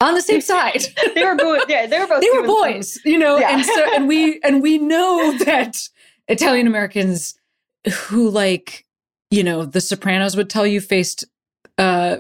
on 0.03 0.15
the 0.15 0.21
same 0.21 0.41
side. 0.41 0.83
they 1.15 1.25
were 1.25 1.37
both. 1.37 1.63
Yeah, 1.69 1.87
they 1.87 1.99
were 1.99 2.07
both. 2.07 2.21
they 2.21 2.31
were 2.31 2.47
boys, 2.47 2.99
you 3.05 3.19
know, 3.19 3.39
yeah. 3.39 3.55
and 3.55 3.65
so 3.65 3.95
and 3.95 4.09
we 4.09 4.41
and 4.45 4.63
we 4.63 4.79
know 4.79 5.37
that 5.45 5.77
Italian 6.29 6.67
Americans 6.67 7.35
who 7.95 8.29
like 8.29 8.85
you 9.31 9.43
know 9.43 9.65
the 9.65 9.81
Sopranos 9.81 10.37
would 10.37 10.51
tell 10.51 10.67
you 10.67 10.81
faced 10.81 11.25
uh 11.79 12.19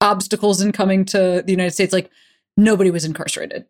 obstacles 0.00 0.60
in 0.60 0.72
coming 0.72 1.04
to 1.06 1.42
the 1.44 1.52
United 1.52 1.72
States. 1.72 1.92
Like 1.92 2.10
nobody 2.56 2.90
was 2.90 3.04
incarcerated. 3.04 3.64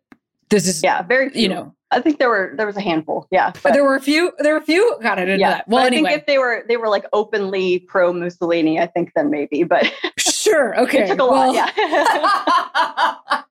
This 0.49 0.67
is 0.67 0.83
yeah, 0.83 1.01
very 1.01 1.29
few. 1.29 1.43
you 1.43 1.49
know. 1.49 1.73
I 1.91 2.01
think 2.01 2.17
there 2.19 2.29
were 2.29 2.53
there 2.57 2.65
was 2.65 2.75
a 2.75 2.81
handful, 2.81 3.27
yeah. 3.31 3.53
But 3.61 3.73
there 3.73 3.83
were 3.83 3.95
a 3.95 4.01
few. 4.01 4.31
There 4.39 4.53
were 4.53 4.59
a 4.59 4.65
few. 4.65 4.97
God, 5.01 5.19
I 5.19 5.25
didn't 5.25 5.39
yeah, 5.39 5.47
know 5.47 5.55
that. 5.55 5.67
Well, 5.67 5.85
anyway. 5.85 6.09
I 6.09 6.11
think 6.13 6.21
if 6.21 6.25
they 6.25 6.37
were 6.37 6.65
they 6.67 6.77
were 6.77 6.89
like 6.89 7.05
openly 7.13 7.79
pro 7.79 8.11
Mussolini, 8.11 8.79
I 8.79 8.87
think 8.87 9.11
then 9.15 9.29
maybe. 9.29 9.63
But 9.63 9.91
sure, 10.17 10.77
okay. 10.81 11.03
it 11.03 11.07
took 11.07 11.19
a 11.19 11.25
well, 11.25 11.53
lot, 11.53 11.73
yeah. 11.77 13.43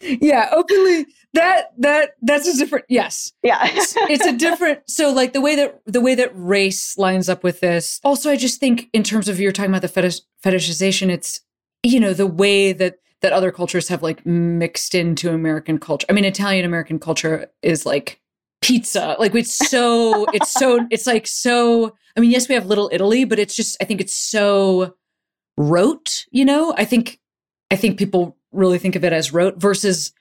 Yeah, 0.00 0.48
openly 0.52 1.06
that 1.34 1.72
that 1.78 2.10
that's 2.22 2.48
a 2.48 2.56
different 2.56 2.84
yes. 2.88 3.32
Yeah. 3.42 3.58
it's, 3.62 3.94
it's 3.96 4.26
a 4.26 4.36
different 4.36 4.80
so 4.88 5.12
like 5.12 5.32
the 5.32 5.40
way 5.40 5.56
that 5.56 5.80
the 5.86 6.00
way 6.00 6.14
that 6.14 6.30
race 6.34 6.96
lines 6.96 7.28
up 7.28 7.42
with 7.42 7.60
this. 7.60 8.00
Also, 8.04 8.30
I 8.30 8.36
just 8.36 8.60
think 8.60 8.88
in 8.92 9.02
terms 9.02 9.28
of 9.28 9.40
you're 9.40 9.52
talking 9.52 9.70
about 9.70 9.82
the 9.82 9.88
fetish, 9.88 10.20
fetishization, 10.44 11.10
it's 11.10 11.40
you 11.82 12.00
know, 12.00 12.12
the 12.12 12.26
way 12.26 12.72
that 12.72 12.98
that 13.20 13.32
other 13.32 13.50
cultures 13.50 13.88
have 13.88 14.02
like 14.02 14.24
mixed 14.24 14.94
into 14.94 15.30
American 15.32 15.78
culture. 15.78 16.06
I 16.08 16.12
mean, 16.12 16.24
Italian 16.24 16.64
American 16.64 16.98
culture 16.98 17.50
is 17.62 17.84
like 17.84 18.20
pizza. 18.60 19.16
Like 19.18 19.34
it's 19.34 19.56
so 19.56 20.26
it's 20.32 20.52
so 20.52 20.86
it's 20.90 21.06
like 21.06 21.26
so 21.26 21.96
I 22.16 22.20
mean, 22.20 22.30
yes, 22.30 22.48
we 22.48 22.54
have 22.54 22.66
little 22.66 22.90
Italy, 22.92 23.24
but 23.24 23.38
it's 23.38 23.54
just 23.54 23.76
I 23.80 23.84
think 23.84 24.00
it's 24.00 24.16
so 24.16 24.94
rote, 25.56 26.24
you 26.30 26.44
know? 26.44 26.74
I 26.76 26.84
think 26.84 27.18
I 27.70 27.76
think 27.76 27.98
people 27.98 28.37
really 28.52 28.78
think 28.78 28.96
of 28.96 29.04
it 29.04 29.12
as 29.12 29.32
rote 29.32 29.56
versus 29.56 30.12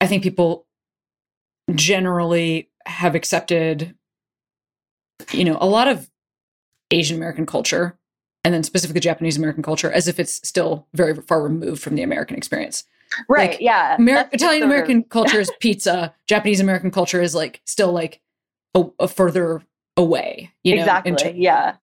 I 0.00 0.06
think 0.06 0.22
people 0.22 0.66
generally 1.74 2.70
have 2.86 3.14
accepted 3.14 3.94
you 5.32 5.44
know, 5.44 5.56
a 5.60 5.66
lot 5.66 5.88
of 5.88 6.10
Asian 6.90 7.16
American 7.16 7.46
culture 7.46 7.98
and 8.44 8.52
then 8.52 8.62
specifically 8.62 9.00
Japanese 9.00 9.36
American 9.36 9.62
culture 9.62 9.90
as 9.90 10.08
if 10.08 10.20
it's 10.20 10.46
still 10.46 10.86
very 10.94 11.14
far 11.14 11.42
removed 11.42 11.82
from 11.82 11.94
the 11.94 12.02
American 12.02 12.36
experience. 12.36 12.84
Right. 13.28 13.52
Like, 13.52 13.60
yeah. 13.60 13.96
Amer- 13.98 14.28
Italian 14.32 14.62
American 14.64 14.98
of... 14.98 15.08
culture 15.08 15.40
is 15.40 15.50
pizza. 15.60 16.14
Japanese 16.26 16.60
American 16.60 16.90
culture 16.90 17.22
is 17.22 17.34
like 17.34 17.62
still 17.64 17.92
like 17.92 18.20
a, 18.74 18.84
a 18.98 19.08
further 19.08 19.62
away. 19.96 20.52
You 20.62 20.76
know, 20.76 20.82
exactly. 20.82 21.34
yeah. 21.36 21.76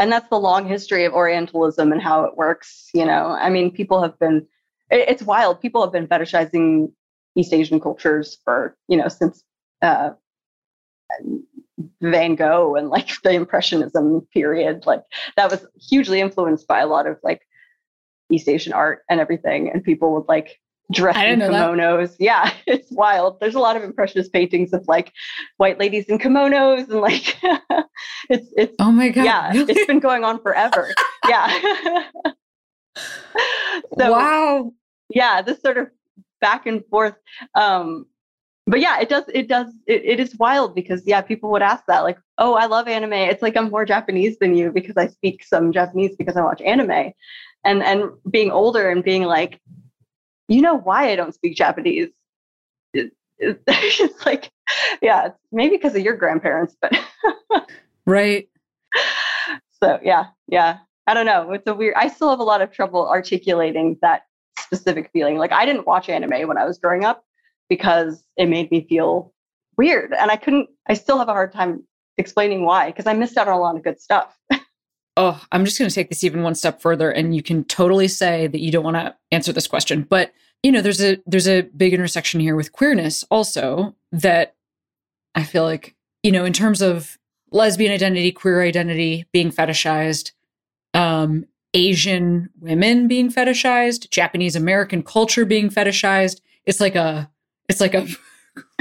And 0.00 0.12
that's 0.12 0.28
the 0.28 0.38
long 0.38 0.66
history 0.66 1.04
of 1.04 1.12
Orientalism 1.12 1.92
and 1.92 2.00
how 2.00 2.24
it 2.24 2.36
works. 2.36 2.88
You 2.94 3.04
know, 3.04 3.26
I 3.26 3.50
mean, 3.50 3.70
people 3.70 4.00
have 4.00 4.18
been, 4.18 4.46
it's 4.90 5.22
wild. 5.22 5.60
People 5.60 5.82
have 5.82 5.92
been 5.92 6.06
fetishizing 6.06 6.92
East 7.36 7.52
Asian 7.52 7.80
cultures 7.80 8.38
for, 8.44 8.76
you 8.88 8.96
know, 8.96 9.08
since 9.08 9.44
uh, 9.82 10.10
Van 12.00 12.34
Gogh 12.34 12.74
and 12.76 12.88
like 12.88 13.10
the 13.22 13.32
Impressionism 13.32 14.26
period. 14.32 14.86
Like 14.86 15.02
that 15.36 15.50
was 15.50 15.66
hugely 15.78 16.20
influenced 16.20 16.66
by 16.66 16.80
a 16.80 16.86
lot 16.86 17.06
of 17.06 17.18
like 17.22 17.42
East 18.30 18.48
Asian 18.48 18.72
art 18.72 19.02
and 19.08 19.20
everything. 19.20 19.70
And 19.70 19.82
people 19.82 20.12
would 20.14 20.28
like 20.28 20.58
dress 20.92 21.16
in 21.16 21.40
kimonos. 21.40 22.16
Yeah, 22.18 22.52
it's 22.66 22.90
wild. 22.90 23.40
There's 23.40 23.54
a 23.54 23.60
lot 23.60 23.76
of 23.76 23.82
impressionist 23.82 24.32
paintings 24.32 24.72
of 24.72 24.86
like 24.88 25.12
white 25.56 25.78
ladies 25.78 26.06
in 26.06 26.18
kimonos 26.18 26.88
and 26.88 27.00
like 27.00 27.36
it's 28.30 28.48
it's 28.56 28.74
oh 28.78 28.92
my 28.92 29.10
god. 29.10 29.24
Yeah, 29.24 29.52
really? 29.52 29.72
it's 29.72 29.86
been 29.86 30.00
going 30.00 30.24
on 30.24 30.40
forever. 30.40 30.92
yeah. 31.28 32.04
So, 33.98 34.12
wow. 34.12 34.72
Yeah, 35.10 35.42
this 35.42 35.60
sort 35.60 35.78
of 35.78 35.88
back 36.40 36.66
and 36.66 36.84
forth 36.86 37.14
um 37.54 38.06
but 38.68 38.80
yeah, 38.80 39.00
it 39.00 39.08
does. 39.08 39.24
It 39.32 39.48
does. 39.48 39.72
It, 39.86 40.02
it 40.04 40.20
is 40.20 40.36
wild 40.38 40.74
because 40.74 41.02
yeah, 41.06 41.22
people 41.22 41.50
would 41.50 41.62
ask 41.62 41.84
that 41.86 42.00
like, 42.00 42.18
"Oh, 42.36 42.52
I 42.52 42.66
love 42.66 42.86
anime." 42.86 43.14
It's 43.14 43.40
like 43.40 43.56
I'm 43.56 43.70
more 43.70 43.86
Japanese 43.86 44.38
than 44.38 44.54
you 44.54 44.70
because 44.70 44.98
I 44.98 45.06
speak 45.06 45.42
some 45.42 45.72
Japanese 45.72 46.14
because 46.16 46.36
I 46.36 46.42
watch 46.42 46.60
anime, 46.60 47.12
and 47.64 47.82
and 47.82 48.10
being 48.30 48.50
older 48.50 48.90
and 48.90 49.02
being 49.02 49.22
like, 49.22 49.58
you 50.48 50.60
know 50.60 50.76
why 50.76 51.10
I 51.10 51.16
don't 51.16 51.34
speak 51.34 51.56
Japanese? 51.56 52.10
It, 52.92 53.12
it, 53.38 53.62
it's 53.66 54.26
like, 54.26 54.50
yeah, 55.00 55.30
maybe 55.50 55.76
because 55.76 55.94
of 55.94 56.02
your 56.02 56.16
grandparents, 56.16 56.76
but 56.82 56.92
right. 58.06 58.50
So 59.82 59.98
yeah, 60.02 60.26
yeah. 60.46 60.78
I 61.08 61.14
don't 61.14 61.26
know. 61.26 61.52
It's 61.52 61.66
a 61.66 61.74
weird. 61.74 61.94
I 61.96 62.08
still 62.08 62.28
have 62.28 62.38
a 62.38 62.44
lot 62.44 62.60
of 62.60 62.70
trouble 62.70 63.08
articulating 63.08 63.96
that 64.02 64.22
specific 64.60 65.08
feeling. 65.12 65.38
Like 65.38 65.52
I 65.52 65.64
didn't 65.64 65.86
watch 65.86 66.10
anime 66.10 66.46
when 66.46 66.58
I 66.58 66.66
was 66.66 66.76
growing 66.78 67.04
up 67.04 67.24
because 67.70 68.22
it 68.36 68.46
made 68.46 68.70
me 68.70 68.86
feel 68.86 69.32
weird. 69.78 70.12
And 70.12 70.30
I 70.30 70.36
couldn't, 70.36 70.68
I 70.86 70.92
still 70.94 71.18
have 71.18 71.30
a 71.30 71.32
hard 71.32 71.52
time 71.52 71.84
explaining 72.18 72.66
why, 72.66 72.90
because 72.90 73.06
I 73.06 73.14
missed 73.14 73.38
out 73.38 73.48
on 73.48 73.54
a 73.54 73.60
lot 73.60 73.76
of 73.76 73.82
good 73.82 73.98
stuff. 73.98 74.38
oh, 75.16 75.42
I'm 75.50 75.64
just 75.64 75.78
going 75.78 75.88
to 75.88 75.94
take 75.94 76.10
this 76.10 76.24
even 76.24 76.42
one 76.42 76.54
step 76.54 76.82
further. 76.82 77.10
And 77.10 77.34
you 77.34 77.42
can 77.42 77.64
totally 77.64 78.08
say 78.08 78.46
that 78.46 78.60
you 78.60 78.70
don't 78.70 78.84
want 78.84 78.96
to 78.96 79.14
answer 79.30 79.52
this 79.52 79.66
question. 79.66 80.02
But, 80.02 80.34
you 80.62 80.70
know, 80.70 80.82
there's 80.82 81.02
a, 81.02 81.18
there's 81.26 81.48
a 81.48 81.62
big 81.62 81.94
intersection 81.94 82.40
here 82.40 82.56
with 82.56 82.72
queerness 82.72 83.24
also 83.30 83.94
that 84.12 84.56
I 85.34 85.44
feel 85.44 85.64
like, 85.64 85.94
you 86.22 86.32
know, 86.32 86.44
in 86.44 86.52
terms 86.52 86.82
of 86.82 87.16
lesbian 87.50 87.92
identity, 87.92 88.32
queer 88.32 88.62
identity 88.62 89.24
being 89.32 89.50
fetishized, 89.50 90.32
um, 90.98 91.46
Asian 91.74 92.50
women 92.60 93.06
being 93.08 93.30
fetishized, 93.30 94.10
Japanese 94.10 94.56
American 94.56 95.02
culture 95.02 95.44
being 95.44 95.70
fetishized. 95.70 96.40
It's 96.66 96.80
like 96.80 96.96
a 96.96 97.30
it's 97.68 97.80
like 97.80 97.94
a 97.94 98.00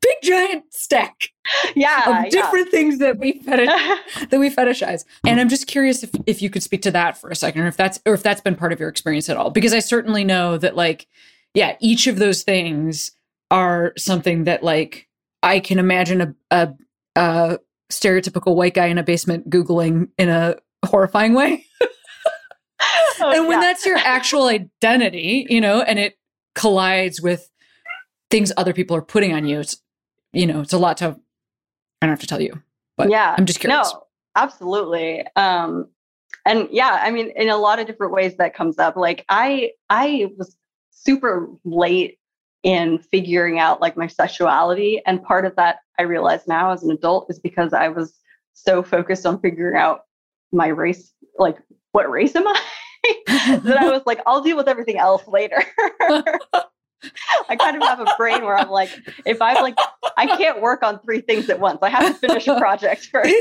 big 0.00 0.16
giant 0.22 0.64
stack 0.70 1.30
yeah 1.74 2.24
of 2.24 2.30
different 2.30 2.66
yeah. 2.66 2.70
things 2.70 2.98
that 2.98 3.18
we 3.18 3.40
fetish 3.40 3.68
that 4.30 4.38
we 4.38 4.48
fetishize 4.48 5.04
and 5.26 5.40
i'm 5.40 5.48
just 5.48 5.66
curious 5.66 6.02
if, 6.02 6.10
if 6.26 6.40
you 6.40 6.48
could 6.48 6.62
speak 6.62 6.80
to 6.82 6.90
that 6.90 7.18
for 7.18 7.30
a 7.30 7.34
second 7.34 7.62
or 7.62 7.66
if 7.66 7.76
that's 7.76 8.00
or 8.06 8.14
if 8.14 8.22
that's 8.22 8.40
been 8.40 8.54
part 8.54 8.72
of 8.72 8.80
your 8.80 8.88
experience 8.88 9.28
at 9.28 9.36
all 9.36 9.50
because 9.50 9.74
i 9.74 9.78
certainly 9.78 10.24
know 10.24 10.56
that 10.56 10.76
like 10.76 11.06
yeah 11.54 11.76
each 11.80 12.06
of 12.06 12.18
those 12.18 12.42
things 12.42 13.12
are 13.50 13.92
something 13.98 14.44
that 14.44 14.62
like 14.62 15.08
i 15.42 15.58
can 15.60 15.78
imagine 15.78 16.20
a, 16.20 16.34
a, 16.50 16.74
a 17.16 17.58
stereotypical 17.90 18.54
white 18.54 18.74
guy 18.74 18.86
in 18.86 18.98
a 18.98 19.02
basement 19.02 19.50
googling 19.50 20.08
in 20.18 20.28
a 20.28 20.56
horrifying 20.84 21.34
way 21.34 21.64
oh, 23.20 23.32
and 23.34 23.46
when 23.46 23.60
yeah. 23.60 23.60
that's 23.60 23.84
your 23.84 23.98
actual 23.98 24.46
identity 24.46 25.46
you 25.50 25.60
know 25.60 25.82
and 25.82 25.98
it 25.98 26.16
collides 26.54 27.20
with 27.20 27.50
things 28.30 28.52
other 28.56 28.72
people 28.72 28.96
are 28.96 29.02
putting 29.02 29.32
on 29.32 29.44
you. 29.44 29.60
It's, 29.60 29.76
you 30.32 30.46
know, 30.46 30.60
it's 30.60 30.72
a 30.72 30.78
lot 30.78 30.98
to, 30.98 31.16
I 32.00 32.06
don't 32.06 32.10
have 32.10 32.20
to 32.20 32.26
tell 32.26 32.40
you, 32.40 32.62
but 32.96 33.10
yeah, 33.10 33.34
I'm 33.36 33.46
just 33.46 33.60
curious. 33.60 33.92
No, 33.92 34.02
absolutely. 34.36 35.24
Um, 35.36 35.88
and 36.46 36.68
yeah, 36.70 37.00
I 37.02 37.10
mean, 37.10 37.32
in 37.36 37.50
a 37.50 37.56
lot 37.56 37.80
of 37.80 37.86
different 37.86 38.12
ways 38.12 38.36
that 38.36 38.54
comes 38.54 38.78
up. 38.78 38.96
Like 38.96 39.24
I, 39.28 39.72
I 39.90 40.28
was 40.38 40.56
super 40.90 41.48
late 41.64 42.18
in 42.62 42.98
figuring 42.98 43.58
out 43.58 43.80
like 43.80 43.96
my 43.96 44.06
sexuality. 44.06 45.02
And 45.06 45.22
part 45.22 45.44
of 45.44 45.56
that 45.56 45.78
I 45.98 46.02
realize 46.02 46.46
now 46.46 46.70
as 46.72 46.82
an 46.82 46.90
adult 46.90 47.26
is 47.30 47.38
because 47.38 47.72
I 47.72 47.88
was 47.88 48.18
so 48.52 48.82
focused 48.82 49.26
on 49.26 49.40
figuring 49.40 49.76
out 49.76 50.02
my 50.52 50.68
race, 50.68 51.12
like 51.38 51.58
what 51.92 52.10
race 52.10 52.34
am 52.36 52.46
I? 52.46 52.60
that 53.26 53.78
I 53.78 53.90
was 53.90 54.02
like, 54.06 54.20
I'll 54.26 54.42
deal 54.42 54.56
with 54.56 54.68
everything 54.68 54.98
else 54.98 55.26
later. 55.26 55.62
I 57.48 57.56
kind 57.56 57.76
of 57.76 57.82
have 57.82 58.00
a 58.00 58.06
brain 58.18 58.42
where 58.42 58.56
I'm 58.56 58.68
like, 58.68 58.90
if 59.24 59.40
I'm 59.40 59.62
like, 59.62 59.76
I 60.16 60.26
can't 60.36 60.60
work 60.60 60.82
on 60.82 61.00
three 61.00 61.22
things 61.22 61.48
at 61.48 61.58
once. 61.58 61.78
I 61.82 61.88
have 61.88 62.06
to 62.06 62.14
finish 62.14 62.46
a 62.46 62.58
project 62.58 63.06
first. 63.12 63.32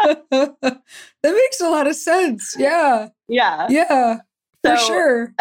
that 0.00 0.82
makes 1.22 1.60
a 1.60 1.68
lot 1.68 1.86
of 1.86 1.94
sense. 1.94 2.56
Yeah. 2.58 3.08
Yeah. 3.28 3.66
Yeah. 3.68 4.20
So, 4.64 4.76
for 4.76 4.82
sure. 4.82 5.34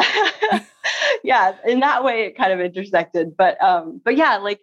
yeah. 1.23 1.55
In 1.65 1.79
that 1.79 2.03
way, 2.03 2.25
it 2.25 2.37
kind 2.37 2.51
of 2.51 2.59
intersected. 2.59 3.37
But, 3.37 3.61
um, 3.63 4.01
but 4.03 4.17
yeah, 4.17 4.37
like, 4.37 4.59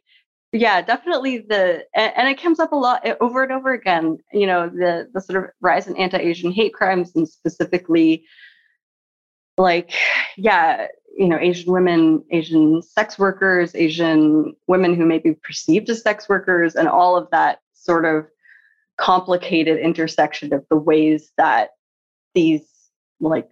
yeah, 0.55 0.81
definitely 0.81 1.39
the, 1.39 1.85
and, 1.95 2.29
it 2.29 2.41
comes 2.41 2.61
up 2.61 2.73
a 2.73 2.77
lot 2.77 3.03
eh, 3.05 3.15
over 3.21 3.43
and 3.43 3.53
over 3.53 3.73
again, 3.73 4.19
you 4.33 4.47
know, 4.47 4.69
the, 4.69 5.09
the 5.13 5.21
sort 5.21 5.45
of 5.45 5.51
rise 5.61 5.87
in 5.87 5.97
anti-Asian 5.97 6.53
hate 6.53 6.73
crimes 6.73 7.13
and 7.15 7.29
specifically 7.29 8.25
like, 9.59 9.93
yeah, 10.37 10.87
you 11.17 11.29
know 11.29 11.39
asian 11.39 11.73
women 11.73 12.25
asian 12.31 12.83
sex 12.83 13.19
workers 13.19 13.75
asian 13.75 14.55
women 14.67 14.95
who 14.95 15.07
may 15.07 15.19
be 15.19 15.35
perceived 15.35 15.89
as 15.89 16.03
sex 16.03 16.29
workers 16.29 16.75
and 16.75 16.89
all 16.89 17.17
of 17.17 17.29
that 17.31 17.61
sort 17.73 18.05
of 18.05 18.27
complicated 18.97 19.79
intersection 19.79 20.53
of 20.53 20.65
the 20.71 20.77
ways 20.77 21.33
that 21.37 21.71
these 22.35 22.63
like 23.21 23.51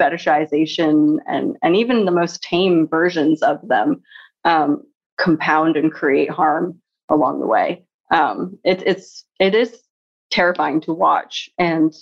fetishization 0.00 1.18
and 1.26 1.56
and 1.62 1.76
even 1.76 2.04
the 2.04 2.10
most 2.10 2.42
tame 2.42 2.88
versions 2.88 3.42
of 3.42 3.60
them 3.68 4.02
um, 4.44 4.82
compound 5.18 5.76
and 5.76 5.92
create 5.92 6.30
harm 6.30 6.80
along 7.08 7.40
the 7.40 7.46
way. 7.46 7.84
Um, 8.10 8.58
it, 8.64 8.82
it's 8.86 9.24
it 9.40 9.54
is 9.54 9.82
terrifying 10.30 10.80
to 10.82 10.92
watch. 10.92 11.48
And 11.58 11.92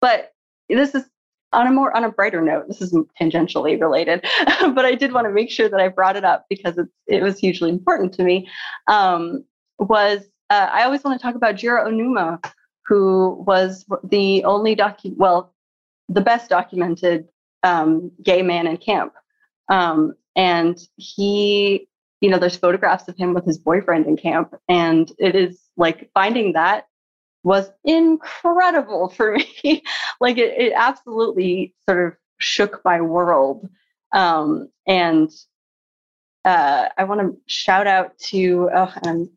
but 0.00 0.32
this 0.68 0.94
is 0.94 1.04
on 1.52 1.66
a 1.66 1.72
more 1.72 1.94
on 1.96 2.04
a 2.04 2.10
brighter 2.10 2.40
note, 2.40 2.68
this 2.68 2.80
is 2.80 2.96
tangentially 3.20 3.80
related, 3.80 4.24
but 4.60 4.84
I 4.84 4.94
did 4.94 5.12
want 5.12 5.26
to 5.26 5.32
make 5.32 5.50
sure 5.50 5.68
that 5.68 5.80
I 5.80 5.88
brought 5.88 6.16
it 6.16 6.24
up 6.24 6.46
because 6.48 6.78
it's 6.78 6.92
it 7.06 7.22
was 7.22 7.38
hugely 7.38 7.70
important 7.70 8.14
to 8.14 8.24
me. 8.24 8.48
Um, 8.86 9.44
was 9.78 10.20
uh, 10.50 10.68
I 10.72 10.84
always 10.84 11.02
want 11.02 11.18
to 11.20 11.24
talk 11.24 11.34
about 11.34 11.56
Jiro 11.56 11.88
Onuma, 11.88 12.44
who 12.86 13.42
was 13.46 13.84
the 14.04 14.44
only 14.44 14.76
docu 14.76 15.16
well, 15.16 15.54
the 16.08 16.20
best 16.20 16.50
documented 16.50 17.28
um, 17.62 18.10
gay 18.22 18.42
man 18.42 18.66
in 18.66 18.76
camp, 18.76 19.14
um, 19.70 20.14
and 20.36 20.78
he, 20.96 21.88
you 22.20 22.28
know, 22.28 22.38
there's 22.38 22.56
photographs 22.56 23.08
of 23.08 23.16
him 23.16 23.34
with 23.34 23.46
his 23.46 23.58
boyfriend 23.58 24.06
in 24.06 24.16
camp, 24.16 24.54
and 24.68 25.10
it 25.18 25.34
is 25.34 25.60
like 25.76 26.10
finding 26.14 26.52
that 26.52 26.86
was 27.42 27.70
incredible 27.84 29.08
for 29.08 29.36
me. 29.64 29.82
like 30.20 30.38
it, 30.38 30.54
it 30.58 30.72
absolutely 30.76 31.74
sort 31.88 32.06
of 32.06 32.14
shook 32.38 32.80
my 32.84 33.00
world. 33.00 33.68
Um, 34.12 34.68
and 34.86 35.30
uh, 36.44 36.88
I 36.96 37.04
want 37.04 37.20
to 37.20 37.36
shout 37.46 37.86
out 37.86 38.18
to 38.30 38.70
oh, 38.74 38.92
um, 39.06 39.30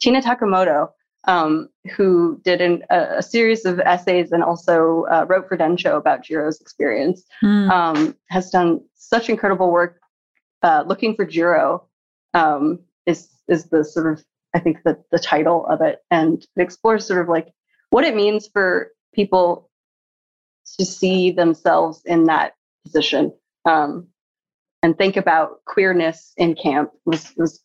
Tina 0.00 0.22
Takemoto, 0.22 0.90
um, 1.26 1.68
who 1.96 2.40
did 2.44 2.60
an, 2.60 2.82
a, 2.90 3.18
a, 3.18 3.22
series 3.22 3.64
of 3.64 3.80
essays 3.80 4.30
and 4.32 4.44
also 4.44 5.06
uh, 5.10 5.26
wrote 5.28 5.48
for 5.48 5.56
Densho 5.56 5.96
about 5.96 6.24
Jiro's 6.24 6.60
experience. 6.60 7.24
Mm. 7.42 7.70
Um, 7.70 8.16
has 8.28 8.50
done 8.50 8.80
such 8.94 9.28
incredible 9.28 9.72
work 9.72 10.00
uh, 10.62 10.84
looking 10.86 11.16
for 11.16 11.24
Jiro. 11.24 11.88
Um, 12.34 12.80
is 13.06 13.28
is 13.48 13.66
the 13.66 13.84
sort 13.84 14.12
of 14.12 14.24
I 14.54 14.58
think 14.58 14.82
the 14.84 15.02
the 15.10 15.18
title 15.18 15.66
of 15.66 15.80
it, 15.80 16.00
and 16.10 16.42
it 16.42 16.62
explores 16.62 17.06
sort 17.06 17.20
of 17.20 17.28
like 17.28 17.52
what 17.90 18.04
it 18.04 18.16
means 18.16 18.48
for 18.52 18.90
people 19.14 19.70
to 20.78 20.84
see 20.84 21.30
themselves 21.30 22.02
in 22.04 22.24
that 22.24 22.54
position 22.84 23.32
um, 23.64 24.08
and 24.82 24.96
think 24.96 25.16
about 25.16 25.64
queerness 25.64 26.32
in 26.36 26.54
camp 26.54 26.90
was 27.04 27.32
was 27.36 27.62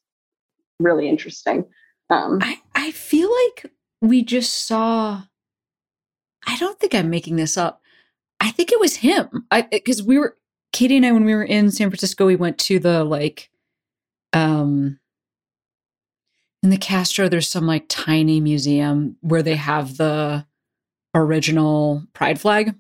really 0.79 1.07
interesting. 1.07 1.65
Um, 2.09 2.39
I 2.41 2.59
I 2.75 2.91
feel 2.91 3.29
like 3.31 3.71
we 4.01 4.23
just 4.23 4.65
saw. 4.65 5.23
I 6.47 6.57
don't 6.57 6.79
think 6.79 6.95
I'm 6.95 7.09
making 7.09 7.35
this 7.35 7.55
up. 7.55 7.81
I 8.39 8.49
think 8.49 8.71
it 8.71 8.79
was 8.79 8.97
him. 8.97 9.45
I 9.51 9.61
because 9.61 10.01
we 10.01 10.17
were 10.17 10.37
Katie 10.73 10.97
and 10.97 11.05
I 11.05 11.11
when 11.11 11.25
we 11.25 11.35
were 11.35 11.43
in 11.43 11.71
San 11.71 11.89
Francisco, 11.89 12.25
we 12.25 12.35
went 12.35 12.57
to 12.59 12.79
the 12.79 13.03
like 13.03 13.50
um 14.33 14.99
in 16.63 16.69
the 16.69 16.77
Castro, 16.77 17.27
there's 17.27 17.49
some 17.49 17.65
like 17.65 17.85
tiny 17.89 18.39
museum 18.39 19.17
where 19.21 19.41
they 19.41 19.55
have 19.55 19.97
the 19.97 20.45
original 21.15 22.03
pride 22.13 22.39
flag. 22.39 22.75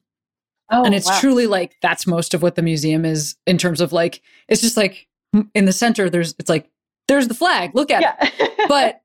Oh, 0.71 0.85
and 0.85 0.95
it's 0.95 1.07
wow. 1.07 1.19
truly 1.19 1.47
like 1.47 1.75
that's 1.81 2.07
most 2.07 2.33
of 2.33 2.41
what 2.41 2.55
the 2.55 2.61
museum 2.61 3.03
is 3.03 3.35
in 3.45 3.57
terms 3.57 3.81
of 3.81 3.91
like 3.91 4.21
it's 4.47 4.61
just 4.61 4.77
like 4.77 5.07
in 5.53 5.65
the 5.65 5.73
center 5.73 6.09
there's 6.09 6.33
it's 6.39 6.49
like 6.49 6.69
there's 7.09 7.27
the 7.27 7.33
flag 7.33 7.71
look 7.75 7.91
at 7.91 8.01
yeah. 8.01 8.15
it 8.21 8.53
but 8.69 9.01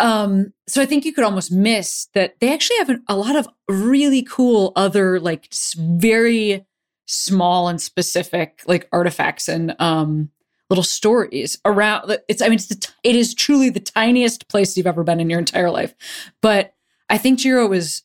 um 0.00 0.52
so 0.66 0.82
i 0.82 0.86
think 0.86 1.04
you 1.04 1.12
could 1.12 1.22
almost 1.22 1.52
miss 1.52 2.08
that 2.14 2.34
they 2.40 2.52
actually 2.52 2.76
have 2.78 2.90
a 3.06 3.16
lot 3.16 3.36
of 3.36 3.48
really 3.68 4.22
cool 4.22 4.72
other 4.74 5.20
like 5.20 5.48
very 5.76 6.66
small 7.06 7.68
and 7.68 7.80
specific 7.80 8.62
like 8.66 8.88
artifacts 8.90 9.46
and 9.46 9.76
um 9.78 10.28
little 10.70 10.84
stories 10.84 11.58
around 11.64 12.18
it's 12.28 12.42
i 12.42 12.46
mean 12.46 12.54
it's 12.54 12.66
the, 12.66 12.88
it 13.02 13.16
is 13.16 13.34
truly 13.34 13.70
the 13.70 13.80
tiniest 13.80 14.48
place 14.48 14.76
you've 14.76 14.86
ever 14.86 15.04
been 15.04 15.20
in 15.20 15.30
your 15.30 15.38
entire 15.38 15.70
life 15.70 15.94
but 16.42 16.74
i 17.08 17.16
think 17.16 17.38
jiro 17.38 17.66
was 17.66 18.02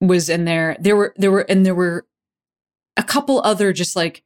was 0.00 0.28
in 0.28 0.44
there 0.44 0.76
there 0.80 0.96
were 0.96 1.14
there 1.16 1.30
were 1.30 1.40
and 1.48 1.64
there 1.64 1.74
were 1.74 2.06
a 2.96 3.02
couple 3.02 3.40
other 3.42 3.72
just 3.72 3.96
like 3.96 4.22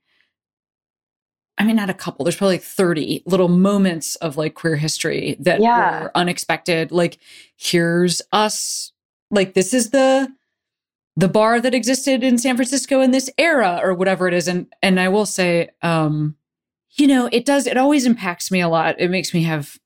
I 1.59 1.64
mean, 1.64 1.74
not 1.74 1.91
a 1.91 1.95
couple. 1.95 2.24
There's 2.24 2.37
probably 2.37 2.55
like 2.55 2.62
30 2.62 3.24
little 3.26 3.49
moments 3.49 4.14
of 4.16 4.37
like 4.37 4.55
queer 4.55 4.76
history 4.76 5.37
that 5.41 5.61
yeah. 5.61 6.05
were 6.05 6.12
unexpected. 6.16 6.93
Like, 6.93 7.18
here's 7.57 8.22
us. 8.33 8.93
Like, 9.31 9.55
this 9.55 9.74
is 9.74 9.91
the 9.91 10.33
the 11.16 11.29
bar 11.29 11.61
that 11.61 11.74
existed 11.74 12.22
in 12.22 12.39
San 12.39 12.55
Francisco 12.55 13.01
in 13.01 13.11
this 13.11 13.29
era, 13.37 13.81
or 13.83 13.93
whatever 13.93 14.29
it 14.29 14.35
is. 14.35 14.47
And 14.47 14.72
and 14.83 15.01
I 15.01 15.09
will 15.09 15.26
say, 15.26 15.70
um, 15.83 16.37
you 16.93 17.07
know, 17.07 17.28
it 17.32 17.45
does, 17.45 17.66
it 17.66 17.76
always 17.76 18.07
impacts 18.07 18.51
me 18.51 18.61
a 18.61 18.68
lot. 18.68 18.97
It 18.99 19.11
makes 19.11 19.32
me 19.34 19.43
have 19.43 19.78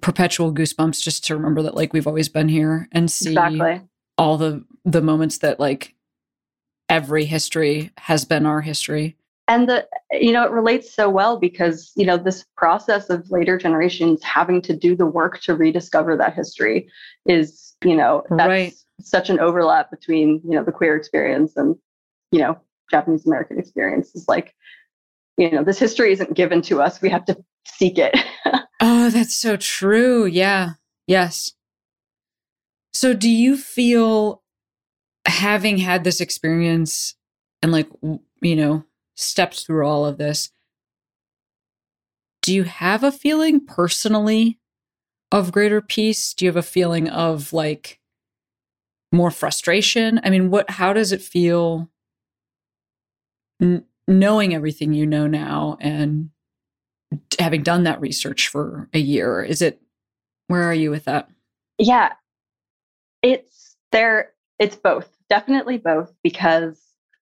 perpetual 0.00 0.52
goosebumps 0.52 1.02
just 1.02 1.24
to 1.24 1.36
remember 1.36 1.62
that 1.62 1.74
like 1.74 1.92
we've 1.92 2.06
always 2.06 2.28
been 2.28 2.48
here 2.48 2.88
and 2.92 3.10
see 3.10 3.30
exactly. 3.30 3.80
all 4.18 4.36
the 4.36 4.64
the 4.84 5.00
moments 5.00 5.38
that 5.38 5.58
like 5.58 5.94
every 6.88 7.24
history 7.24 7.90
has 7.96 8.24
been 8.24 8.44
our 8.44 8.60
history. 8.60 9.16
And 9.48 9.68
the 9.68 9.86
you 10.12 10.32
know, 10.32 10.44
it 10.44 10.50
relates 10.50 10.94
so 10.94 11.08
well 11.08 11.38
because, 11.38 11.92
you 11.96 12.06
know, 12.06 12.16
this 12.16 12.44
process 12.56 13.10
of 13.10 13.30
later 13.30 13.56
generations 13.58 14.22
having 14.22 14.60
to 14.62 14.76
do 14.76 14.94
the 14.96 15.06
work 15.06 15.40
to 15.42 15.54
rediscover 15.54 16.16
that 16.16 16.34
history 16.34 16.88
is, 17.26 17.74
you 17.82 17.96
know, 17.96 18.24
that's 18.30 18.48
right. 18.48 18.74
such 19.00 19.30
an 19.30 19.40
overlap 19.40 19.90
between, 19.90 20.40
you 20.44 20.50
know, 20.56 20.64
the 20.64 20.72
queer 20.72 20.96
experience 20.96 21.56
and, 21.56 21.76
you 22.30 22.40
know, 22.40 22.58
Japanese 22.90 23.26
American 23.26 23.58
experience 23.58 24.14
is 24.14 24.26
like 24.28 24.54
you 25.36 25.50
know, 25.50 25.64
this 25.64 25.78
history 25.78 26.12
isn't 26.12 26.34
given 26.34 26.62
to 26.62 26.80
us. 26.80 27.00
We 27.02 27.10
have 27.10 27.24
to 27.26 27.36
seek 27.66 27.98
it. 27.98 28.16
oh, 28.80 29.10
that's 29.10 29.34
so 29.34 29.56
true. 29.56 30.26
Yeah. 30.26 30.72
Yes. 31.06 31.52
So 32.92 33.12
do 33.12 33.28
you 33.28 33.56
feel 33.56 34.42
having 35.26 35.78
had 35.78 36.04
this 36.04 36.20
experience 36.20 37.14
and 37.62 37.72
like, 37.72 37.88
you 38.40 38.56
know, 38.56 38.84
stepped 39.16 39.66
through 39.66 39.86
all 39.86 40.06
of 40.06 40.18
this, 40.18 40.50
do 42.42 42.54
you 42.54 42.64
have 42.64 43.02
a 43.02 43.10
feeling 43.10 43.64
personally 43.64 44.60
of 45.32 45.50
greater 45.50 45.80
peace? 45.80 46.34
Do 46.34 46.44
you 46.44 46.50
have 46.50 46.56
a 46.56 46.62
feeling 46.62 47.08
of 47.08 47.52
like 47.52 48.00
more 49.10 49.30
frustration? 49.30 50.20
I 50.22 50.30
mean, 50.30 50.50
what, 50.50 50.70
how 50.70 50.92
does 50.92 51.10
it 51.10 51.22
feel? 51.22 51.88
Knowing 54.06 54.54
everything 54.54 54.92
you 54.92 55.06
know 55.06 55.26
now 55.26 55.76
and 55.80 56.30
having 57.38 57.62
done 57.62 57.84
that 57.84 58.00
research 58.00 58.48
for 58.48 58.88
a 58.92 58.98
year 58.98 59.42
is 59.42 59.62
it 59.62 59.80
where 60.48 60.64
are 60.64 60.74
you 60.74 60.90
with 60.90 61.04
that? 61.04 61.28
Yeah. 61.78 62.12
It's 63.22 63.76
there 63.92 64.32
it's 64.58 64.76
both 64.76 65.08
definitely 65.28 65.78
both 65.78 66.12
because 66.22 66.80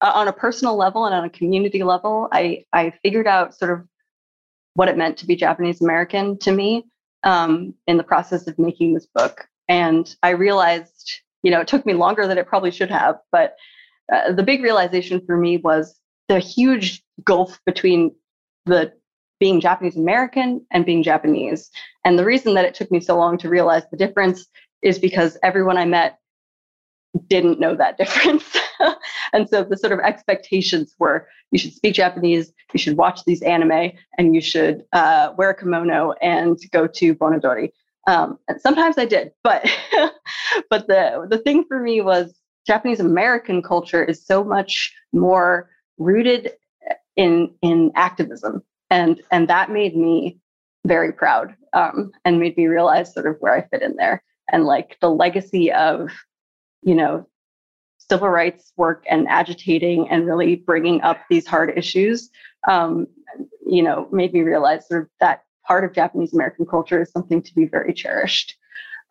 uh, 0.01 0.13
on 0.15 0.29
a 0.29 0.33
personal 0.33 0.77
level 0.77 1.05
and 1.05 1.15
on 1.15 1.25
a 1.25 1.31
community 1.31 1.83
level 1.83 2.29
i 2.33 2.65
i 2.73 2.93
figured 3.03 3.27
out 3.27 3.55
sort 3.55 3.71
of 3.71 3.87
what 4.75 4.89
it 4.89 4.97
meant 4.97 5.17
to 5.17 5.27
be 5.27 5.35
japanese 5.35 5.81
american 5.81 6.39
to 6.39 6.53
me 6.53 6.85
um, 7.23 7.75
in 7.87 7.99
the 7.99 8.03
process 8.03 8.47
of 8.47 8.59
making 8.59 8.95
this 8.95 9.07
book. 9.15 9.47
And 9.69 10.15
i 10.23 10.31
realized 10.31 11.21
you 11.43 11.51
know 11.51 11.61
it 11.61 11.69
took 11.69 11.85
me 11.85 11.95
longer 11.95 12.27
than 12.27 12.39
it 12.39 12.47
probably 12.47 12.71
should 12.71 12.91
have 12.91 13.17
but 13.33 13.57
uh, 14.13 14.33
the 14.33 14.43
big 14.43 14.63
realization 14.63 15.21
for 15.25 15.37
me 15.37 15.57
was 15.57 16.00
the 16.31 16.39
huge 16.39 17.03
gulf 17.25 17.61
between 17.67 18.15
the 18.65 18.93
being 19.41 19.61
Japanese 19.61 19.97
American 19.97 20.65
and 20.71 20.87
being 20.87 21.03
Japanese. 21.03 21.71
And 22.05 22.17
the 22.17 22.25
reason 22.25 22.55
that 22.55 22.65
it 22.65 22.73
took 22.73 22.89
me 22.93 23.01
so 23.01 23.19
long 23.19 23.37
to 23.39 23.49
realize 23.49 23.83
the 23.91 23.97
difference 23.97 24.47
is 24.81 24.97
because 25.01 25.37
everyone 25.43 25.77
I 25.77 25.87
met 25.87 26.21
didn't 27.27 27.59
know 27.59 27.75
that 27.75 27.99
difference. 28.03 28.45
and 29.33 29.49
so 29.49 29.65
the 29.65 29.77
sort 29.77 29.93
of 29.93 29.99
expectations 29.99 30.95
were 31.01 31.27
you 31.51 31.59
should 31.59 31.75
speak 31.75 31.95
Japanese, 31.95 32.53
you 32.73 32.79
should 32.79 32.97
watch 32.97 33.25
these 33.25 33.43
anime, 33.43 33.91
and 34.17 34.33
you 34.33 34.41
should 34.41 34.85
uh, 34.93 35.33
wear 35.37 35.51
a 35.51 35.57
kimono 35.57 36.13
and 36.23 36.61
go 36.71 36.87
to 36.87 37.13
Bon 37.17 37.35
Odori. 37.35 37.73
Um, 38.07 38.39
and 38.47 38.61
sometimes 38.61 38.99
I 38.99 39.05
did, 39.05 39.33
but 39.43 39.69
but 40.71 40.87
the 40.87 41.27
the 41.29 41.39
thing 41.39 41.65
for 41.67 41.81
me 41.81 42.01
was 42.03 42.33
Japanese 42.69 43.01
American 43.01 43.63
culture 43.63 44.05
is 44.05 44.25
so 44.25 44.45
much 44.45 44.95
more 45.13 45.69
rooted 46.01 46.53
in 47.15 47.55
in 47.63 47.93
activism, 47.95 48.63
and 48.91 49.21
and 49.31 49.49
that 49.49 49.71
made 49.71 49.97
me 49.97 50.39
very 50.87 51.13
proud 51.13 51.55
um, 51.75 52.11
and 52.25 52.41
made 52.41 52.57
me 52.57 52.67
realize 52.67 53.13
sort 53.13 53.27
of 53.27 53.37
where 53.39 53.55
I 53.55 53.69
fit 53.69 53.83
in 53.83 53.95
there. 53.97 54.23
And 54.51 54.65
like 54.65 54.97
the 55.01 55.11
legacy 55.11 55.71
of 55.71 56.11
you 56.83 56.95
know 56.95 57.27
civil 57.99 58.29
rights 58.29 58.73
work 58.77 59.05
and 59.09 59.29
agitating 59.29 60.09
and 60.09 60.27
really 60.27 60.57
bringing 60.57 61.01
up 61.03 61.19
these 61.31 61.47
hard 61.47 61.77
issues 61.77 62.31
um, 62.67 63.07
you 63.67 63.83
know 63.83 64.09
made 64.11 64.33
me 64.33 64.41
realize 64.41 64.89
sort 64.89 65.03
of 65.03 65.09
that 65.21 65.45
part 65.65 65.85
of 65.85 65.95
japanese 65.95 66.33
american 66.35 66.67
culture 66.67 67.03
is 67.03 67.11
something 67.11 67.41
to 67.41 67.55
be 67.55 67.67
very 67.67 67.93
cherished 67.93 68.57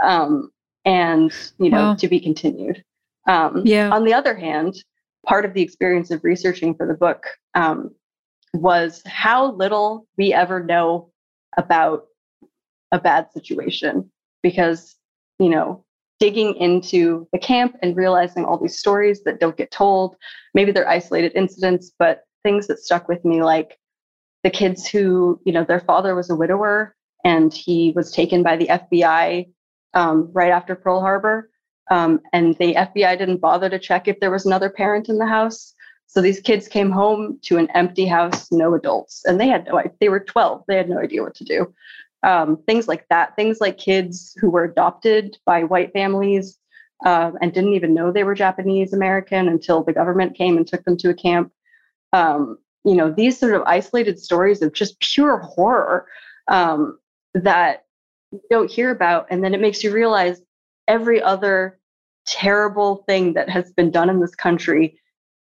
um, 0.04 0.52
and 0.86 1.32
you 1.60 1.70
know 1.70 1.90
wow. 1.90 1.96
to 1.96 2.08
be 2.08 2.20
continued. 2.20 2.84
Um, 3.28 3.62
yeah. 3.64 3.92
on 3.92 4.06
the 4.06 4.14
other 4.14 4.36
hand 4.36 4.84
part 5.26 5.46
of 5.46 5.54
the 5.54 5.62
experience 5.62 6.12
of 6.12 6.24
researching 6.24 6.74
for 6.74 6.86
the 6.86 6.94
book 6.94 7.26
um, 7.56 7.94
was 8.54 9.02
how 9.06 9.52
little 9.54 10.08
we 10.18 10.34
ever 10.34 10.64
know 10.64 11.12
about 11.58 12.06
a 12.92 13.00
bad 13.00 13.32
situation 13.32 14.10
because 14.42 14.96
you 15.40 15.50
know 15.50 15.84
digging 16.20 16.54
into 16.56 17.28
the 17.32 17.40
camp 17.40 17.76
and 17.82 17.96
realizing 17.96 18.46
all 18.46 18.58
these 18.58 18.78
stories 18.78 19.24
that 19.24 19.40
don't 19.40 19.58
get 19.58 19.72
told. 19.72 20.16
Maybe 20.54 20.72
they're 20.72 20.88
isolated 20.88 21.32
incidents, 21.34 21.92
but 21.98 22.24
things 22.44 22.68
that 22.68 22.80
stuck 22.80 23.08
with 23.08 23.24
me, 23.24 23.42
like 23.42 23.78
the 24.44 24.50
kids 24.50 24.88
who, 24.88 25.40
you 25.46 25.54
know, 25.54 25.64
their 25.64 25.80
father 25.80 26.16
was 26.16 26.30
a 26.30 26.36
widower 26.36 26.96
and 27.24 27.54
he 27.54 27.92
was 27.96 28.12
taken 28.12 28.44
by 28.44 28.58
the 28.58 28.68
FBI 28.68 29.50
um, 29.94 30.30
right 30.34 30.52
after 30.52 30.76
Pearl 30.76 31.00
Harbor. 31.00 31.50
Um, 31.90 32.22
and 32.34 32.56
the 32.58 32.76
FBI 32.76 33.18
didn't 33.18 33.38
bother 33.38 33.70
to 33.70 33.80
check 33.80 34.08
if 34.08 34.20
there 34.20 34.32
was 34.32 34.46
another 34.46 34.70
parent 34.70 35.10
in 35.10 35.18
the 35.18 35.26
house. 35.26 35.74
So 36.08 36.22
these 36.22 36.40
kids 36.40 36.68
came 36.68 36.90
home 36.90 37.40
to 37.44 37.58
an 37.58 37.70
empty 37.76 38.06
house, 38.06 38.52
no 38.52 38.74
adults, 38.74 39.24
and 39.26 39.40
they 39.40 39.48
had 39.48 39.68
no. 39.68 39.82
They 40.00 40.10
were 40.10 40.20
12. 40.20 40.64
They 40.68 40.76
had 40.76 40.90
no 40.90 41.00
idea 41.00 41.22
what 41.22 41.36
to 41.36 41.44
do. 41.44 41.74
Um, 42.24 42.58
things 42.68 42.88
like 42.88 43.08
that. 43.10 43.36
Things 43.36 43.62
like 43.62 43.78
kids 43.78 44.36
who 44.40 44.50
were 44.50 44.64
adopted 44.64 45.38
by 45.46 45.64
white 45.64 45.94
families 45.94 46.60
uh, 47.06 47.32
and 47.42 47.54
didn't 47.54 47.74
even 47.74 47.94
know 47.94 48.12
they 48.12 48.24
were 48.24 48.36
Japanese 48.36 48.94
American 48.94 49.48
until 49.48 49.84
the 49.84 49.94
government 49.94 50.36
came 50.36 50.58
and 50.58 50.68
took 50.68 50.84
them 50.84 50.98
to 50.98 51.10
a 51.10 51.14
camp. 51.14 51.52
Um, 52.12 52.58
you 52.84 52.96
know, 52.96 53.12
these 53.12 53.40
sort 53.40 53.54
of 53.54 53.62
isolated 53.64 54.20
stories 54.20 54.62
of 54.62 54.74
just 54.74 55.00
pure 55.00 55.38
horror 55.38 56.08
um, 56.48 56.98
that 57.34 57.86
you 58.32 58.42
don't 58.50 58.72
hear 58.72 58.90
about, 58.90 59.28
and 59.30 59.44
then 59.44 59.54
it 59.54 59.62
makes 59.62 59.84
you 59.84 59.92
realize 59.92 60.42
every 60.88 61.22
other 61.22 61.79
terrible 62.26 63.04
thing 63.08 63.34
that 63.34 63.50
has 63.50 63.72
been 63.74 63.92
done 63.92 64.10
in 64.10 64.20
this 64.20 64.36
country 64.36 65.00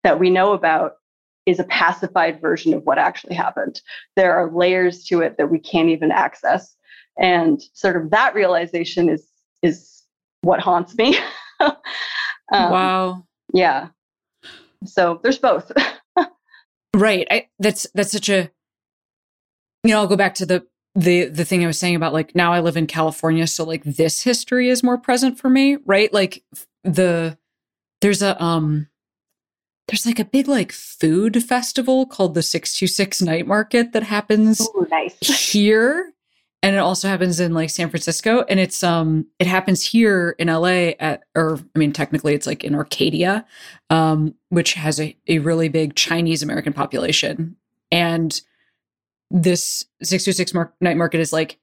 that 0.02 0.18
we 0.18 0.30
know 0.30 0.52
about 0.52 0.94
is 1.46 1.58
a 1.58 1.64
pacified 1.64 2.40
version 2.40 2.72
of 2.74 2.84
what 2.84 2.98
actually 2.98 3.34
happened. 3.34 3.80
There 4.16 4.34
are 4.34 4.50
layers 4.50 5.04
to 5.04 5.20
it 5.20 5.36
that 5.36 5.50
we 5.50 5.58
can't 5.58 5.90
even 5.90 6.10
access. 6.10 6.74
And 7.18 7.62
sort 7.74 7.96
of 7.96 8.10
that 8.10 8.34
realization 8.34 9.08
is 9.08 9.26
is 9.62 10.02
what 10.42 10.60
haunts 10.60 10.94
me. 10.96 11.16
um, 11.60 11.72
wow. 12.52 13.26
Yeah. 13.52 13.88
So 14.84 15.20
there's 15.22 15.38
both. 15.38 15.70
right. 16.96 17.26
I, 17.30 17.48
that's 17.58 17.86
that's 17.94 18.12
such 18.12 18.28
a 18.28 18.50
you 19.84 19.90
know, 19.90 20.00
I'll 20.00 20.06
go 20.06 20.16
back 20.16 20.34
to 20.36 20.46
the 20.46 20.66
the 20.94 21.24
the 21.26 21.44
thing 21.44 21.64
I 21.64 21.66
was 21.66 21.78
saying 21.78 21.96
about 21.96 22.12
like 22.12 22.34
now 22.34 22.52
I 22.52 22.60
live 22.60 22.76
in 22.76 22.86
California, 22.86 23.46
so 23.46 23.64
like 23.64 23.82
this 23.84 24.22
history 24.22 24.68
is 24.68 24.82
more 24.82 24.98
present 24.98 25.38
for 25.38 25.48
me, 25.48 25.78
right? 25.84 26.12
Like 26.12 26.44
the 26.84 27.36
there's 28.00 28.22
a 28.22 28.40
um 28.42 28.88
there's 29.88 30.06
like 30.06 30.18
a 30.18 30.24
big 30.24 30.48
like 30.48 30.72
food 30.72 31.42
festival 31.44 32.06
called 32.06 32.34
the 32.34 32.42
626 32.42 33.22
night 33.22 33.46
market 33.46 33.92
that 33.92 34.02
happens 34.02 34.60
Ooh, 34.60 34.86
nice. 34.90 35.18
here 35.52 36.12
and 36.62 36.76
it 36.76 36.78
also 36.78 37.08
happens 37.08 37.40
in 37.40 37.52
like 37.52 37.70
San 37.70 37.90
Francisco 37.90 38.44
and 38.48 38.58
it's 38.60 38.82
um 38.82 39.26
it 39.38 39.46
happens 39.46 39.82
here 39.82 40.34
in 40.38 40.48
LA 40.48 40.92
at 41.00 41.24
or 41.34 41.58
I 41.74 41.78
mean 41.78 41.92
technically 41.92 42.34
it's 42.34 42.46
like 42.46 42.64
in 42.64 42.74
Arcadia 42.74 43.44
um 43.90 44.34
which 44.48 44.74
has 44.74 45.00
a, 45.00 45.16
a 45.28 45.38
really 45.40 45.68
big 45.68 45.94
Chinese 45.94 46.42
American 46.42 46.72
population 46.72 47.56
and 47.90 48.40
this 49.34 49.84
626 50.02 50.54
mar- 50.54 50.72
night 50.80 50.96
market 50.96 51.20
is 51.20 51.32
like 51.32 51.58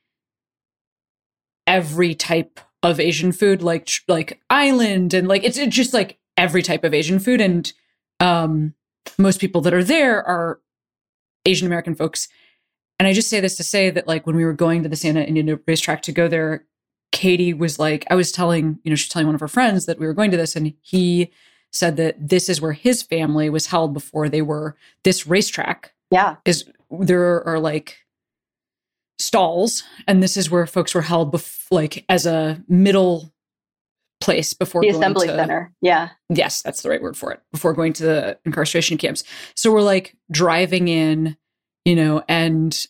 every 1.66 2.14
type 2.14 2.60
of 2.84 3.00
Asian 3.00 3.32
food 3.32 3.62
like 3.62 3.90
like 4.08 4.42
island 4.50 5.14
and 5.14 5.28
like 5.28 5.44
it's, 5.44 5.58
it's 5.58 5.76
just 5.76 5.94
like 5.94 6.20
every 6.38 6.62
type 6.62 6.84
of 6.84 6.94
Asian 6.94 7.20
food 7.20 7.40
and 7.42 7.72
um, 8.20 8.74
most 9.18 9.40
people 9.40 9.62
that 9.62 9.74
are 9.74 9.84
there 9.84 10.24
are 10.24 10.60
Asian 11.46 11.66
American 11.66 11.96
folks. 11.96 12.28
And 13.00 13.08
I 13.08 13.14
just 13.14 13.30
say 13.30 13.40
this 13.40 13.56
to 13.58 13.64
say 13.64 13.90
that, 13.90 14.08
like, 14.08 14.28
when 14.28 14.36
we 14.36 14.46
were 14.46 14.54
going 14.54 14.84
to 14.84 14.90
the 14.90 14.96
Santa 14.96 15.22
Anita 15.22 15.60
racetrack 15.68 16.04
to 16.04 16.12
go 16.12 16.28
there, 16.28 16.66
Katie 17.12 17.54
was 17.54 17.80
like, 17.80 18.06
I 18.10 18.16
was 18.16 18.32
telling, 18.32 18.80
you 18.84 18.92
know, 18.92 18.96
she's 18.96 19.10
telling 19.10 19.28
one 19.28 19.36
of 19.36 19.42
her 19.42 19.48
friends 19.48 19.86
that 19.88 20.00
we 20.00 20.06
were 20.06 20.14
going 20.14 20.32
to 20.32 20.38
this, 20.38 20.56
and 20.56 20.74
he 20.82 21.32
said 21.72 21.98
that 21.98 22.30
this 22.30 22.48
is 22.48 22.62
where 22.62 22.74
his 22.74 23.02
family 23.02 23.50
was 23.50 23.68
held 23.68 23.94
before 23.94 24.30
they 24.30 24.42
were 24.42 24.76
this 25.04 25.26
racetrack. 25.26 25.94
Yeah. 26.12 26.36
Is 26.46 26.66
there 27.00 27.48
are 27.48 27.60
like 27.60 27.98
stalls, 29.20 29.84
and 30.08 30.22
this 30.22 30.36
is 30.36 30.50
where 30.50 30.66
folks 30.66 30.94
were 30.94 31.02
held, 31.02 31.34
bef- 31.34 31.68
like, 31.72 32.06
as 32.10 32.26
a 32.26 32.64
middle 32.68 33.34
place 34.22 34.54
before 34.54 34.82
the 34.82 34.90
assembly 34.90 35.28
to, 35.28 35.36
center. 35.36 35.74
Yeah. 35.82 36.10
Yes, 36.30 36.62
that's 36.62 36.82
the 36.82 36.90
right 36.90 37.02
word 37.02 37.18
for 37.18 37.32
it. 37.32 37.42
Before 37.52 37.74
going 37.74 37.94
to 37.94 38.04
the 38.04 38.38
incarceration 38.46 38.98
camps. 38.98 39.24
So 39.56 39.72
we're 39.72 39.82
like 39.82 40.16
driving 40.32 40.88
in, 40.88 41.36
you 41.84 41.96
know, 41.96 42.24
and 42.30 42.88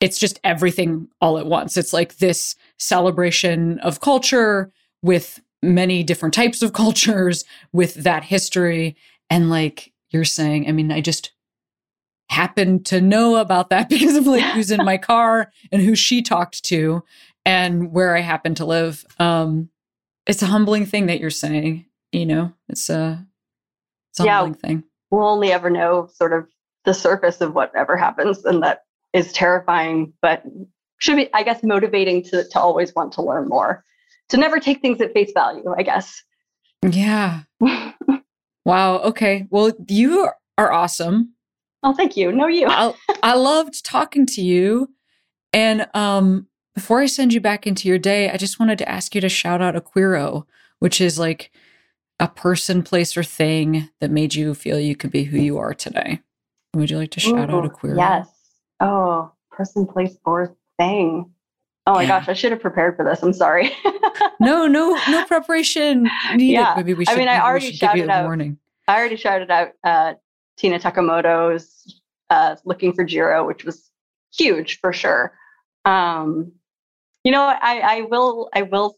it's 0.00 0.18
just 0.18 0.38
everything 0.44 1.08
all 1.20 1.38
at 1.38 1.46
once. 1.46 1.76
It's 1.76 1.92
like 1.92 2.18
this 2.18 2.54
celebration 2.78 3.78
of 3.80 4.00
culture 4.00 4.72
with 5.02 5.40
many 5.62 6.02
different 6.04 6.34
types 6.34 6.62
of 6.62 6.72
cultures 6.74 7.44
with 7.72 7.94
that 7.94 8.24
history. 8.24 8.96
And 9.28 9.50
like 9.50 9.92
you're 10.10 10.24
saying, 10.24 10.68
I 10.68 10.72
mean, 10.72 10.92
I 10.92 11.00
just 11.00 11.32
happened 12.30 12.86
to 12.86 13.00
know 13.00 13.36
about 13.36 13.70
that 13.70 13.88
because 13.90 14.16
of 14.16 14.26
like 14.26 14.42
who's 14.54 14.70
in 14.70 14.84
my 14.84 14.96
car 15.12 15.52
and 15.70 15.82
who 15.82 15.94
she 15.94 16.22
talked 16.22 16.64
to 16.64 17.02
and 17.44 17.92
where 17.92 18.16
I 18.16 18.20
happen 18.20 18.54
to 18.56 18.64
live. 18.64 19.04
Um, 19.18 19.68
it's 20.26 20.42
a 20.42 20.46
humbling 20.46 20.86
thing 20.86 21.06
that 21.06 21.20
you're 21.20 21.30
saying. 21.30 21.86
You 22.12 22.26
know, 22.26 22.52
it's 22.68 22.88
a 22.88 23.26
it's 24.10 24.20
a 24.20 24.24
yeah, 24.24 24.38
humbling 24.38 24.54
thing. 24.54 24.84
We'll 25.10 25.28
only 25.28 25.52
ever 25.52 25.70
know 25.70 26.08
sort 26.14 26.32
of 26.32 26.48
the 26.84 26.94
surface 26.94 27.40
of 27.40 27.54
whatever 27.54 27.96
happens, 27.96 28.44
and 28.44 28.62
that 28.62 28.84
is 29.12 29.32
terrifying, 29.32 30.12
but 30.22 30.42
should 30.98 31.16
be, 31.16 31.32
I 31.32 31.42
guess, 31.42 31.62
motivating 31.62 32.22
to 32.24 32.44
to 32.44 32.60
always 32.60 32.94
want 32.94 33.12
to 33.14 33.22
learn 33.22 33.48
more, 33.48 33.84
to 34.30 34.36
never 34.36 34.58
take 34.58 34.80
things 34.80 35.00
at 35.00 35.12
face 35.12 35.32
value. 35.32 35.72
I 35.76 35.82
guess. 35.82 36.22
Yeah. 36.82 37.42
wow. 38.64 38.98
Okay. 38.98 39.46
Well, 39.50 39.72
you 39.88 40.28
are 40.58 40.72
awesome. 40.72 41.34
Oh, 41.82 41.94
thank 41.94 42.16
you. 42.16 42.30
No, 42.32 42.46
you. 42.46 42.66
I, 42.68 42.94
I 43.22 43.34
loved 43.34 43.84
talking 43.84 44.26
to 44.26 44.42
you, 44.42 44.90
and 45.52 45.88
um, 45.94 46.46
before 46.74 47.00
I 47.00 47.06
send 47.06 47.32
you 47.32 47.40
back 47.40 47.66
into 47.66 47.88
your 47.88 47.98
day, 47.98 48.30
I 48.30 48.36
just 48.36 48.60
wanted 48.60 48.78
to 48.78 48.88
ask 48.88 49.14
you 49.14 49.20
to 49.20 49.28
shout 49.28 49.62
out 49.62 49.76
a 49.76 49.80
Queero, 49.80 50.44
which 50.78 51.00
is 51.00 51.18
like 51.18 51.50
a 52.18 52.28
person, 52.28 52.82
place, 52.82 53.16
or 53.16 53.22
thing 53.22 53.88
that 54.00 54.10
made 54.10 54.34
you 54.34 54.54
feel 54.54 54.78
you 54.78 54.94
could 54.94 55.10
be 55.10 55.24
who 55.24 55.38
you 55.38 55.58
are 55.58 55.72
today. 55.72 56.20
Would 56.74 56.90
you 56.90 56.98
like 56.98 57.10
to 57.12 57.20
shout 57.20 57.50
Ooh, 57.50 57.56
out 57.56 57.72
Aquiro? 57.72 57.96
Yes. 57.96 58.28
Oh, 58.80 59.32
person, 59.50 59.86
place, 59.86 60.16
or 60.24 60.54
thing. 60.78 61.30
Oh 61.86 61.94
my 61.94 62.02
yeah. 62.02 62.08
gosh, 62.08 62.28
I 62.28 62.34
should 62.34 62.52
have 62.52 62.60
prepared 62.60 62.96
for 62.96 63.04
this. 63.04 63.22
I'm 63.22 63.32
sorry. 63.32 63.72
no, 64.38 64.66
no, 64.66 64.98
no 65.08 65.24
preparation 65.24 66.08
needed. 66.34 66.52
Yeah. 66.52 66.74
Maybe 66.76 66.94
we 66.94 67.04
should. 67.04 67.14
I 67.14 67.18
mean, 67.18 67.28
I 67.28 67.40
already 67.40 67.72
shouted 67.72 68.08
out. 68.08 68.24
Warning. 68.24 68.58
I 68.86 68.98
already 68.98 69.16
shouted 69.16 69.50
out 69.50 69.72
uh, 69.82 70.14
Tina 70.60 70.78
Takemoto's 70.78 72.00
uh, 72.28 72.56
"Looking 72.64 72.92
for 72.92 73.02
Jiro," 73.02 73.46
which 73.46 73.64
was 73.64 73.90
huge 74.36 74.78
for 74.80 74.92
sure. 74.92 75.32
Um, 75.86 76.52
you 77.24 77.32
know, 77.32 77.42
I, 77.42 77.78
I 77.78 78.00
will 78.02 78.50
I 78.54 78.62
will 78.62 78.96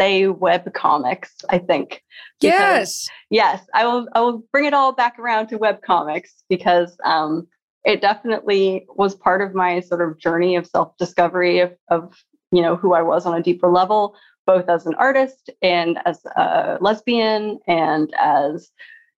say 0.00 0.26
web 0.28 0.72
comics, 0.72 1.36
I 1.50 1.58
think. 1.58 2.02
Yes. 2.40 3.06
Yes. 3.28 3.66
I 3.74 3.84
will 3.84 4.08
I 4.14 4.20
will 4.20 4.42
bring 4.52 4.64
it 4.64 4.72
all 4.72 4.92
back 4.92 5.18
around 5.18 5.48
to 5.48 5.58
web 5.58 5.82
comics 5.82 6.42
because 6.48 6.96
um 7.04 7.46
it 7.84 8.00
definitely 8.00 8.86
was 8.96 9.14
part 9.14 9.42
of 9.42 9.54
my 9.54 9.80
sort 9.80 10.00
of 10.00 10.18
journey 10.18 10.56
of 10.56 10.66
self-discovery 10.66 11.60
of, 11.60 11.76
of 11.88 12.14
you 12.52 12.62
know 12.62 12.76
who 12.76 12.94
I 12.94 13.02
was 13.02 13.26
on 13.26 13.36
a 13.36 13.42
deeper 13.42 13.68
level, 13.68 14.16
both 14.46 14.68
as 14.70 14.86
an 14.86 14.94
artist 14.94 15.50
and 15.60 15.98
as 16.06 16.24
a 16.36 16.78
lesbian 16.80 17.58
and 17.66 18.12
as, 18.18 18.70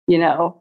you 0.08 0.18
know, 0.18 0.61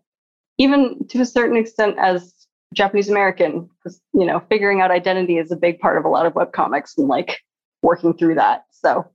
even 0.61 1.07
to 1.09 1.23
a 1.23 1.27
certain 1.27 1.57
extent 1.57 1.97
as 1.99 2.35
Japanese 2.75 3.09
American, 3.09 3.69
because 3.83 4.01
you 4.13 4.27
know, 4.27 4.41
figuring 4.51 4.83
out 4.83 4.91
identity 4.91 5.39
is 5.39 5.51
a 5.51 5.57
big 5.57 5.81
part 5.81 5.97
of 5.97 6.05
a 6.05 6.09
lot 6.09 6.27
of 6.27 6.35
web 6.35 6.53
comics 6.53 6.97
and 6.99 7.09
like 7.09 7.39
working 7.83 8.15
through 8.17 8.35
that. 8.35 8.65
So 8.71 9.11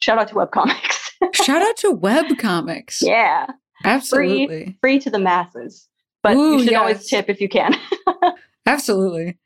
shout 0.00 0.18
out 0.18 0.28
to 0.28 0.34
webcomics. 0.34 1.10
shout 1.34 1.62
out 1.62 1.76
to 1.78 1.94
webcomics. 1.94 3.02
Yeah. 3.02 3.46
Absolutely. 3.84 4.46
Free, 4.46 4.78
free 4.80 4.98
to 5.00 5.10
the 5.10 5.18
masses. 5.18 5.88
But 6.22 6.36
Ooh, 6.36 6.54
you 6.54 6.58
should 6.60 6.70
yes. 6.70 6.80
always 6.80 7.06
tip 7.06 7.28
if 7.28 7.40
you 7.40 7.48
can. 7.48 7.74
Absolutely. 8.66 9.38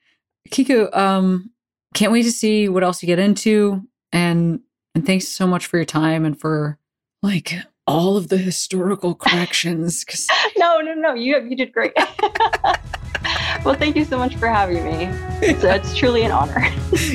Kiku, 0.50 0.88
um, 0.92 1.50
can't 1.94 2.12
wait 2.12 2.22
to 2.22 2.30
see 2.30 2.68
what 2.68 2.84
else 2.84 3.02
you 3.02 3.06
get 3.06 3.18
into. 3.18 3.82
And 4.12 4.60
and 4.94 5.04
thanks 5.04 5.28
so 5.28 5.46
much 5.46 5.66
for 5.66 5.76
your 5.76 5.84
time 5.84 6.24
and 6.24 6.38
for 6.38 6.78
like 7.22 7.54
all 7.86 8.16
of 8.16 8.28
the 8.28 8.38
historical 8.38 9.14
corrections. 9.24 10.04
Cause... 10.04 10.28
no, 10.56 10.80
no, 10.80 10.94
no. 10.94 11.14
You 11.14 11.40
you 11.48 11.56
did 11.56 11.72
great. 11.72 11.92
well, 13.64 13.74
thank 13.74 13.96
you 13.96 14.04
so 14.04 14.18
much 14.18 14.36
for 14.36 14.48
having 14.48 14.84
me. 14.84 15.08
It's, 15.42 15.64
uh, 15.64 15.80
it's 15.80 15.96
truly 15.96 16.22
an 16.22 16.30
honor. 16.30 16.60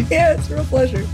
yeah, 0.09 0.33
it's 0.33 0.49
a 0.49 0.55
real 0.55 0.65
pleasure. 0.65 1.05